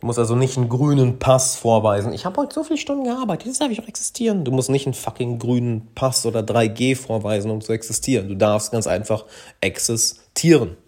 Du 0.00 0.06
musst 0.06 0.18
also 0.18 0.34
nicht 0.34 0.56
einen 0.56 0.70
grünen 0.70 1.18
Pass 1.18 1.56
vorweisen. 1.56 2.14
Ich 2.14 2.24
habe 2.24 2.40
heute 2.40 2.54
so 2.54 2.64
viele 2.64 2.78
Stunden 2.78 3.04
gearbeitet, 3.04 3.48
jetzt 3.48 3.60
darf 3.60 3.70
ich 3.70 3.82
auch 3.82 3.88
existieren. 3.88 4.44
Du 4.44 4.50
musst 4.50 4.70
nicht 4.70 4.86
einen 4.86 4.94
fucking 4.94 5.38
grünen 5.38 5.92
Pass 5.94 6.24
oder 6.24 6.40
3G 6.40 6.96
vorweisen, 6.96 7.50
um 7.50 7.60
zu 7.60 7.72
existieren. 7.72 8.28
Du 8.28 8.34
darfst 8.34 8.72
ganz 8.72 8.86
einfach 8.86 9.26
existieren. 9.60 10.78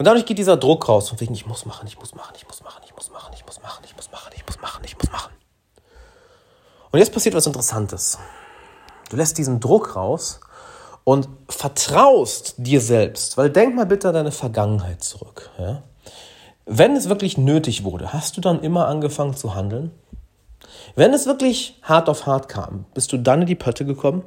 Und 0.00 0.06
dadurch 0.06 0.24
geht 0.24 0.38
dieser 0.38 0.56
Druck 0.56 0.88
raus, 0.88 1.10
von 1.10 1.20
wegen, 1.20 1.34
ich 1.34 1.44
muss 1.44 1.66
machen, 1.66 1.86
ich 1.86 1.98
muss 1.98 2.14
machen, 2.14 2.34
ich 2.34 2.48
muss 2.48 2.62
machen, 2.62 2.80
ich 2.86 2.96
muss 2.96 3.10
machen, 3.10 3.34
ich 3.34 3.44
muss 3.44 3.60
machen, 3.60 3.82
ich 3.84 3.94
muss 3.94 4.10
machen, 4.10 4.32
ich 4.34 4.46
muss 4.46 4.58
machen, 4.58 4.82
ich 4.82 4.96
muss 4.96 5.12
machen. 5.12 5.32
Und 6.90 6.98
jetzt 7.00 7.12
passiert 7.12 7.34
was 7.34 7.46
Interessantes. 7.46 8.18
Du 9.10 9.18
lässt 9.18 9.36
diesen 9.36 9.60
Druck 9.60 9.96
raus 9.96 10.40
und 11.04 11.28
vertraust 11.50 12.54
dir 12.56 12.80
selbst, 12.80 13.36
weil 13.36 13.50
denk 13.50 13.74
mal 13.74 13.84
bitte 13.84 14.08
an 14.08 14.14
deine 14.14 14.32
Vergangenheit 14.32 15.04
zurück. 15.04 15.50
Ja? 15.58 15.82
Wenn 16.64 16.96
es 16.96 17.10
wirklich 17.10 17.36
nötig 17.36 17.84
wurde, 17.84 18.14
hast 18.14 18.38
du 18.38 18.40
dann 18.40 18.62
immer 18.62 18.88
angefangen 18.88 19.36
zu 19.36 19.54
handeln? 19.54 19.90
Wenn 20.96 21.12
es 21.12 21.26
wirklich 21.26 21.78
hart 21.82 22.08
auf 22.08 22.24
hart 22.24 22.48
kam, 22.48 22.86
bist 22.94 23.12
du 23.12 23.18
dann 23.18 23.42
in 23.42 23.48
die 23.48 23.54
Pötte 23.54 23.84
gekommen? 23.84 24.24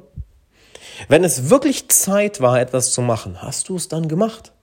Wenn 1.08 1.24
es 1.24 1.50
wirklich 1.50 1.88
Zeit 1.88 2.40
war, 2.40 2.60
etwas 2.60 2.92
zu 2.92 3.02
machen, 3.02 3.42
hast 3.42 3.68
du 3.68 3.74
es 3.74 3.88
dann 3.88 4.06
gemacht? 4.06 4.53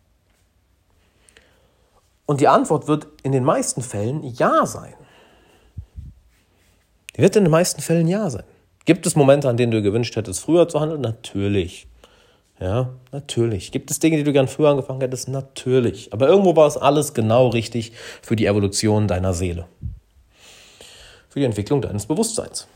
Und 2.26 2.42
die 2.42 2.48
Antwort 2.48 2.88
wird 2.88 3.08
in 3.24 3.32
den 3.32 3.44
meisten 3.44 3.82
Fällen 3.82 4.24
Ja 4.24 4.66
sein. 4.66 4.94
Die 7.16 7.22
wird 7.22 7.36
in 7.36 7.44
den 7.44 7.52
meisten 7.52 7.82
Fällen 7.82 8.08
Ja 8.08 8.30
sein. 8.30 8.44
Gibt 8.86 9.06
es 9.06 9.16
Momente, 9.16 9.50
an 9.50 9.58
denen 9.58 9.72
du 9.72 9.82
gewünscht 9.82 10.16
hättest, 10.16 10.40
früher 10.40 10.68
zu 10.68 10.80
handeln? 10.80 11.02
Natürlich. 11.02 11.88
Ja, 12.60 12.90
natürlich. 13.12 13.72
Gibt 13.72 13.90
es 13.90 14.00
Dinge, 14.00 14.18
die 14.18 14.24
du 14.24 14.34
gern 14.34 14.48
früher 14.48 14.70
angefangen 14.70 15.02
hättest? 15.02 15.28
Natürlich. 15.28 16.14
Aber 16.14 16.28
irgendwo 16.28 16.56
war 16.56 16.68
es 16.68 16.78
alles 16.78 17.14
genau 17.14 17.48
richtig 17.48 17.92
für 18.22 18.36
die 18.36 18.46
Evolution 18.46 19.08
deiner 19.08 19.34
Seele. 19.34 19.68
Für 21.30 21.40
die 21.40 21.46
Entwicklung 21.46 21.82
deines 21.82 22.06
Bewusstseins. 22.06 22.68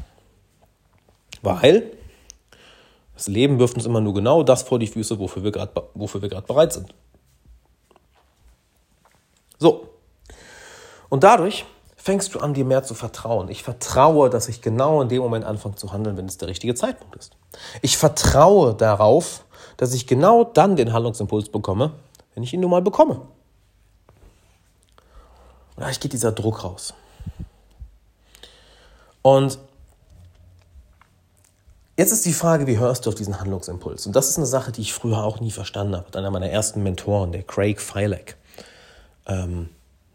Weil 1.42 1.92
das 3.14 3.28
Leben 3.28 3.60
wirft 3.60 3.76
uns 3.76 3.86
immer 3.86 4.02
nur 4.02 4.14
genau 4.14 4.44
das 4.44 4.64
vor 4.64 4.80
die 4.80 4.88
Füße, 4.88 5.20
wofür 5.20 5.44
wir 5.44 5.52
gerade 5.52 6.48
bereit 6.48 6.74
sind. 6.74 6.94
So. 9.66 9.90
Und 11.10 11.24
dadurch 11.24 11.66
fängst 11.98 12.36
du 12.36 12.40
an, 12.40 12.54
dir 12.54 12.66
mehr 12.66 12.84
zu 12.84 12.94
vertrauen. 12.94 13.50
Ich 13.50 13.64
vertraue, 13.64 14.30
dass 14.30 14.48
ich 14.48 14.62
genau 14.62 15.02
in 15.02 15.10
dem 15.10 15.24
Moment 15.24 15.44
anfange 15.44 15.74
zu 15.74 15.92
handeln, 15.92 16.18
wenn 16.18 16.28
es 16.28 16.38
der 16.38 16.48
richtige 16.48 16.76
Zeitpunkt 16.76 17.16
ist. 17.16 17.32
Ich 17.82 17.98
vertraue 17.98 18.76
darauf, 18.76 19.44
dass 19.78 19.96
ich 19.96 20.06
genau 20.06 20.44
dann 20.44 20.76
den 20.76 20.94
Handlungsimpuls 20.94 21.50
bekomme, 21.50 21.94
wenn 22.36 22.44
ich 22.44 22.54
ihn 22.54 22.60
nun 22.60 22.70
mal 22.70 22.84
bekomme. 22.84 23.16
Und 23.16 23.28
dadurch 25.78 26.00
geht 26.00 26.14
dieser 26.14 26.32
Druck 26.32 26.64
raus. 26.64 26.94
Und 29.24 29.58
jetzt 31.98 32.12
ist 32.12 32.24
die 32.28 32.34
Frage, 32.34 32.68
wie 32.68 32.78
hörst 32.78 33.08
du 33.08 33.10
auf 33.10 33.16
diesen 33.16 33.40
Handlungsimpuls? 33.40 34.06
Und 34.06 34.16
das 34.16 34.30
ist 34.30 34.38
eine 34.38 34.46
Sache, 34.46 34.72
die 34.72 34.82
ich 34.82 34.94
früher 34.94 35.24
auch 35.24 35.40
nie 35.40 35.50
verstanden 35.50 35.96
habe. 35.96 36.16
Einer 36.16 36.30
meiner 36.30 36.52
ersten 36.52 36.84
Mentoren, 36.84 37.32
der 37.32 37.42
Craig 37.42 37.82
Filek, 37.82 38.38
ähm, 39.28 39.70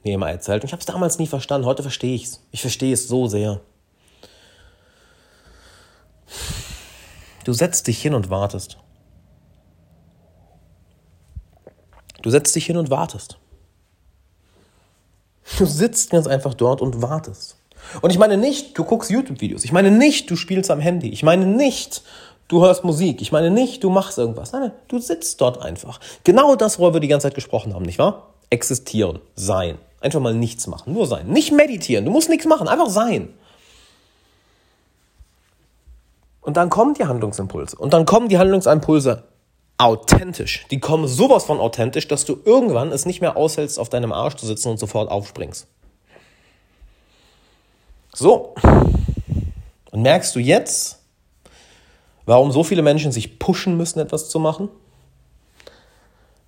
mir 0.05 0.14
immer 0.14 0.31
erzählt. 0.31 0.62
Und 0.62 0.68
ich 0.68 0.73
habe 0.73 0.81
es 0.81 0.87
damals 0.87 1.18
nie 1.18 1.27
verstanden. 1.27 1.66
Heute 1.66 1.83
verstehe 1.83 2.14
ich 2.14 2.25
es. 2.25 2.46
Ich 2.51 2.61
verstehe 2.61 2.92
es 2.92 3.09
so 3.09 3.27
sehr. 3.27 3.61
Du 7.44 7.53
setzt 7.53 7.87
dich 7.87 8.01
hin 8.01 8.14
und 8.14 8.31
wartest. 8.31 8.79
Du 12.23 12.31
setzt 12.31 12.55
dich 12.55 12.66
hin 12.66 12.77
und 12.77 12.90
wartest. 12.90 13.38
Du 15.59 15.64
sitzt 15.64 16.11
ganz 16.11 16.27
einfach 16.27 16.55
dort 16.55 16.81
und 16.81 17.03
wartest. 17.03 17.57
Und 18.03 18.11
ich 18.11 18.18
meine 18.18 18.37
nicht, 18.37 18.79
du 18.79 18.85
guckst 18.85 19.11
YouTube-Videos. 19.11 19.64
Ich 19.64 19.73
meine 19.73 19.90
nicht, 19.90 20.31
du 20.31 20.37
spielst 20.37 20.70
am 20.70 20.81
Handy. 20.81 21.09
Ich 21.09 21.23
meine 21.23 21.46
nicht, 21.46 22.03
du 22.49 22.62
hörst 22.62 22.85
Musik. 22.85 23.23
Ich 23.23 23.33
meine 23.33 23.51
nicht, 23.51 23.83
du 23.83 23.90
machst 23.90 24.18
irgendwas. 24.18 24.53
Nein, 24.53 24.62
nein, 24.62 24.73
du 24.88 24.99
sitzt 24.99 25.40
dort 25.40 25.62
einfach. 25.62 25.99
Genau 26.25 26.57
das, 26.57 26.79
worüber 26.79 26.96
wir 26.96 27.01
die 27.01 27.09
ganze 27.09 27.27
Zeit 27.27 27.35
gesprochen 27.35 27.75
haben, 27.75 27.85
nicht 27.85 27.99
wahr? 27.99 28.30
Existieren, 28.51 29.21
sein. 29.35 29.79
Einfach 30.01 30.21
mal 30.21 30.35
nichts 30.35 30.67
machen, 30.67 30.93
nur 30.93 31.07
sein. 31.07 31.29
Nicht 31.29 31.53
meditieren, 31.53 32.05
du 32.05 32.11
musst 32.11 32.29
nichts 32.29 32.47
machen, 32.47 32.69
einfach 32.69 32.89
sein. 32.89 33.33
Und 36.41 36.57
dann 36.57 36.71
kommen 36.71 36.95
die 36.95 37.05
Handlungsimpulse. 37.05 37.77
Und 37.77 37.93
dann 37.93 38.07
kommen 38.07 38.29
die 38.29 38.39
Handlungsimpulse 38.39 39.25
authentisch. 39.79 40.67
Die 40.71 40.81
kommen 40.81 41.07
sowas 41.09 41.45
von 41.45 41.59
authentisch, 41.59 42.09
dass 42.09 42.25
du 42.25 42.39
irgendwann 42.45 42.93
es 42.93 43.07
nicht 43.07 43.21
mehr 43.21 43.37
aushältst, 43.37 43.79
auf 43.79 43.89
deinem 43.89 44.13
Arsch 44.13 44.37
zu 44.37 44.47
sitzen 44.47 44.69
und 44.69 44.79
sofort 44.79 45.11
aufspringst. 45.11 45.67
So. 48.15 48.55
Und 49.91 50.03
merkst 50.03 50.35
du 50.35 50.41
jetzt, 50.41 51.01
warum 52.27 52.53
so 52.53 52.65
viele 52.65 52.83
Menschen 52.83 53.13
sich 53.13 53.39
pushen 53.39 53.77
müssen, 53.77 54.01
etwas 54.01 54.29
zu 54.29 54.39
machen? 54.39 54.69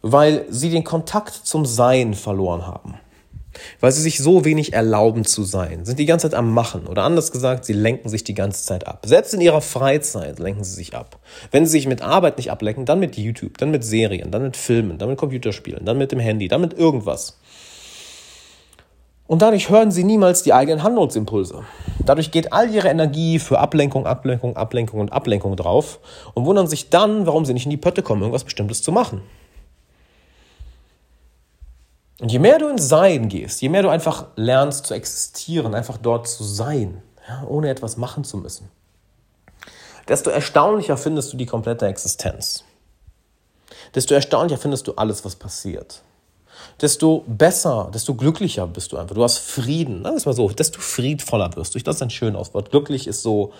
Weil 0.02 0.44
sie 0.50 0.70
den 0.70 0.84
Kontakt 0.84 1.32
zum 1.32 1.64
Sein 1.64 2.14
verloren 2.14 2.66
haben. 2.66 2.94
Weil 3.80 3.92
sie 3.92 4.02
sich 4.02 4.18
so 4.18 4.44
wenig 4.44 4.72
erlauben 4.72 5.24
zu 5.24 5.44
sein, 5.44 5.84
sind 5.84 5.98
die 5.98 6.06
ganze 6.06 6.30
Zeit 6.30 6.38
am 6.38 6.52
Machen. 6.52 6.86
Oder 6.86 7.04
anders 7.04 7.32
gesagt, 7.32 7.64
sie 7.64 7.72
lenken 7.72 8.08
sich 8.08 8.24
die 8.24 8.34
ganze 8.34 8.64
Zeit 8.64 8.86
ab. 8.86 9.04
Selbst 9.04 9.34
in 9.34 9.40
ihrer 9.40 9.60
Freizeit 9.60 10.38
lenken 10.38 10.64
sie 10.64 10.74
sich 10.74 10.94
ab. 10.94 11.18
Wenn 11.50 11.66
sie 11.66 11.72
sich 11.72 11.86
mit 11.86 12.02
Arbeit 12.02 12.38
nicht 12.38 12.50
ablenken, 12.50 12.86
dann 12.86 13.00
mit 13.00 13.16
YouTube, 13.16 13.58
dann 13.58 13.70
mit 13.70 13.84
Serien, 13.84 14.30
dann 14.30 14.42
mit 14.42 14.56
Filmen, 14.56 14.98
dann 14.98 15.10
mit 15.10 15.18
Computerspielen, 15.18 15.84
dann 15.84 15.98
mit 15.98 16.12
dem 16.12 16.20
Handy, 16.20 16.48
dann 16.48 16.60
mit 16.60 16.74
irgendwas. 16.74 17.38
Und 19.26 19.40
dadurch 19.40 19.70
hören 19.70 19.90
sie 19.90 20.04
niemals 20.04 20.42
die 20.42 20.52
eigenen 20.52 20.82
Handlungsimpulse. 20.82 21.62
Dadurch 22.04 22.32
geht 22.32 22.52
all 22.52 22.70
ihre 22.70 22.88
Energie 22.88 23.38
für 23.38 23.60
Ablenkung, 23.60 24.06
Ablenkung, 24.06 24.56
Ablenkung 24.56 25.00
und 25.00 25.12
Ablenkung 25.12 25.56
drauf 25.56 26.00
und 26.34 26.44
wundern 26.44 26.66
sich 26.66 26.90
dann, 26.90 27.26
warum 27.26 27.44
sie 27.44 27.54
nicht 27.54 27.64
in 27.64 27.70
die 27.70 27.76
Pötte 27.76 28.02
kommen, 28.02 28.22
irgendwas 28.22 28.44
Bestimmtes 28.44 28.82
zu 28.82 28.92
machen. 28.92 29.22
Und 32.22 32.30
je 32.30 32.38
mehr 32.38 32.60
du 32.60 32.68
ins 32.68 32.88
Sein 32.88 33.28
gehst, 33.28 33.62
je 33.62 33.68
mehr 33.68 33.82
du 33.82 33.88
einfach 33.88 34.26
lernst 34.36 34.86
zu 34.86 34.94
existieren, 34.94 35.74
einfach 35.74 35.98
dort 35.98 36.28
zu 36.28 36.44
sein, 36.44 37.02
ja, 37.28 37.42
ohne 37.48 37.68
etwas 37.68 37.96
machen 37.96 38.22
zu 38.22 38.36
müssen, 38.36 38.68
desto 40.06 40.30
erstaunlicher 40.30 40.96
findest 40.96 41.32
du 41.32 41.36
die 41.36 41.46
komplette 41.46 41.84
Existenz. 41.88 42.62
Desto 43.96 44.14
erstaunlicher 44.14 44.60
findest 44.60 44.86
du 44.86 44.92
alles, 44.92 45.24
was 45.24 45.34
passiert. 45.34 46.02
Desto 46.80 47.24
besser, 47.26 47.90
desto 47.92 48.14
glücklicher 48.14 48.68
bist 48.68 48.92
du 48.92 48.98
einfach. 48.98 49.16
Du 49.16 49.24
hast 49.24 49.38
Frieden. 49.38 50.04
Das 50.04 50.14
ist 50.14 50.26
mal 50.26 50.32
so, 50.32 50.48
desto 50.48 50.80
friedvoller 50.80 51.50
wirst 51.56 51.74
du. 51.74 51.80
Das 51.80 51.96
ist 51.96 52.02
ein 52.02 52.10
schönes 52.10 52.40
Auswort. 52.40 52.70
Glücklich 52.70 53.08
ist 53.08 53.22
so, 53.22 53.52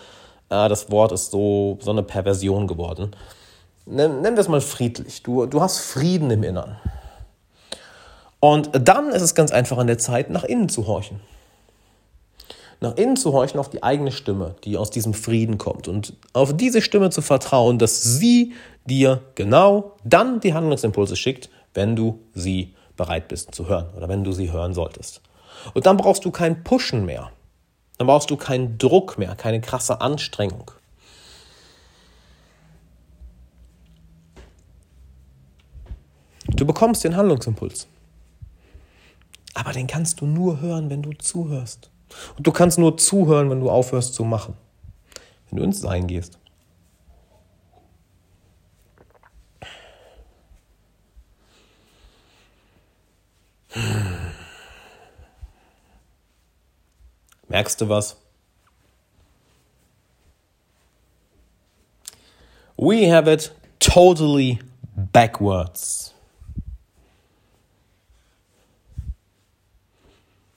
äh, 0.50 0.68
das 0.68 0.88
Wort 0.88 1.10
ist 1.10 1.32
so, 1.32 1.78
so 1.80 1.90
eine 1.90 2.04
Perversion 2.04 2.68
geworden. 2.68 3.10
Nennen 3.86 4.22
wir 4.22 4.38
es 4.38 4.46
mal 4.46 4.60
friedlich. 4.60 5.24
Du, 5.24 5.46
du 5.46 5.60
hast 5.60 5.80
Frieden 5.80 6.30
im 6.30 6.44
Innern. 6.44 6.76
Und 8.44 8.70
dann 8.72 9.10
ist 9.10 9.22
es 9.22 9.36
ganz 9.36 9.52
einfach 9.52 9.78
an 9.78 9.86
der 9.86 9.98
Zeit, 9.98 10.28
nach 10.28 10.42
innen 10.42 10.68
zu 10.68 10.88
horchen. 10.88 11.20
Nach 12.80 12.96
innen 12.96 13.16
zu 13.16 13.32
horchen 13.32 13.60
auf 13.60 13.70
die 13.70 13.84
eigene 13.84 14.10
Stimme, 14.10 14.56
die 14.64 14.76
aus 14.76 14.90
diesem 14.90 15.14
Frieden 15.14 15.58
kommt. 15.58 15.86
Und 15.86 16.14
auf 16.32 16.56
diese 16.56 16.82
Stimme 16.82 17.10
zu 17.10 17.22
vertrauen, 17.22 17.78
dass 17.78 18.02
sie 18.02 18.52
dir 18.84 19.22
genau 19.36 19.92
dann 20.02 20.40
die 20.40 20.54
Handlungsimpulse 20.54 21.14
schickt, 21.14 21.50
wenn 21.72 21.94
du 21.94 22.18
sie 22.34 22.74
bereit 22.96 23.28
bist 23.28 23.54
zu 23.54 23.68
hören 23.68 23.86
oder 23.96 24.08
wenn 24.08 24.24
du 24.24 24.32
sie 24.32 24.50
hören 24.50 24.74
solltest. 24.74 25.20
Und 25.72 25.86
dann 25.86 25.96
brauchst 25.96 26.24
du 26.24 26.32
kein 26.32 26.64
Pushen 26.64 27.06
mehr. 27.06 27.30
Dann 27.98 28.08
brauchst 28.08 28.28
du 28.28 28.36
keinen 28.36 28.76
Druck 28.76 29.18
mehr, 29.18 29.36
keine 29.36 29.60
krasse 29.60 30.00
Anstrengung. 30.00 30.72
Du 36.48 36.66
bekommst 36.66 37.04
den 37.04 37.16
Handlungsimpuls. 37.16 37.86
Aber 39.54 39.72
den 39.72 39.86
kannst 39.86 40.20
du 40.20 40.26
nur 40.26 40.60
hören, 40.60 40.90
wenn 40.90 41.02
du 41.02 41.12
zuhörst. 41.12 41.90
Und 42.36 42.46
du 42.46 42.52
kannst 42.52 42.78
nur 42.78 42.96
zuhören, 42.96 43.50
wenn 43.50 43.60
du 43.60 43.70
aufhörst 43.70 44.14
zu 44.14 44.24
machen. 44.24 44.54
Wenn 45.50 45.58
du 45.58 45.64
ins 45.64 45.80
Sein 45.80 46.06
gehst. 46.06 46.38
Merkst 57.48 57.80
du 57.80 57.88
was? 57.88 58.16
We 62.76 63.06
have 63.12 63.30
it 63.30 63.52
totally 63.78 64.58
backwards. 64.96 66.11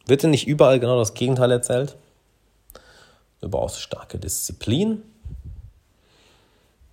Wird 0.05 0.23
dir 0.23 0.27
nicht 0.27 0.47
überall 0.47 0.79
genau 0.79 0.99
das 0.99 1.13
Gegenteil 1.13 1.51
erzählt? 1.51 1.97
Du 3.41 3.49
brauchst 3.49 3.81
starke 3.81 4.19
Disziplin. 4.19 5.03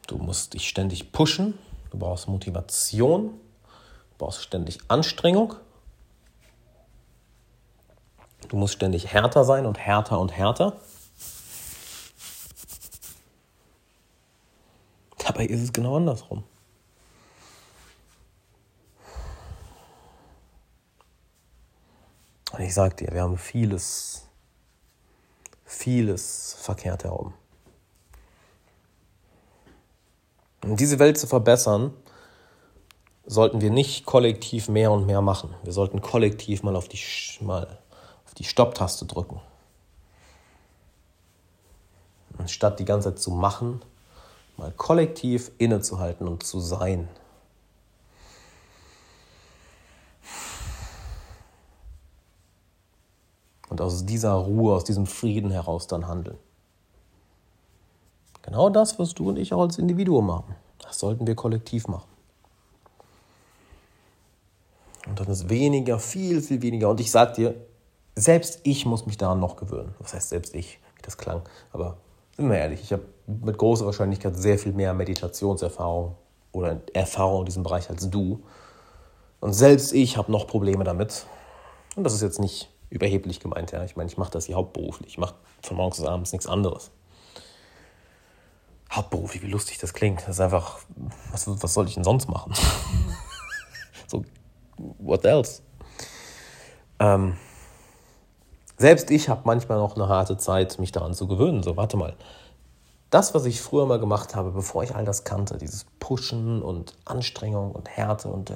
Du 0.06 0.16
musst 0.16 0.54
dich 0.54 0.68
ständig 0.68 1.12
pushen. 1.12 1.58
Du 1.90 1.98
brauchst 1.98 2.28
Motivation. 2.28 3.28
Du 3.28 4.18
brauchst 4.18 4.42
ständig 4.42 4.78
Anstrengung. 4.88 5.54
Du 8.48 8.56
musst 8.56 8.74
ständig 8.74 9.12
härter 9.12 9.44
sein 9.44 9.66
und 9.66 9.78
härter 9.78 10.18
und 10.18 10.32
härter. 10.32 10.76
Dabei 15.18 15.46
ist 15.46 15.62
es 15.62 15.72
genau 15.72 15.96
andersrum. 15.96 16.44
Und 22.52 22.60
ich 22.60 22.74
sag 22.74 22.96
dir, 22.98 23.08
wir 23.12 23.22
haben 23.22 23.38
vieles, 23.38 24.26
vieles 25.64 26.54
verkehrt 26.60 27.04
herum. 27.04 27.32
Um 30.62 30.76
diese 30.76 30.98
Welt 30.98 31.18
zu 31.18 31.26
verbessern, 31.26 31.92
sollten 33.24 33.60
wir 33.60 33.70
nicht 33.70 34.04
kollektiv 34.04 34.68
mehr 34.68 34.92
und 34.92 35.06
mehr 35.06 35.22
machen. 35.22 35.54
Wir 35.62 35.72
sollten 35.72 36.02
kollektiv 36.02 36.62
mal 36.62 36.76
auf 36.76 36.88
die, 36.88 37.00
mal 37.40 37.78
auf 38.26 38.34
die 38.34 38.44
Stopptaste 38.44 39.06
drücken. 39.06 39.40
Anstatt 42.38 42.80
die 42.80 42.84
ganze 42.84 43.10
Zeit 43.10 43.20
zu 43.20 43.30
machen, 43.30 43.82
mal 44.56 44.72
kollektiv 44.72 45.50
innezuhalten 45.58 46.28
und 46.28 46.42
zu 46.42 46.60
sein. 46.60 47.08
Und 53.72 53.80
aus 53.80 54.04
dieser 54.04 54.32
Ruhe, 54.32 54.74
aus 54.74 54.84
diesem 54.84 55.06
Frieden 55.06 55.50
heraus 55.50 55.86
dann 55.86 56.06
handeln. 56.06 56.36
Genau 58.42 58.68
das, 58.68 58.98
was 58.98 59.14
du 59.14 59.30
und 59.30 59.38
ich 59.38 59.54
auch 59.54 59.62
als 59.62 59.78
Individuum 59.78 60.26
machen. 60.26 60.54
Das 60.82 60.98
sollten 60.98 61.26
wir 61.26 61.34
kollektiv 61.34 61.88
machen. 61.88 62.08
Und 65.06 65.18
dann 65.18 65.26
ist 65.28 65.48
weniger, 65.48 65.98
viel, 65.98 66.42
viel 66.42 66.60
weniger. 66.60 66.90
Und 66.90 67.00
ich 67.00 67.10
sag 67.10 67.32
dir, 67.32 67.54
selbst 68.14 68.60
ich 68.64 68.84
muss 68.84 69.06
mich 69.06 69.16
daran 69.16 69.40
noch 69.40 69.56
gewöhnen. 69.56 69.94
Was 70.00 70.12
heißt 70.12 70.28
selbst 70.28 70.54
ich, 70.54 70.78
wie 70.96 71.02
das 71.02 71.16
klang. 71.16 71.40
Aber 71.72 71.96
sind 72.36 72.50
wir 72.50 72.58
ehrlich, 72.58 72.82
ich 72.82 72.92
habe 72.92 73.04
mit 73.26 73.56
großer 73.56 73.86
Wahrscheinlichkeit 73.86 74.36
sehr 74.36 74.58
viel 74.58 74.72
mehr 74.72 74.92
Meditationserfahrung 74.92 76.14
oder 76.52 76.78
Erfahrung 76.92 77.40
in 77.40 77.46
diesem 77.46 77.62
Bereich 77.62 77.88
als 77.88 78.10
du. 78.10 78.42
Und 79.40 79.54
selbst 79.54 79.94
ich 79.94 80.18
habe 80.18 80.30
noch 80.30 80.46
Probleme 80.46 80.84
damit. 80.84 81.24
Und 81.96 82.04
das 82.04 82.12
ist 82.12 82.20
jetzt 82.20 82.38
nicht 82.38 82.68
überheblich 82.92 83.40
gemeint, 83.40 83.72
ja. 83.72 83.82
Ich 83.84 83.96
meine, 83.96 84.10
ich 84.10 84.18
mache 84.18 84.30
das 84.30 84.46
hier 84.46 84.56
hauptberuflich. 84.56 85.12
Ich 85.12 85.18
mache 85.18 85.34
von 85.62 85.76
morgens 85.76 85.96
bis 85.96 86.06
abends 86.06 86.32
nichts 86.32 86.46
anderes. 86.46 86.90
Hauptberuflich, 88.90 89.42
wie 89.42 89.48
lustig 89.48 89.78
das 89.78 89.94
klingt. 89.94 90.20
Das 90.20 90.36
ist 90.36 90.40
einfach, 90.40 90.78
was, 91.30 91.46
was 91.62 91.74
soll 91.74 91.88
ich 91.88 91.94
denn 91.94 92.04
sonst 92.04 92.28
machen? 92.28 92.52
so, 94.06 94.24
what 94.76 95.24
else? 95.24 95.62
Ähm, 96.98 97.38
selbst 98.76 99.10
ich 99.10 99.30
habe 99.30 99.42
manchmal 99.44 99.78
noch 99.78 99.96
eine 99.96 100.08
harte 100.08 100.36
Zeit, 100.36 100.78
mich 100.78 100.92
daran 100.92 101.14
zu 101.14 101.26
gewöhnen. 101.26 101.62
So, 101.62 101.76
warte 101.78 101.96
mal. 101.96 102.14
Das, 103.08 103.34
was 103.34 103.46
ich 103.46 103.60
früher 103.62 103.86
mal 103.86 103.98
gemacht 103.98 104.34
habe, 104.36 104.50
bevor 104.50 104.82
ich 104.82 104.94
all 104.94 105.04
das 105.04 105.24
kannte, 105.24 105.56
dieses 105.56 105.86
Pushen 105.98 106.62
und 106.62 106.96
Anstrengung 107.06 107.72
und 107.72 107.88
Härte 107.88 108.28
und 108.28 108.50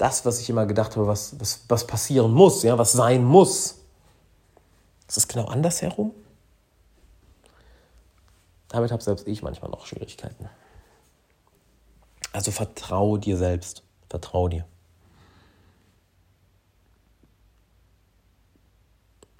das, 0.00 0.24
was 0.24 0.40
ich 0.40 0.48
immer 0.48 0.66
gedacht 0.66 0.96
habe, 0.96 1.06
was, 1.06 1.38
was, 1.38 1.64
was 1.68 1.86
passieren 1.86 2.32
muss, 2.32 2.62
ja, 2.62 2.78
was 2.78 2.92
sein 2.92 3.24
muss, 3.24 3.78
ist 5.16 5.28
genau 5.28 5.46
andersherum. 5.46 6.12
Damit 8.68 8.92
habe 8.92 9.02
selbst 9.02 9.26
ich 9.26 9.42
manchmal 9.42 9.70
noch 9.70 9.84
Schwierigkeiten. 9.84 10.48
Also 12.32 12.52
vertraue 12.52 13.18
dir 13.18 13.36
selbst. 13.36 13.82
Vertraue 14.08 14.50
dir. 14.50 14.64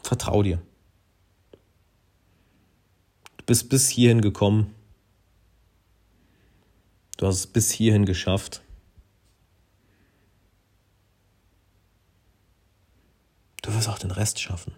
Vertraue 0.02 0.42
dir. 0.42 0.62
Du 3.36 3.44
bist 3.46 3.68
bis 3.68 3.88
hierhin 3.88 4.20
gekommen. 4.20 4.74
Du 7.16 7.26
hast 7.26 7.36
es 7.36 7.46
bis 7.46 7.70
hierhin 7.70 8.04
geschafft. 8.04 8.62
Du 13.70 13.76
wirst 13.76 13.88
auch 13.88 14.00
den 14.00 14.10
Rest 14.10 14.40
schaffen. 14.40 14.74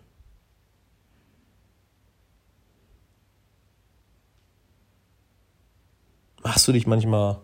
Machst 6.43 6.68
du 6.68 6.72
dich 6.72 6.86
manchmal 6.86 7.40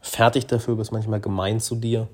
fertig 0.00 0.46
dafür, 0.46 0.76
bist 0.76 0.90
manchmal 0.90 1.20
gemein 1.20 1.60
zu 1.60 1.76
dir, 1.76 2.08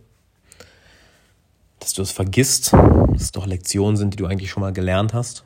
dass 1.78 1.93
du 1.93 2.03
es 2.03 2.11
vergisst, 2.11 2.72
dass 2.72 3.22
es 3.22 3.30
doch 3.30 3.47
Lektionen 3.47 3.97
sind, 3.97 4.14
die 4.14 4.16
du 4.16 4.26
eigentlich 4.26 4.51
schon 4.51 4.62
mal 4.62 4.72
gelernt 4.72 5.14
hast? 5.14 5.45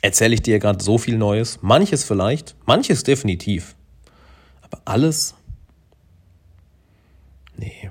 Erzähle 0.00 0.36
ich 0.36 0.42
dir 0.42 0.58
gerade 0.58 0.82
so 0.82 0.96
viel 0.96 1.18
Neues? 1.18 1.58
Manches 1.60 2.02
vielleicht, 2.02 2.56
manches 2.64 3.02
definitiv. 3.02 3.76
Aber 4.62 4.80
alles? 4.86 5.34
Nee. 7.58 7.90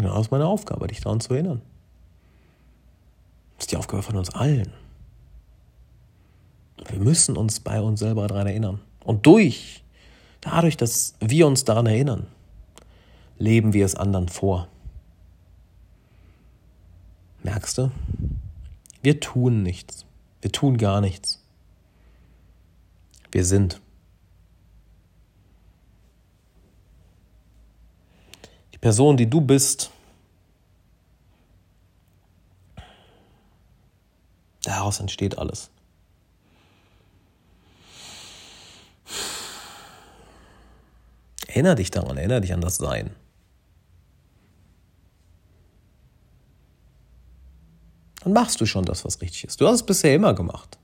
Genau, 0.00 0.14
das 0.14 0.28
ist 0.28 0.30
meine 0.30 0.46
Aufgabe, 0.46 0.86
dich 0.86 1.02
daran 1.02 1.20
zu 1.20 1.34
erinnern. 1.34 1.60
Das 3.56 3.64
ist 3.64 3.72
die 3.72 3.76
Aufgabe 3.76 4.02
von 4.02 4.16
uns 4.16 4.30
allen. 4.30 4.72
Wir 6.88 6.98
müssen 6.98 7.36
uns 7.36 7.60
bei 7.60 7.82
uns 7.82 8.00
selber 8.00 8.26
daran 8.26 8.46
erinnern. 8.46 8.80
Und 9.04 9.26
durch, 9.26 9.84
dadurch, 10.40 10.78
dass 10.78 11.16
wir 11.20 11.46
uns 11.46 11.64
daran 11.64 11.84
erinnern, 11.84 12.28
leben 13.36 13.74
wir 13.74 13.84
es 13.84 13.94
anderen 13.94 14.30
vor. 14.30 14.68
Merkst 17.42 17.76
du? 17.76 17.90
Wir 19.02 19.20
tun 19.20 19.62
nichts. 19.62 20.06
Wir 20.40 20.50
tun 20.50 20.78
gar 20.78 21.02
nichts. 21.02 21.44
Wir 23.32 23.44
sind. 23.44 23.82
Person, 28.80 29.16
die 29.16 29.28
du 29.28 29.40
bist, 29.40 29.90
Daraus 34.62 35.00
entsteht 35.00 35.38
alles. 35.38 35.70
Erinner 41.46 41.74
dich 41.74 41.90
daran, 41.90 42.16
erinnere 42.16 42.42
dich 42.42 42.52
an 42.52 42.60
das 42.60 42.76
Sein. 42.76 43.10
Dann 48.22 48.32
machst 48.34 48.60
du 48.60 48.66
schon 48.66 48.84
das, 48.84 49.04
was 49.04 49.20
richtig 49.20 49.44
ist. 49.44 49.60
Du 49.60 49.66
hast 49.66 49.76
es 49.76 49.86
bisher 49.86 50.14
immer 50.14 50.34
gemacht. 50.34 50.78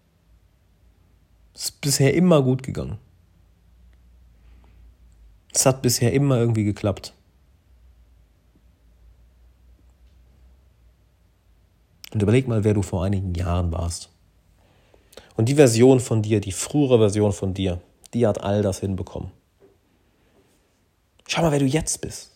Es 1.54 1.66
ist 1.66 1.80
bisher 1.80 2.14
immer 2.14 2.42
gut 2.42 2.62
gegangen. 2.62 2.98
Es 5.52 5.64
hat 5.66 5.82
bisher 5.82 6.12
immer 6.12 6.38
irgendwie 6.38 6.64
geklappt. 6.64 7.12
Und 12.16 12.22
überleg 12.22 12.48
mal, 12.48 12.64
wer 12.64 12.72
du 12.72 12.80
vor 12.80 13.04
einigen 13.04 13.34
Jahren 13.34 13.72
warst. 13.72 14.08
Und 15.36 15.50
die 15.50 15.54
Version 15.54 16.00
von 16.00 16.22
dir, 16.22 16.40
die 16.40 16.50
frühere 16.50 16.96
Version 16.98 17.30
von 17.30 17.52
dir, 17.52 17.82
die 18.14 18.26
hat 18.26 18.40
all 18.40 18.62
das 18.62 18.80
hinbekommen. 18.80 19.32
Schau 21.28 21.42
mal, 21.42 21.52
wer 21.52 21.58
du 21.58 21.66
jetzt 21.66 22.00
bist. 22.00 22.30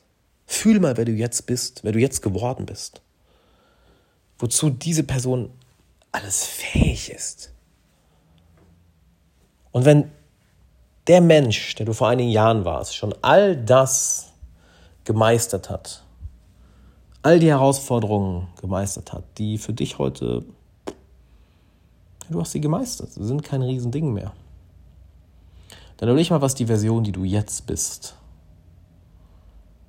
Fühl 0.45 0.81
mal, 0.81 0.99
wer 0.99 1.07
du 1.07 1.13
jetzt 1.13 1.47
bist, 1.47 1.83
wer 1.83 1.93
du 1.93 1.99
jetzt 1.99 2.21
geworden 2.21 2.67
bist. 2.67 3.01
Wozu 4.39 4.69
diese 4.69 5.03
Person 5.03 5.51
alles 6.13 6.45
fähig 6.45 7.11
ist. 7.11 7.51
Und 9.73 9.87
wenn 9.87 10.11
der 11.07 11.23
Mensch, 11.23 11.75
der 11.77 11.87
du 11.87 11.95
vor 11.95 12.11
einigen 12.11 12.29
Jahren 12.29 12.67
warst, 12.67 12.95
schon 12.95 13.15
all 13.23 13.57
das 13.57 14.35
gemeistert 15.05 15.71
hat, 15.71 16.05
all 17.23 17.39
die 17.39 17.49
Herausforderungen 17.49 18.49
gemeistert 18.61 19.13
hat, 19.13 19.25
die 19.39 19.59
für 19.59 19.73
dich 19.73 19.99
heute, 19.99 20.45
du 22.29 22.41
hast 22.41 22.53
sie 22.53 22.61
gemeistert, 22.61 23.13
sie 23.13 23.25
sind 23.25 23.43
kein 23.43 23.63
Riesending 23.63 24.13
mehr. 24.13 24.33
Dann 25.99 26.09
überleg 26.09 26.31
mal, 26.31 26.41
was 26.41 26.55
die 26.55 26.67
Version, 26.67 27.05
die 27.05 27.13
du 27.13 27.25
jetzt 27.25 27.67
bist, 27.67 28.17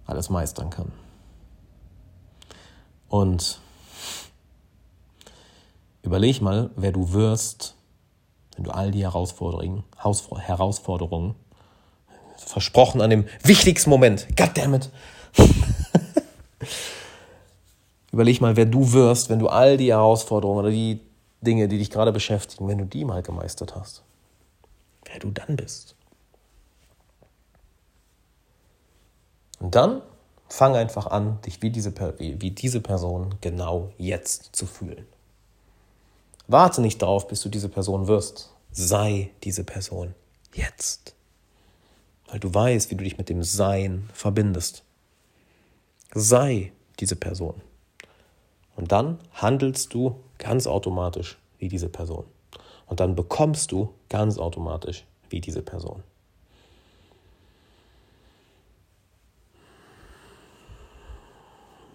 alles 0.05 0.29
meistern 0.29 0.69
kann. 0.69 0.91
Und 3.07 3.59
überleg 6.01 6.41
mal, 6.41 6.69
wer 6.75 6.91
du 6.91 7.13
wirst, 7.13 7.75
wenn 8.55 8.65
du 8.65 8.71
all 8.71 8.91
die 8.91 9.03
Herausforderungen, 9.03 9.83
Herausforderungen 9.95 11.35
versprochen 12.35 13.01
an 13.01 13.09
dem 13.09 13.25
wichtigsten 13.43 13.89
Moment, 13.89 14.27
goddammit, 14.35 14.89
Überleg 18.11 18.41
mal, 18.41 18.55
wer 18.55 18.65
du 18.65 18.91
wirst, 18.91 19.29
wenn 19.29 19.39
du 19.39 19.47
all 19.47 19.77
die 19.77 19.91
Herausforderungen 19.91 20.59
oder 20.59 20.71
die 20.71 20.99
Dinge, 21.41 21.67
die 21.67 21.77
dich 21.77 21.89
gerade 21.89 22.11
beschäftigen, 22.11 22.67
wenn 22.67 22.77
du 22.77 22.85
die 22.85 23.05
mal 23.05 23.23
gemeistert 23.23 23.75
hast. 23.75 24.03
Wer 25.05 25.19
du 25.19 25.31
dann 25.31 25.55
bist. 25.55 25.95
Und 29.59 29.75
dann 29.75 30.01
fang 30.49 30.75
einfach 30.75 31.07
an, 31.07 31.39
dich 31.45 31.61
wie 31.61 31.69
diese, 31.69 31.93
wie 32.19 32.51
diese 32.51 32.81
Person 32.81 33.35
genau 33.41 33.91
jetzt 33.97 34.55
zu 34.55 34.65
fühlen. 34.65 35.05
Warte 36.47 36.81
nicht 36.81 37.01
darauf, 37.01 37.27
bis 37.27 37.41
du 37.41 37.49
diese 37.49 37.69
Person 37.69 38.07
wirst. 38.07 38.53
Sei 38.71 39.31
diese 39.43 39.63
Person 39.63 40.13
jetzt. 40.53 41.15
Weil 42.27 42.39
du 42.39 42.53
weißt, 42.53 42.91
wie 42.91 42.95
du 42.95 43.03
dich 43.03 43.17
mit 43.17 43.29
dem 43.29 43.43
Sein 43.43 44.09
verbindest. 44.13 44.83
Sei 46.13 46.73
diese 46.99 47.15
Person. 47.15 47.61
Und 48.75 48.91
dann 48.91 49.19
handelst 49.33 49.93
du 49.93 50.15
ganz 50.37 50.67
automatisch 50.67 51.37
wie 51.59 51.67
diese 51.67 51.89
Person. 51.89 52.25
Und 52.87 52.99
dann 52.99 53.15
bekommst 53.15 53.71
du 53.71 53.93
ganz 54.09 54.37
automatisch 54.37 55.05
wie 55.29 55.39
diese 55.39 55.61
Person. 55.61 56.03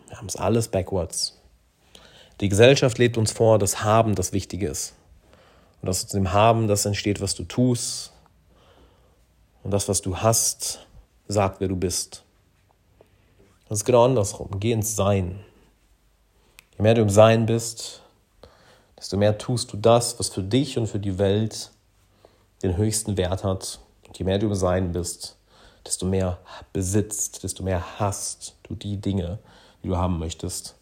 Wir 0.09 0.17
haben 0.17 0.27
es 0.27 0.37
alles 0.37 0.69
backwards. 0.69 1.39
Die 2.41 2.49
Gesellschaft 2.49 2.99
lebt 2.99 3.19
uns 3.19 3.33
vor, 3.33 3.59
dass 3.59 3.83
Haben 3.83 4.15
das 4.15 4.33
Wichtige 4.33 4.69
ist. 4.69 4.95
Und 5.81 5.89
dass 5.89 6.05
aus 6.05 6.11
dem 6.11 6.33
Haben 6.33 6.69
das 6.69 6.87
entsteht, 6.87 7.21
was 7.21 7.35
du 7.35 7.45
tust. 7.45 8.13
Und 9.63 9.71
das, 9.73 9.89
was 9.89 10.01
du 10.01 10.19
hast, 10.19 10.87
sagt, 11.29 11.61
wer 11.61 11.69
du 11.69 11.77
bist. 11.77 12.23
Das 13.69 13.81
ist 13.81 13.85
genau 13.85 14.05
andersrum. 14.05 14.61
Geh 14.61 14.73
ins 14.73 14.97
Sein. 14.97 15.41
Je 16.77 16.83
mehr 16.83 16.95
du 16.95 17.03
im 17.03 17.11
Sein 17.11 17.47
bist, 17.47 18.03
desto 18.99 19.17
mehr 19.17 19.39
tust 19.39 19.73
du 19.73 19.77
das, 19.77 20.19
was 20.19 20.29
für 20.29 20.43
dich 20.43 20.77
und 20.77 20.87
für 20.87 20.99
die 20.99 21.19
Welt 21.19 21.71
den 22.63 22.77
höchsten 22.77 23.17
Wert 23.17 23.45
hat. 23.45 23.81
Und 24.07 24.19
je 24.19 24.25
mehr 24.25 24.39
du 24.39 24.47
im 24.47 24.55
Sein 24.55 24.93
bist, 24.93 25.37
desto 25.87 26.05
mehr 26.05 26.39
besitzt, 26.73 27.43
desto 27.43 27.63
mehr 27.63 27.99
hast 27.99 28.57
du 28.65 28.75
die 28.75 28.99
Dinge, 28.99 29.39
die 29.83 29.89
du 29.89 29.97
haben 29.97 30.19
möchtest. 30.19 30.75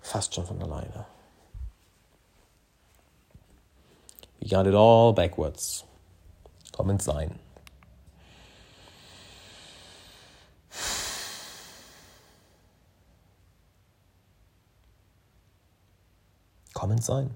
Fast 0.00 0.34
schon 0.34 0.46
von 0.46 0.62
alleine. 0.62 1.06
We 4.38 4.48
got 4.48 4.66
it 4.66 4.74
all 4.74 5.12
backwards. 5.12 5.84
Komm 6.72 6.90
ins 6.90 7.04
Sein. 7.04 7.45
Komm 16.76 16.90
ins 16.90 17.06
Sein. 17.06 17.30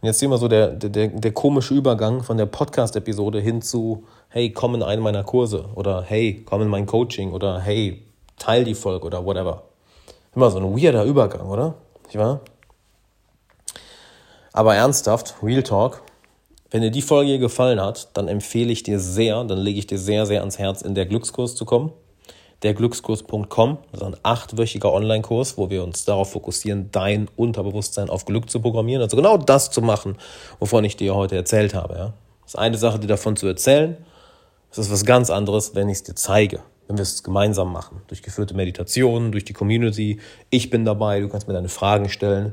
Und 0.00 0.06
jetzt 0.06 0.18
sehen 0.18 0.30
wir 0.30 0.38
so 0.38 0.48
der, 0.48 0.70
der, 0.70 1.06
der 1.06 1.32
komische 1.32 1.74
Übergang 1.74 2.24
von 2.24 2.36
der 2.36 2.46
Podcast-Episode 2.46 3.38
hin 3.38 3.62
zu, 3.62 4.04
hey, 4.30 4.50
komm 4.50 4.74
in 4.74 4.82
einen 4.82 5.00
meiner 5.00 5.22
Kurse 5.22 5.66
oder 5.76 6.02
hey, 6.02 6.42
komm 6.44 6.62
in 6.62 6.68
mein 6.68 6.86
Coaching 6.86 7.30
oder 7.32 7.60
hey, 7.60 8.04
teil 8.36 8.64
die 8.64 8.74
Folge 8.74 9.06
oder 9.06 9.24
whatever. 9.24 9.62
Immer 10.34 10.50
so 10.50 10.58
ein 10.58 10.76
weirder 10.76 11.04
Übergang, 11.04 11.46
oder? 11.46 11.74
Nicht 12.06 12.18
wahr? 12.18 12.40
Aber 14.52 14.74
ernsthaft, 14.74 15.36
Real 15.40 15.62
Talk, 15.62 16.02
wenn 16.72 16.82
dir 16.82 16.90
die 16.90 17.00
Folge 17.00 17.38
gefallen 17.38 17.80
hat, 17.80 18.08
dann 18.16 18.26
empfehle 18.26 18.72
ich 18.72 18.82
dir 18.82 18.98
sehr, 18.98 19.44
dann 19.44 19.58
lege 19.58 19.78
ich 19.78 19.86
dir 19.86 20.00
sehr, 20.00 20.26
sehr 20.26 20.40
ans 20.40 20.58
Herz, 20.58 20.82
in 20.82 20.96
der 20.96 21.06
Glückskurs 21.06 21.54
zu 21.54 21.64
kommen. 21.64 21.92
Derglückskurs.com, 22.62 23.78
ist 23.92 24.02
ein 24.02 24.16
achtwöchiger 24.22 24.92
Online-Kurs, 24.92 25.58
wo 25.58 25.70
wir 25.70 25.84
uns 25.84 26.04
darauf 26.04 26.32
fokussieren, 26.32 26.90
dein 26.90 27.28
Unterbewusstsein 27.36 28.08
auf 28.08 28.24
Glück 28.24 28.50
zu 28.50 28.60
programmieren. 28.60 29.02
Also 29.02 29.16
genau 29.16 29.36
das 29.36 29.70
zu 29.70 29.82
machen, 29.82 30.16
wovon 30.58 30.84
ich 30.84 30.96
dir 30.96 31.14
heute 31.14 31.36
erzählt 31.36 31.74
habe. 31.74 31.94
Ja? 31.94 32.12
Das 32.42 32.54
ist 32.54 32.58
eine 32.58 32.78
Sache, 32.78 32.98
dir 32.98 33.08
davon 33.08 33.36
zu 33.36 33.46
erzählen. 33.46 33.96
Das 34.70 34.78
ist 34.78 34.90
was 34.90 35.04
ganz 35.04 35.30
anderes, 35.30 35.74
wenn 35.74 35.88
ich 35.88 35.98
es 35.98 36.02
dir 36.04 36.14
zeige 36.14 36.62
wenn 36.86 36.96
wir 36.96 37.02
es 37.02 37.22
gemeinsam 37.22 37.72
machen, 37.72 38.02
durch 38.06 38.22
geführte 38.22 38.54
Meditationen, 38.54 39.32
durch 39.32 39.44
die 39.44 39.52
Community. 39.52 40.20
Ich 40.50 40.70
bin 40.70 40.84
dabei, 40.84 41.20
du 41.20 41.28
kannst 41.28 41.48
mir 41.48 41.54
deine 41.54 41.68
Fragen 41.68 42.08
stellen. 42.08 42.52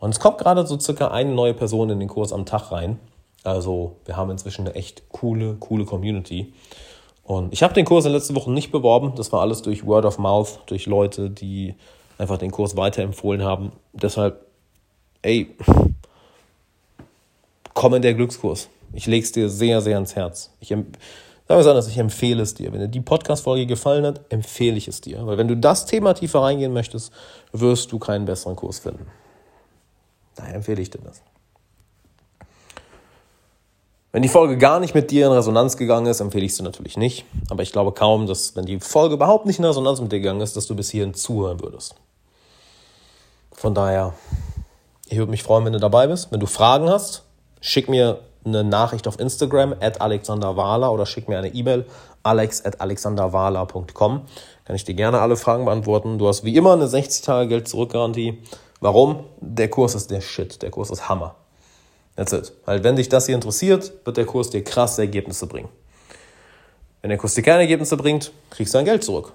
Und 0.00 0.10
es 0.10 0.20
kommt 0.20 0.38
gerade 0.38 0.66
so 0.66 0.78
circa 0.78 1.08
eine 1.08 1.32
neue 1.32 1.54
Person 1.54 1.90
in 1.90 2.00
den 2.00 2.08
Kurs 2.08 2.32
am 2.32 2.46
Tag 2.46 2.72
rein. 2.72 2.98
Also 3.44 3.96
wir 4.04 4.16
haben 4.16 4.30
inzwischen 4.30 4.66
eine 4.66 4.74
echt 4.74 5.08
coole, 5.10 5.54
coole 5.54 5.84
Community. 5.84 6.52
Und 7.28 7.52
ich 7.52 7.62
habe 7.62 7.74
den 7.74 7.84
Kurs 7.84 8.06
in 8.06 8.10
den 8.10 8.16
letzten 8.16 8.34
Wochen 8.36 8.54
nicht 8.54 8.72
beworben. 8.72 9.12
Das 9.14 9.32
war 9.32 9.42
alles 9.42 9.60
durch 9.60 9.84
Word 9.84 10.06
of 10.06 10.16
Mouth, 10.16 10.60
durch 10.64 10.86
Leute, 10.86 11.28
die 11.28 11.74
einfach 12.16 12.38
den 12.38 12.50
Kurs 12.50 12.74
weiterempfohlen 12.74 13.44
haben. 13.44 13.72
Deshalb, 13.92 14.46
ey, 15.20 15.54
komm 17.74 17.92
in 17.92 18.00
der 18.00 18.14
Glückskurs. 18.14 18.70
Ich 18.94 19.06
lege 19.06 19.24
es 19.24 19.32
dir 19.32 19.50
sehr, 19.50 19.82
sehr 19.82 19.96
ans 19.96 20.16
Herz. 20.16 20.54
Ich 20.60 20.68
Sagen 20.68 20.86
wir 21.46 21.56
anders, 21.56 21.88
ich 21.88 21.98
empfehle 21.98 22.42
es 22.42 22.54
dir. 22.54 22.72
Wenn 22.72 22.80
dir 22.80 22.88
die 22.88 23.02
Podcast-Folge 23.02 23.66
gefallen 23.66 24.06
hat, 24.06 24.22
empfehle 24.30 24.78
ich 24.78 24.88
es 24.88 25.02
dir. 25.02 25.26
Weil 25.26 25.36
wenn 25.36 25.48
du 25.48 25.56
das 25.56 25.84
Thema 25.84 26.14
tiefer 26.14 26.40
reingehen 26.40 26.72
möchtest, 26.72 27.12
wirst 27.52 27.92
du 27.92 27.98
keinen 27.98 28.24
besseren 28.24 28.56
Kurs 28.56 28.78
finden. 28.78 29.06
Daher 30.34 30.54
empfehle 30.54 30.80
ich 30.80 30.88
dir 30.88 31.00
das. 31.04 31.22
Wenn 34.10 34.22
die 34.22 34.28
Folge 34.28 34.56
gar 34.56 34.80
nicht 34.80 34.94
mit 34.94 35.10
dir 35.10 35.26
in 35.26 35.32
Resonanz 35.32 35.76
gegangen 35.76 36.06
ist, 36.06 36.20
empfehle 36.20 36.46
ich 36.46 36.56
sie 36.56 36.62
natürlich 36.62 36.96
nicht. 36.96 37.26
Aber 37.50 37.62
ich 37.62 37.72
glaube 37.72 37.92
kaum, 37.92 38.26
dass, 38.26 38.56
wenn 38.56 38.64
die 38.64 38.80
Folge 38.80 39.14
überhaupt 39.14 39.44
nicht 39.44 39.58
in 39.58 39.64
Resonanz 39.66 40.00
mit 40.00 40.10
dir 40.10 40.20
gegangen 40.20 40.40
ist, 40.40 40.56
dass 40.56 40.66
du 40.66 40.74
bis 40.74 40.90
hierhin 40.90 41.12
zuhören 41.12 41.60
würdest. 41.60 41.94
Von 43.52 43.74
daher, 43.74 44.14
ich 45.08 45.18
würde 45.18 45.30
mich 45.30 45.42
freuen, 45.42 45.66
wenn 45.66 45.74
du 45.74 45.80
dabei 45.80 46.06
bist. 46.06 46.32
Wenn 46.32 46.40
du 46.40 46.46
Fragen 46.46 46.88
hast, 46.88 47.24
schick 47.60 47.90
mir 47.90 48.20
eine 48.46 48.64
Nachricht 48.64 49.06
auf 49.06 49.20
Instagram 49.20 49.74
at 49.80 50.00
alexanderwala 50.00 50.88
oder 50.88 51.04
schick 51.04 51.28
mir 51.28 51.36
eine 51.36 51.48
E-Mail 51.48 51.84
alex 52.22 52.64
at 52.64 52.80
alexanderwala.com. 52.80 54.22
Kann 54.64 54.76
ich 54.76 54.84
dir 54.84 54.94
gerne 54.94 55.20
alle 55.20 55.36
Fragen 55.36 55.66
beantworten. 55.66 56.18
Du 56.18 56.28
hast 56.28 56.44
wie 56.44 56.56
immer 56.56 56.72
eine 56.72 56.88
60 56.88 57.22
Tage 57.22 57.48
Geld 57.48 57.68
zurück 57.68 57.92
Garantie. 57.92 58.42
Warum? 58.80 59.24
Der 59.40 59.68
Kurs 59.68 59.94
ist 59.94 60.10
der 60.10 60.22
Shit. 60.22 60.62
Der 60.62 60.70
Kurs 60.70 60.90
ist 60.90 61.10
Hammer. 61.10 61.34
That's 62.18 62.32
it. 62.32 62.52
Weil 62.64 62.82
wenn 62.82 62.96
dich 62.96 63.08
das 63.08 63.26
hier 63.26 63.36
interessiert, 63.36 63.92
wird 64.04 64.16
der 64.16 64.26
Kurs 64.26 64.50
dir 64.50 64.64
krasse 64.64 65.02
Ergebnisse 65.02 65.46
bringen. 65.46 65.68
Wenn 67.00 67.10
der 67.10 67.18
Kurs 67.18 67.34
dir 67.34 67.42
keine 67.42 67.60
Ergebnisse 67.60 67.96
bringt, 67.96 68.32
kriegst 68.50 68.74
du 68.74 68.78
dein 68.78 68.86
Geld 68.86 69.04
zurück. 69.04 69.34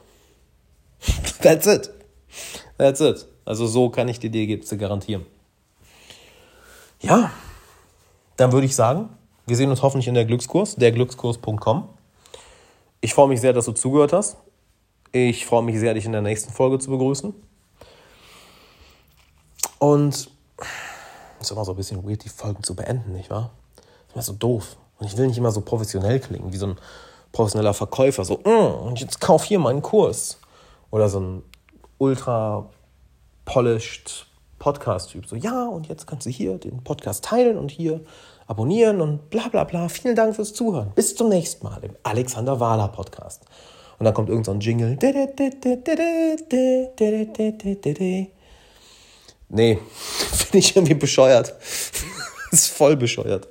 That's 1.41 1.65
it. 1.65 1.89
That's 2.77 2.99
it. 2.99 3.25
Also 3.45 3.67
so 3.67 3.89
kann 3.89 4.09
ich 4.09 4.19
dir 4.19 4.29
die 4.29 4.41
Ergebnisse 4.41 4.77
garantieren. 4.77 5.25
Ja, 6.99 7.31
dann 8.35 8.51
würde 8.51 8.65
ich 8.65 8.75
sagen, 8.75 9.07
wir 9.45 9.55
sehen 9.55 9.69
uns 9.69 9.81
hoffentlich 9.81 10.09
in 10.09 10.13
der 10.13 10.25
Glückskurs, 10.25 10.75
derglückskurs.com. 10.75 11.87
Ich 12.99 13.13
freue 13.13 13.29
mich 13.29 13.39
sehr, 13.39 13.53
dass 13.53 13.63
du 13.63 13.71
zugehört 13.71 14.11
hast. 14.11 14.35
Ich 15.13 15.45
freue 15.45 15.63
mich 15.63 15.79
sehr, 15.79 15.93
dich 15.93 16.03
in 16.03 16.11
der 16.11 16.21
nächsten 16.21 16.51
Folge 16.51 16.79
zu 16.79 16.89
begrüßen. 16.89 17.33
Und 19.79 20.29
es 21.43 21.51
ist 21.51 21.55
immer 21.55 21.65
so 21.65 21.73
ein 21.73 21.77
bisschen 21.77 22.07
weird, 22.07 22.23
die 22.23 22.29
Folgen 22.29 22.63
zu 22.63 22.75
beenden, 22.75 23.13
nicht 23.13 23.29
wahr? 23.29 23.51
Das 23.75 23.85
ist 24.07 24.13
immer 24.13 24.23
so 24.23 24.33
doof. 24.33 24.77
Und 24.99 25.07
ich 25.07 25.17
will 25.17 25.27
nicht 25.27 25.37
immer 25.37 25.51
so 25.51 25.61
professionell 25.61 26.19
klingen, 26.19 26.51
wie 26.53 26.57
so 26.57 26.67
ein 26.67 26.77
professioneller 27.31 27.73
Verkäufer. 27.73 28.23
So, 28.23 28.37
mm, 28.37 28.85
und 28.87 28.99
jetzt 28.99 29.19
kauf 29.19 29.43
hier 29.43 29.59
meinen 29.59 29.81
Kurs. 29.81 30.39
Oder 30.91 31.09
so 31.09 31.19
ein 31.19 31.43
ultra 31.97 32.69
polished 33.45 34.27
Podcast-Typ. 34.59 35.25
So, 35.25 35.35
ja, 35.35 35.65
und 35.65 35.87
jetzt 35.87 36.07
kannst 36.07 36.25
du 36.25 36.29
hier 36.29 36.57
den 36.57 36.83
Podcast 36.83 37.25
teilen 37.25 37.57
und 37.57 37.71
hier 37.71 38.01
abonnieren 38.47 39.01
und 39.01 39.29
bla 39.29 39.49
bla 39.49 39.65
bla. 39.65 39.89
Vielen 39.89 40.15
Dank 40.15 40.35
fürs 40.35 40.53
Zuhören. 40.53 40.91
Bis 40.95 41.15
zum 41.15 41.29
nächsten 41.29 41.65
Mal 41.65 41.83
im 41.83 41.95
Alexander 42.03 42.59
Wahler 42.59 42.87
Podcast. 42.87 43.43
Und 43.99 44.05
dann 44.05 44.13
kommt 44.13 44.29
irgend 44.29 44.45
so 44.45 44.51
ein 44.51 44.59
Jingle. 44.59 44.95
Nee, 49.53 49.79
finde 50.31 50.57
ich 50.57 50.75
irgendwie 50.75 50.95
bescheuert. 50.95 51.53
ist 52.51 52.69
voll 52.69 52.97
bescheuert. 52.97 53.47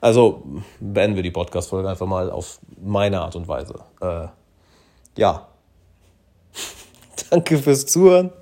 Also 0.00 0.42
beenden 0.78 1.16
wir 1.16 1.22
die 1.22 1.30
Podcast-Folge 1.30 1.88
einfach 1.88 2.06
mal 2.06 2.30
auf 2.30 2.58
meine 2.80 3.20
Art 3.20 3.36
und 3.36 3.48
Weise. 3.48 3.74
Äh, 4.00 4.28
ja, 5.16 5.48
Danke 7.30 7.58
fürs 7.58 7.86
Zuhören. 7.86 8.32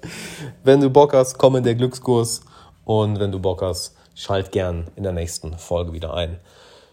Wenn 0.65 0.81
du 0.81 0.91
Bock 0.91 1.15
hast, 1.15 1.39
komm 1.39 1.57
in 1.57 1.65
der 1.65 1.75
Glückskurs. 1.75 2.41
Und 2.85 3.21
wenn 3.21 3.33
du 3.33 3.39
Bock 3.39 3.63
hast, 3.63 3.97
schalt 4.15 4.53
gern 4.53 4.91
in 4.97 5.03
der 5.03 5.13
nächsten 5.13 5.59
Folge 5.59 5.93
wieder 5.93 6.15
ein. 6.15 6.39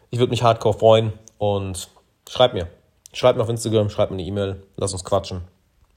Ich 0.10 0.20
würde 0.20 0.32
mich 0.32 0.43
hardcore 0.43 0.78
freuen 0.78 1.14
und 1.38 1.89
schreib 2.30 2.53
mir. 2.53 2.68
Schreib 3.14 3.38
mir 3.38 3.43
auf 3.43 3.49
Instagram, 3.49 3.89
schreib 3.89 4.12
mir 4.12 4.18
eine 4.18 4.24
E-Mail, 4.24 4.64
lass 4.76 4.93
uns 4.93 5.03
quatschen. 5.03 5.41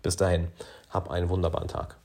Bis 0.02 0.16
dahin, 0.16 0.48
hab 0.90 1.10
einen 1.10 1.28
wunderbaren 1.28 1.68
Tag. 1.68 1.97